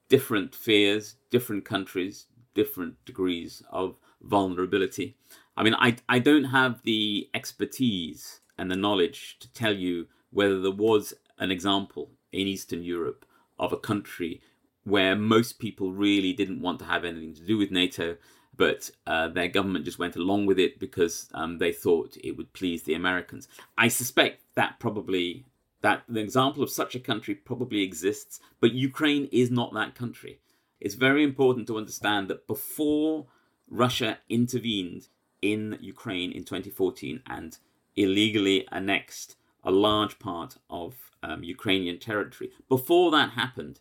Different 0.08 0.56
fears, 0.56 1.18
different 1.30 1.66
countries, 1.66 2.28
different 2.56 2.96
degrees 3.06 3.62
of 3.70 3.98
vulnerability. 4.22 5.16
I 5.56 5.64
mean, 5.64 5.76
I, 5.76 5.98
I 6.08 6.20
don't 6.20 6.46
have 6.46 6.82
the 6.84 7.30
expertise 7.34 8.40
and 8.58 8.72
the 8.72 8.76
knowledge 8.76 9.38
to 9.42 9.52
tell 9.52 9.76
you 9.76 10.08
whether 10.32 10.60
there 10.60 10.72
was 10.72 11.14
an 11.40 11.52
example 11.52 12.12
in 12.32 12.48
Eastern 12.48 12.84
Europe 12.84 13.26
of 13.60 13.74
a 13.74 13.78
country 13.78 14.42
where 14.84 15.16
most 15.16 15.60
people 15.60 15.94
really 15.94 16.34
didn't 16.34 16.62
want 16.62 16.80
to 16.80 16.86
have 16.86 17.06
anything 17.06 17.34
to 17.34 17.42
do 17.42 17.58
with 17.58 17.72
NATO, 17.72 18.18
but 18.56 18.92
uh, 19.08 19.30
their 19.30 19.48
government 19.48 19.86
just 19.86 20.00
went 20.00 20.16
along 20.16 20.46
with 20.46 20.60
it 20.60 20.80
because 20.80 21.30
um, 21.34 21.58
they 21.58 21.72
thought 21.72 22.18
it 22.24 22.38
would 22.38 22.54
please 22.54 22.84
the 22.84 22.94
Americans. 22.94 23.48
I 23.78 23.88
suspect 23.88 24.42
that 24.56 24.80
probably 24.80 25.46
that 25.82 26.04
the 26.08 26.22
example 26.22 26.64
of 26.64 26.70
such 26.70 26.96
a 26.96 27.00
country 27.00 27.36
probably 27.36 27.82
exists, 27.82 28.40
but 28.62 28.72
Ukraine 28.72 29.28
is 29.34 29.52
not 29.52 29.74
that 29.74 29.96
country. 29.96 30.40
It's 30.80 30.96
very 30.96 31.24
important 31.24 31.68
to 31.68 31.78
understand 31.78 32.30
that 32.30 32.48
before 32.48 33.26
Russia 33.70 34.20
intervened 34.30 35.08
in 35.42 35.78
Ukraine 35.82 36.32
in 36.32 36.46
2014 36.46 37.22
and 37.28 37.58
illegally 37.96 38.66
annexed 38.72 39.36
a 39.64 39.72
large 39.72 40.20
part 40.20 40.58
of 40.70 41.12
um, 41.24 41.44
Ukrainian 41.44 41.98
territory, 42.00 42.52
before 42.70 43.10
that 43.12 43.32
happened, 43.32 43.80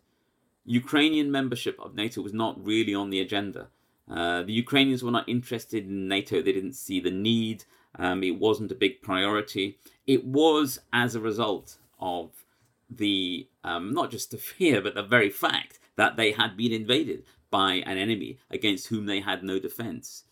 Ukrainian 0.65 1.31
membership 1.31 1.77
of 1.81 1.95
NATO 1.95 2.23
was 2.23 2.33
not 2.33 2.65
really 2.65 2.95
on 2.95 3.11
the 3.11 3.21
agenda. 3.21 3.69
Uh, 4.09 4.43
the 4.43 4.53
Ukrainians 4.53 5.03
were 5.03 5.11
not 5.11 5.29
interested 5.29 5.85
in 5.87 6.09
NATO. 6.09 6.41
They 6.41 6.53
didn't 6.53 6.75
see 6.75 7.01
the 7.01 7.11
need. 7.11 7.65
Um, 7.99 8.23
it 8.23 8.39
wasn't 8.39 8.73
a 8.73 8.77
big 8.77 9.03
priority. 9.03 9.79
It 10.07 10.25
was 10.25 10.81
as 10.93 11.15
a 11.15 11.21
result 11.21 11.79
of 11.99 12.45
the 12.89 13.49
um, 13.65 13.93
not 13.93 14.11
just 14.11 14.31
the 14.31 14.39
fear, 14.51 14.81
but 14.81 14.95
the 14.95 15.03
very 15.03 15.31
fact 15.31 15.79
that 15.97 16.17
they 16.17 16.33
had 16.33 16.57
been 16.57 16.73
invaded 16.73 17.25
by 17.51 17.75
an 17.75 17.99
enemy 17.99 18.39
against 18.51 18.89
whom 18.89 19.07
they 19.07 19.21
had 19.21 19.43
no 19.43 19.59
defense 19.59 20.25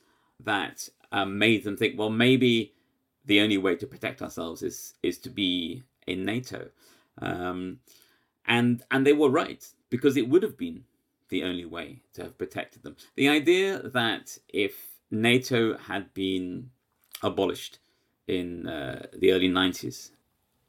that 0.42 0.88
um, 1.12 1.38
made 1.38 1.64
them 1.64 1.76
think, 1.76 1.98
well, 1.98 2.10
maybe 2.10 2.72
the 3.26 3.40
only 3.40 3.58
way 3.58 3.76
to 3.76 3.86
protect 3.86 4.22
ourselves 4.22 4.62
is 4.62 4.94
is 5.02 5.18
to 5.18 5.30
be 5.30 5.82
in 6.06 6.24
NATO. 6.24 6.70
Um, 7.20 7.80
and 8.46 8.82
and 8.90 9.06
they 9.06 9.12
were 9.12 9.30
right 9.30 9.64
because 9.90 10.16
it 10.16 10.28
would 10.28 10.42
have 10.42 10.56
been 10.56 10.84
the 11.28 11.44
only 11.44 11.64
way 11.64 12.02
to 12.14 12.22
have 12.22 12.38
protected 12.38 12.82
them. 12.82 12.96
The 13.16 13.28
idea 13.28 13.80
that 13.82 14.38
if 14.48 14.88
NATO 15.10 15.76
had 15.76 16.12
been 16.14 16.70
abolished 17.22 17.78
in 18.26 18.68
uh, 18.68 19.06
the 19.16 19.32
early 19.32 19.48
90s 19.48 20.10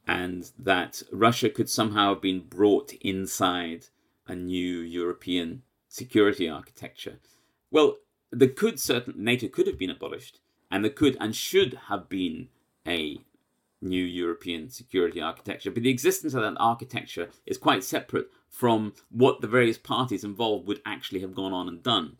and 0.06 0.50
that 0.58 1.02
Russia 1.12 1.48
could 1.48 1.68
somehow 1.68 2.14
have 2.14 2.22
been 2.22 2.40
brought 2.40 2.92
inside 3.00 3.86
a 4.26 4.34
new 4.34 4.78
European 4.78 5.62
security 5.88 6.48
architecture. 6.48 7.18
Well, 7.70 7.98
there 8.30 8.48
could 8.48 8.80
certain 8.80 9.14
NATO 9.16 9.48
could 9.48 9.66
have 9.66 9.78
been 9.78 9.90
abolished, 9.90 10.40
and 10.70 10.82
there 10.82 10.90
could 10.90 11.16
and 11.20 11.36
should 11.36 11.74
have 11.88 12.08
been 12.08 12.48
a 12.86 13.18
new 13.82 14.04
European 14.04 14.70
security 14.70 15.20
architecture. 15.20 15.70
But 15.70 15.82
the 15.82 15.90
existence 15.90 16.34
of 16.34 16.42
that 16.42 16.56
architecture 16.58 17.28
is 17.46 17.58
quite 17.58 17.84
separate 17.84 18.28
from 18.48 18.92
what 19.10 19.40
the 19.40 19.46
various 19.46 19.78
parties 19.78 20.24
involved 20.24 20.66
would 20.66 20.80
actually 20.86 21.20
have 21.20 21.34
gone 21.34 21.52
on 21.52 21.68
and 21.68 21.82
done. 21.82 22.16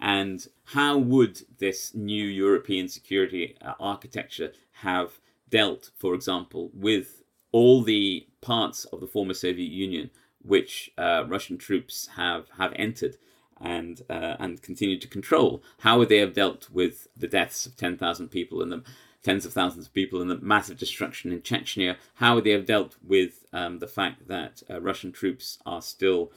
And 0.00 0.46
how 0.64 0.98
would 0.98 1.42
this 1.58 1.94
new 1.94 2.24
European 2.24 2.88
security 2.88 3.56
uh, 3.62 3.74
architecture 3.78 4.52
have 4.72 5.20
dealt, 5.48 5.90
for 5.96 6.14
example, 6.14 6.70
with 6.74 7.22
all 7.52 7.82
the 7.82 8.26
parts 8.40 8.84
of 8.86 9.00
the 9.00 9.06
former 9.06 9.34
Soviet 9.34 9.70
Union 9.70 10.10
which 10.42 10.90
uh, 10.98 11.24
Russian 11.26 11.56
troops 11.56 12.08
have, 12.16 12.48
have 12.58 12.74
entered 12.76 13.16
and 13.60 14.02
uh, 14.10 14.36
and 14.38 14.60
continue 14.62 14.98
to 14.98 15.08
control? 15.08 15.62
How 15.78 15.98
would 15.98 16.08
they 16.08 16.18
have 16.18 16.34
dealt 16.34 16.68
with 16.70 17.06
the 17.16 17.28
deaths 17.28 17.66
of 17.66 17.76
10,000 17.76 18.28
people 18.28 18.60
in 18.62 18.68
the 18.68 18.82
tens 19.24 19.44
of 19.44 19.52
thousands 19.52 19.86
of 19.86 19.94
people 19.94 20.20
and 20.20 20.30
the 20.30 20.38
massive 20.38 20.78
destruction 20.78 21.32
in 21.32 21.40
Chechnya? 21.40 21.96
How 22.14 22.36
would 22.36 22.44
they 22.44 22.50
have 22.50 22.66
dealt 22.66 22.96
with 23.02 23.46
um, 23.52 23.80
the 23.80 23.88
fact 23.88 24.28
that 24.28 24.62
uh, 24.70 24.80
Russian 24.80 25.10
troops 25.10 25.58
are 25.66 25.82
still 25.82 26.30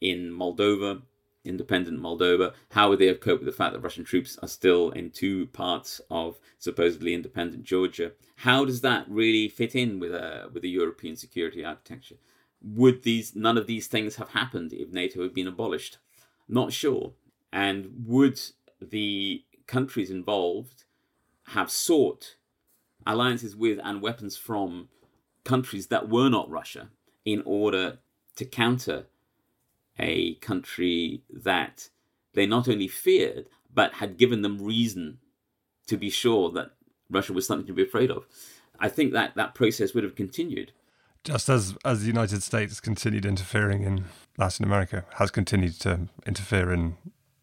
in 0.00 0.30
Moldova, 0.30 1.00
independent 1.44 2.00
Moldova? 2.00 2.52
How 2.72 2.90
would 2.90 2.98
they 2.98 3.06
have 3.06 3.20
coped 3.20 3.42
with 3.42 3.52
the 3.52 3.56
fact 3.56 3.72
that 3.72 3.80
Russian 3.80 4.04
troops 4.04 4.38
are 4.42 4.48
still 4.48 4.90
in 4.90 5.10
two 5.10 5.46
parts 5.46 6.00
of 6.10 6.38
supposedly 6.58 7.14
independent 7.14 7.64
Georgia? 7.64 8.12
How 8.36 8.64
does 8.64 8.80
that 8.82 9.06
really 9.08 9.48
fit 9.48 9.74
in 9.74 10.00
with 10.00 10.12
a 10.12 10.50
with 10.52 10.64
a 10.64 10.68
European 10.68 11.16
security 11.16 11.64
architecture? 11.64 12.16
Would 12.60 13.04
these 13.04 13.34
none 13.34 13.56
of 13.56 13.66
these 13.66 13.86
things 13.86 14.16
have 14.16 14.30
happened 14.30 14.72
if 14.72 14.92
NATO 14.92 15.22
had 15.22 15.32
been 15.32 15.48
abolished? 15.48 15.98
Not 16.48 16.72
sure. 16.72 17.12
And 17.52 18.04
would 18.06 18.40
the 18.80 19.44
countries 19.66 20.10
involved 20.10 20.84
have 21.48 21.70
sought 21.70 22.36
alliances 23.06 23.56
with 23.56 23.78
and 23.82 24.00
weapons 24.00 24.36
from 24.36 24.88
countries 25.44 25.88
that 25.88 26.08
were 26.08 26.28
not 26.28 26.50
Russia 26.50 26.88
in 27.24 27.42
order 27.44 27.98
to 28.36 28.44
counter 28.44 29.06
a 29.98 30.34
country 30.36 31.22
that 31.28 31.88
they 32.34 32.46
not 32.46 32.68
only 32.68 32.88
feared 32.88 33.46
but 33.74 33.94
had 33.94 34.16
given 34.18 34.42
them 34.42 34.62
reason 34.62 35.18
to 35.86 35.96
be 35.96 36.10
sure 36.10 36.50
that 36.50 36.70
Russia 37.10 37.32
was 37.32 37.46
something 37.46 37.66
to 37.66 37.72
be 37.72 37.82
afraid 37.82 38.10
of. 38.10 38.26
I 38.78 38.88
think 38.88 39.12
that 39.12 39.34
that 39.36 39.54
process 39.54 39.94
would 39.94 40.04
have 40.04 40.16
continued. 40.16 40.72
Just 41.24 41.48
as 41.48 41.76
as 41.84 42.00
the 42.00 42.06
United 42.06 42.42
States 42.42 42.80
continued 42.80 43.24
interfering 43.24 43.82
in 43.82 44.04
Latin 44.36 44.64
America, 44.64 45.04
has 45.14 45.30
continued 45.30 45.78
to 45.80 46.08
interfere 46.26 46.72
in 46.72 46.96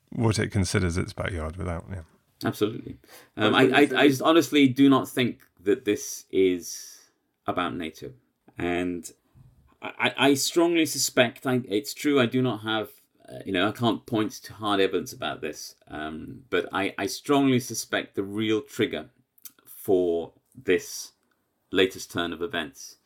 what 0.10 0.40
it 0.40 0.50
considers 0.50 0.98
its 0.98 1.14
backyard 1.14 1.56
without, 1.56 1.86
yeah. 1.90 2.02
Absolutely. 2.44 2.98
Um, 3.36 3.54
I, 3.54 3.64
I, 3.64 3.80
I 3.96 4.08
just 4.08 4.22
honestly 4.22 4.68
do 4.68 4.90
not 4.90 5.10
think 5.10 5.42
that 5.62 5.86
this 5.86 6.26
is 6.32 7.00
about 7.46 7.76
NATO. 7.76 8.12
And 8.58 9.12
I, 9.82 10.14
I 10.18 10.34
strongly 10.34 10.86
suspect, 10.86 11.46
I, 11.46 11.62
it's 11.68 11.94
true, 11.94 12.20
I 12.20 12.26
do 12.26 12.42
not 12.42 12.62
have, 12.62 12.90
uh, 13.28 13.40
you 13.46 13.52
know, 13.52 13.68
I 13.68 13.72
can't 13.72 14.06
point 14.06 14.32
to 14.32 14.54
hard 14.54 14.80
evidence 14.80 15.14
about 15.14 15.42
this, 15.42 15.76
um, 15.88 16.44
but 16.50 16.68
I, 16.72 16.94
I 16.98 17.06
strongly 17.08 17.60
suspect 17.60 18.16
the 18.16 18.24
real 18.24 18.62
trigger 18.62 19.10
for 19.66 20.34
this 20.56 21.14
latest 21.72 22.12
turn 22.12 22.34
of 22.34 22.42
events 22.42 22.98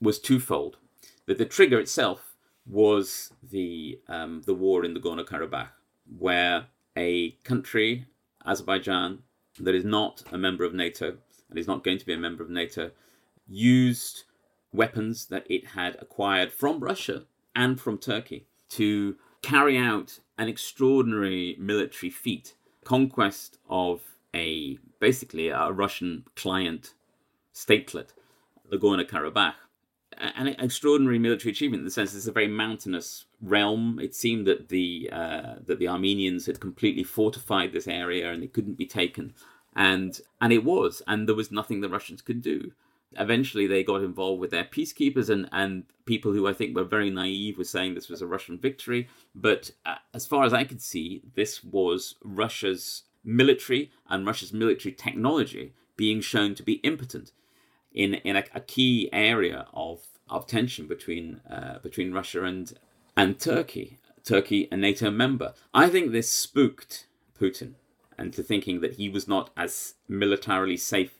was 0.00 0.18
twofold. 0.18 0.76
That 1.26 1.38
the 1.38 1.46
trigger 1.46 1.80
itself 1.80 2.34
was 2.66 3.32
the 3.42 3.98
um, 4.08 4.42
the 4.44 4.54
war 4.54 4.84
in 4.84 4.92
the 4.92 5.00
Gorno 5.00 5.24
Karabakh, 5.24 5.68
where 6.18 6.66
a 6.96 7.30
country 7.44 8.06
Azerbaijan, 8.46 9.20
that 9.60 9.74
is 9.74 9.84
not 9.84 10.22
a 10.32 10.38
member 10.38 10.64
of 10.64 10.74
NATO 10.74 11.16
and 11.48 11.58
is 11.58 11.66
not 11.66 11.84
going 11.84 11.98
to 11.98 12.06
be 12.06 12.12
a 12.12 12.18
member 12.18 12.42
of 12.42 12.50
NATO, 12.50 12.90
used 13.46 14.24
weapons 14.72 15.26
that 15.26 15.46
it 15.48 15.68
had 15.68 15.96
acquired 16.00 16.52
from 16.52 16.80
Russia 16.80 17.24
and 17.54 17.80
from 17.80 17.98
Turkey 17.98 18.46
to 18.70 19.16
carry 19.42 19.78
out 19.78 20.18
an 20.36 20.48
extraordinary 20.48 21.56
military 21.58 22.10
feat 22.10 22.54
conquest 22.84 23.58
of 23.68 24.02
a 24.34 24.78
basically 25.00 25.48
a 25.48 25.70
Russian 25.70 26.24
client 26.34 26.94
statelet, 27.54 28.08
Nagorno 28.70 29.08
Karabakh, 29.08 29.54
an 30.18 30.48
extraordinary 30.48 31.18
military 31.18 31.52
achievement 31.52 31.80
in 31.80 31.84
the 31.84 31.90
sense 31.90 32.14
it's 32.14 32.26
a 32.26 32.32
very 32.32 32.48
mountainous 32.48 33.24
realm. 33.40 33.98
It 34.00 34.14
seemed 34.14 34.46
that 34.46 34.68
the 34.68 35.10
uh, 35.12 35.54
that 35.66 35.78
the 35.78 35.88
Armenians 35.88 36.46
had 36.46 36.60
completely 36.60 37.04
fortified 37.04 37.72
this 37.72 37.88
area 37.88 38.30
and 38.32 38.42
it 38.42 38.52
couldn't 38.52 38.74
be 38.74 38.86
taken, 38.86 39.34
and 39.74 40.20
and 40.40 40.52
it 40.52 40.64
was, 40.64 41.02
and 41.06 41.28
there 41.28 41.34
was 41.34 41.50
nothing 41.50 41.80
the 41.80 41.88
Russians 41.88 42.22
could 42.22 42.42
do. 42.42 42.72
Eventually, 43.16 43.66
they 43.66 43.84
got 43.84 44.02
involved 44.02 44.40
with 44.40 44.50
their 44.50 44.64
peacekeepers 44.64 45.28
and 45.28 45.48
and 45.52 45.84
people 46.06 46.32
who 46.32 46.46
I 46.46 46.52
think 46.52 46.76
were 46.76 46.84
very 46.84 47.10
naive 47.10 47.58
were 47.58 47.64
saying 47.64 47.94
this 47.94 48.08
was 48.08 48.22
a 48.22 48.26
Russian 48.26 48.58
victory. 48.58 49.08
But 49.34 49.70
uh, 49.86 49.96
as 50.12 50.26
far 50.26 50.44
as 50.44 50.52
I 50.52 50.64
could 50.64 50.82
see, 50.82 51.22
this 51.34 51.62
was 51.62 52.16
Russia's 52.22 53.04
military 53.24 53.90
and 54.08 54.26
Russia's 54.26 54.52
military 54.52 54.92
technology 54.92 55.72
being 55.96 56.20
shown 56.20 56.54
to 56.56 56.62
be 56.62 56.74
impotent 56.74 57.32
in 57.94 58.14
in 58.14 58.36
a, 58.36 58.44
a 58.54 58.60
key 58.60 59.08
area 59.12 59.66
of 59.72 60.02
of 60.28 60.46
tension 60.46 60.86
between 60.86 61.40
uh, 61.50 61.78
between 61.82 62.12
Russia 62.12 62.44
and 62.44 62.74
and 63.16 63.38
Turkey, 63.38 63.98
Turkey 64.24 64.68
a 64.70 64.76
NATO 64.76 65.10
member. 65.10 65.54
I 65.72 65.88
think 65.88 66.10
this 66.10 66.28
spooked 66.28 67.06
Putin 67.40 67.74
into 68.18 68.42
thinking 68.42 68.80
that 68.80 68.96
he 68.96 69.08
was 69.08 69.28
not 69.28 69.50
as 69.56 69.94
militarily 70.08 70.76
safe 70.76 71.14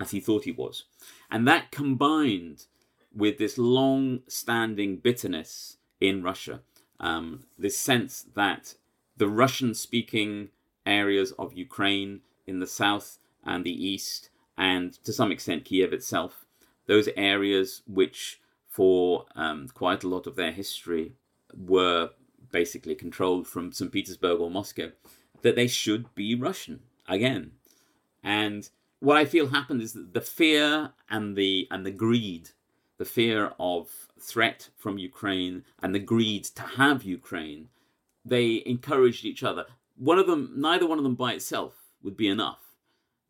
as 0.00 0.12
he 0.12 0.20
thought 0.20 0.44
he 0.44 0.52
was, 0.52 0.84
and 1.30 1.46
that 1.46 1.70
combined 1.70 2.66
with 3.14 3.36
this 3.36 3.58
long-standing 3.58 4.96
bitterness 4.96 5.76
in 6.00 6.22
Russia, 6.22 6.60
um, 6.98 7.44
this 7.58 7.76
sense 7.76 8.24
that 8.34 8.74
the 9.18 9.28
Russian-speaking 9.28 10.48
areas 10.86 11.32
of 11.32 11.52
Ukraine 11.52 12.22
in 12.46 12.58
the 12.58 12.66
south 12.66 13.18
and 13.44 13.64
the 13.64 13.86
east 13.86 14.30
and 14.56 14.92
to 15.04 15.12
some 15.12 15.32
extent 15.32 15.64
Kiev 15.64 15.92
itself. 15.92 16.46
Those 16.86 17.08
areas 17.16 17.82
which, 17.86 18.40
for 18.68 19.26
um, 19.34 19.68
quite 19.68 20.04
a 20.04 20.08
lot 20.08 20.26
of 20.26 20.36
their 20.36 20.52
history, 20.52 21.12
were 21.56 22.10
basically 22.50 22.94
controlled 22.94 23.46
from 23.46 23.72
St. 23.72 23.90
Petersburg 23.90 24.40
or 24.40 24.50
Moscow. 24.50 24.90
that 25.42 25.56
they 25.56 25.66
should 25.66 26.14
be 26.14 26.34
Russian 26.34 26.80
again. 27.08 27.52
And 28.22 28.68
what 29.00 29.16
I 29.16 29.24
feel 29.24 29.48
happened 29.48 29.82
is 29.82 29.92
that 29.92 30.14
the 30.14 30.20
fear 30.20 30.92
and 31.10 31.36
the 31.36 31.66
and 31.70 31.84
the 31.84 31.90
greed, 31.90 32.50
the 32.98 33.04
fear 33.04 33.52
of 33.58 34.08
threat 34.20 34.70
from 34.76 34.98
Ukraine 34.98 35.64
and 35.82 35.94
the 35.94 35.98
greed 35.98 36.44
to 36.44 36.62
have 36.62 37.02
Ukraine, 37.02 37.68
they 38.24 38.62
encouraged 38.64 39.24
each 39.24 39.42
other. 39.42 39.66
One 39.96 40.18
of 40.18 40.26
them, 40.26 40.52
neither 40.56 40.86
one 40.86 40.98
of 40.98 41.04
them 41.04 41.16
by 41.16 41.32
itself 41.32 41.74
would 42.02 42.16
be 42.16 42.28
enough. 42.28 42.71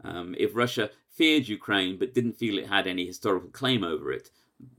Um, 0.04 0.34
if 0.38 0.54
Russia 0.54 0.90
feared 1.08 1.48
Ukraine 1.48 1.98
but 1.98 2.14
didn't 2.14 2.38
feel 2.38 2.58
it 2.58 2.66
had 2.66 2.86
any 2.86 3.06
historical 3.06 3.50
claim 3.50 3.84
over 3.84 4.12
it, 4.12 4.30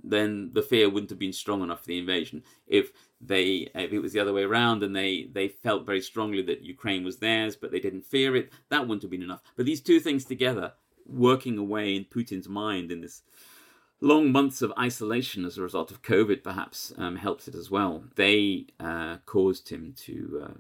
then 0.04 0.52
the 0.54 0.62
fear 0.62 0.90
wouldn't 0.90 1.10
have 1.10 1.20
been 1.20 1.34
strong 1.34 1.62
enough 1.62 1.82
for 1.82 1.88
the 1.88 1.98
invasion. 1.98 2.44
If 2.68 2.92
they, 3.20 3.70
if 3.76 3.92
it 3.92 4.00
was 4.00 4.14
the 4.14 4.20
other 4.20 4.34
way 4.34 4.44
around 4.44 4.84
and 4.84 4.96
they 4.96 5.30
they 5.32 5.48
felt 5.48 5.86
very 5.86 6.02
strongly 6.02 6.42
that 6.44 6.64
Ukraine 6.64 7.04
was 7.04 7.18
theirs, 7.18 7.56
but 7.56 7.72
they 7.72 7.80
didn't 7.80 8.06
fear 8.06 8.36
it, 8.36 8.52
that 8.70 8.82
wouldn't 8.82 9.02
have 9.02 9.12
been 9.12 9.24
enough. 9.24 9.42
But 9.56 9.66
these 9.66 9.82
two 9.82 10.00
things 10.00 10.26
together, 10.26 10.74
working 11.06 11.58
away 11.58 11.96
in 11.96 12.06
Putin's 12.06 12.50
mind 12.50 12.92
in 12.92 13.02
this 13.02 13.22
long 14.02 14.32
months 14.32 14.62
of 14.62 14.74
isolation 14.78 15.46
as 15.46 15.58
a 15.58 15.62
result 15.62 15.92
of 15.92 16.02
COVID, 16.02 16.44
perhaps 16.44 16.94
um, 16.98 17.16
helps 17.16 17.48
it 17.48 17.56
as 17.56 17.72
well. 17.72 18.04
They 18.16 18.68
uh, 18.80 19.18
caused 19.26 19.70
him 19.70 19.94
to 20.06 20.46
uh, 20.46 20.58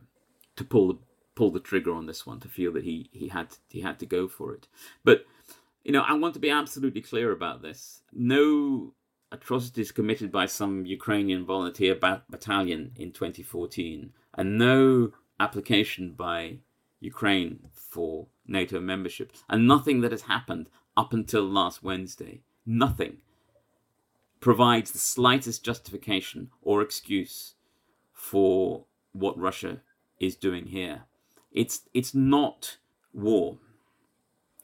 to 0.55 0.63
pull 0.63 0.87
the 0.87 0.99
pull 1.35 1.51
the 1.51 1.59
trigger 1.59 1.93
on 1.93 2.05
this 2.05 2.25
one, 2.25 2.39
to 2.41 2.47
feel 2.47 2.71
that 2.73 2.83
he 2.83 3.09
he 3.11 3.29
had 3.29 3.57
he 3.69 3.81
had 3.81 3.99
to 3.99 4.05
go 4.05 4.27
for 4.27 4.53
it. 4.53 4.67
But 5.03 5.25
you 5.83 5.91
know, 5.91 6.01
I 6.01 6.13
want 6.13 6.33
to 6.35 6.39
be 6.39 6.49
absolutely 6.49 7.01
clear 7.01 7.31
about 7.31 7.61
this. 7.61 8.01
No 8.13 8.93
atrocities 9.31 9.91
committed 9.91 10.31
by 10.31 10.45
some 10.45 10.85
Ukrainian 10.85 11.45
volunteer 11.45 11.95
bat- 11.95 12.23
battalion 12.29 12.91
in 12.95 13.11
2014, 13.11 14.13
and 14.35 14.57
no 14.57 15.11
application 15.39 16.11
by 16.11 16.59
Ukraine 16.99 17.67
for 17.73 18.27
NATO 18.47 18.79
membership, 18.79 19.33
and 19.49 19.67
nothing 19.67 20.01
that 20.01 20.11
has 20.11 20.23
happened 20.23 20.69
up 20.95 21.13
until 21.13 21.43
last 21.43 21.83
Wednesday, 21.83 22.41
nothing 22.65 23.17
provides 24.39 24.91
the 24.91 24.99
slightest 24.99 25.63
justification 25.63 26.49
or 26.61 26.81
excuse 26.81 27.55
for 28.13 28.85
what 29.13 29.37
Russia 29.37 29.81
is 30.19 30.35
doing 30.35 30.67
here. 30.67 31.03
It's 31.53 31.83
it's 31.93 32.13
not 32.13 32.77
war. 33.13 33.57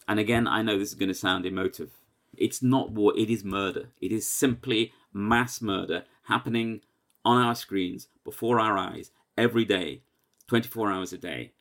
And 0.08 0.20
again, 0.20 0.48
I 0.48 0.64
know 0.64 0.78
this 0.78 0.90
is 0.90 0.96
going 0.96 1.10
to 1.10 1.16
sound 1.16 1.46
emotive, 1.46 1.92
it's 2.36 2.64
not 2.64 2.92
war, 2.92 3.14
it 3.18 3.30
is 3.30 3.44
murder. 3.44 3.90
It 4.02 4.12
is 4.12 4.28
simply 4.28 4.94
mass 5.14 5.62
murder 5.62 6.06
happening 6.24 6.82
on 7.26 7.38
our 7.38 7.56
screens, 7.56 8.08
before 8.24 8.60
our 8.60 8.78
eyes, 8.78 9.12
every 9.38 9.66
day, 9.66 10.02
24 10.48 10.92
hours 10.92 11.14
a 11.14 11.18
day. 11.18 11.52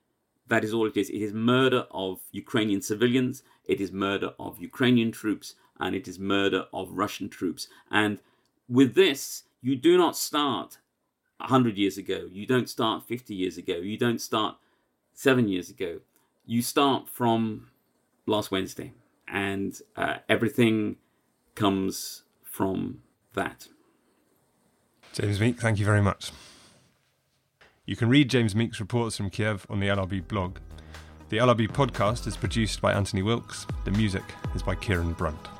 That 0.46 0.64
is 0.64 0.72
all 0.72 0.86
it 0.86 0.96
is. 0.96 1.10
It 1.10 1.20
is 1.20 1.34
murder 1.34 1.86
of 1.90 2.20
Ukrainian 2.30 2.80
civilians, 2.80 3.42
it 3.64 3.80
is 3.80 3.92
murder 3.92 4.32
of 4.38 4.60
Ukrainian 4.60 5.12
troops, 5.12 5.54
and 5.78 5.94
it 5.94 6.08
is 6.08 6.18
murder 6.18 6.66
of 6.72 6.92
Russian 6.92 7.28
troops. 7.28 7.68
And 7.90 8.20
with 8.68 8.94
this, 8.94 9.44
you 9.60 9.76
do 9.76 9.98
not 9.98 10.16
start 10.16 10.78
100 11.38 11.76
years 11.76 11.98
ago, 11.98 12.28
you 12.30 12.46
don't 12.46 12.68
start 12.68 13.06
50 13.06 13.34
years 13.34 13.58
ago, 13.58 13.76
you 13.76 13.98
don't 13.98 14.20
start 14.20 14.56
seven 15.18 15.48
years 15.48 15.68
ago. 15.68 15.98
You 16.46 16.62
start 16.62 17.08
from 17.08 17.70
last 18.26 18.52
Wednesday 18.52 18.92
and 19.26 19.76
uh, 19.96 20.18
everything 20.28 20.94
comes 21.56 22.22
from 22.44 23.00
that. 23.34 23.66
James 25.12 25.40
Meek, 25.40 25.58
thank 25.58 25.80
you 25.80 25.84
very 25.84 26.00
much. 26.00 26.30
You 27.84 27.96
can 27.96 28.08
read 28.08 28.30
James 28.30 28.54
Meek's 28.54 28.78
reports 28.78 29.16
from 29.16 29.28
Kiev 29.28 29.66
on 29.68 29.80
the 29.80 29.88
LRB 29.88 30.28
blog. 30.28 30.58
The 31.30 31.38
LRB 31.38 31.72
podcast 31.72 32.28
is 32.28 32.36
produced 32.36 32.80
by 32.80 32.92
Anthony 32.92 33.22
Wilks. 33.22 33.66
The 33.84 33.90
music 33.90 34.22
is 34.54 34.62
by 34.62 34.76
Kieran 34.76 35.14
Brunt. 35.14 35.57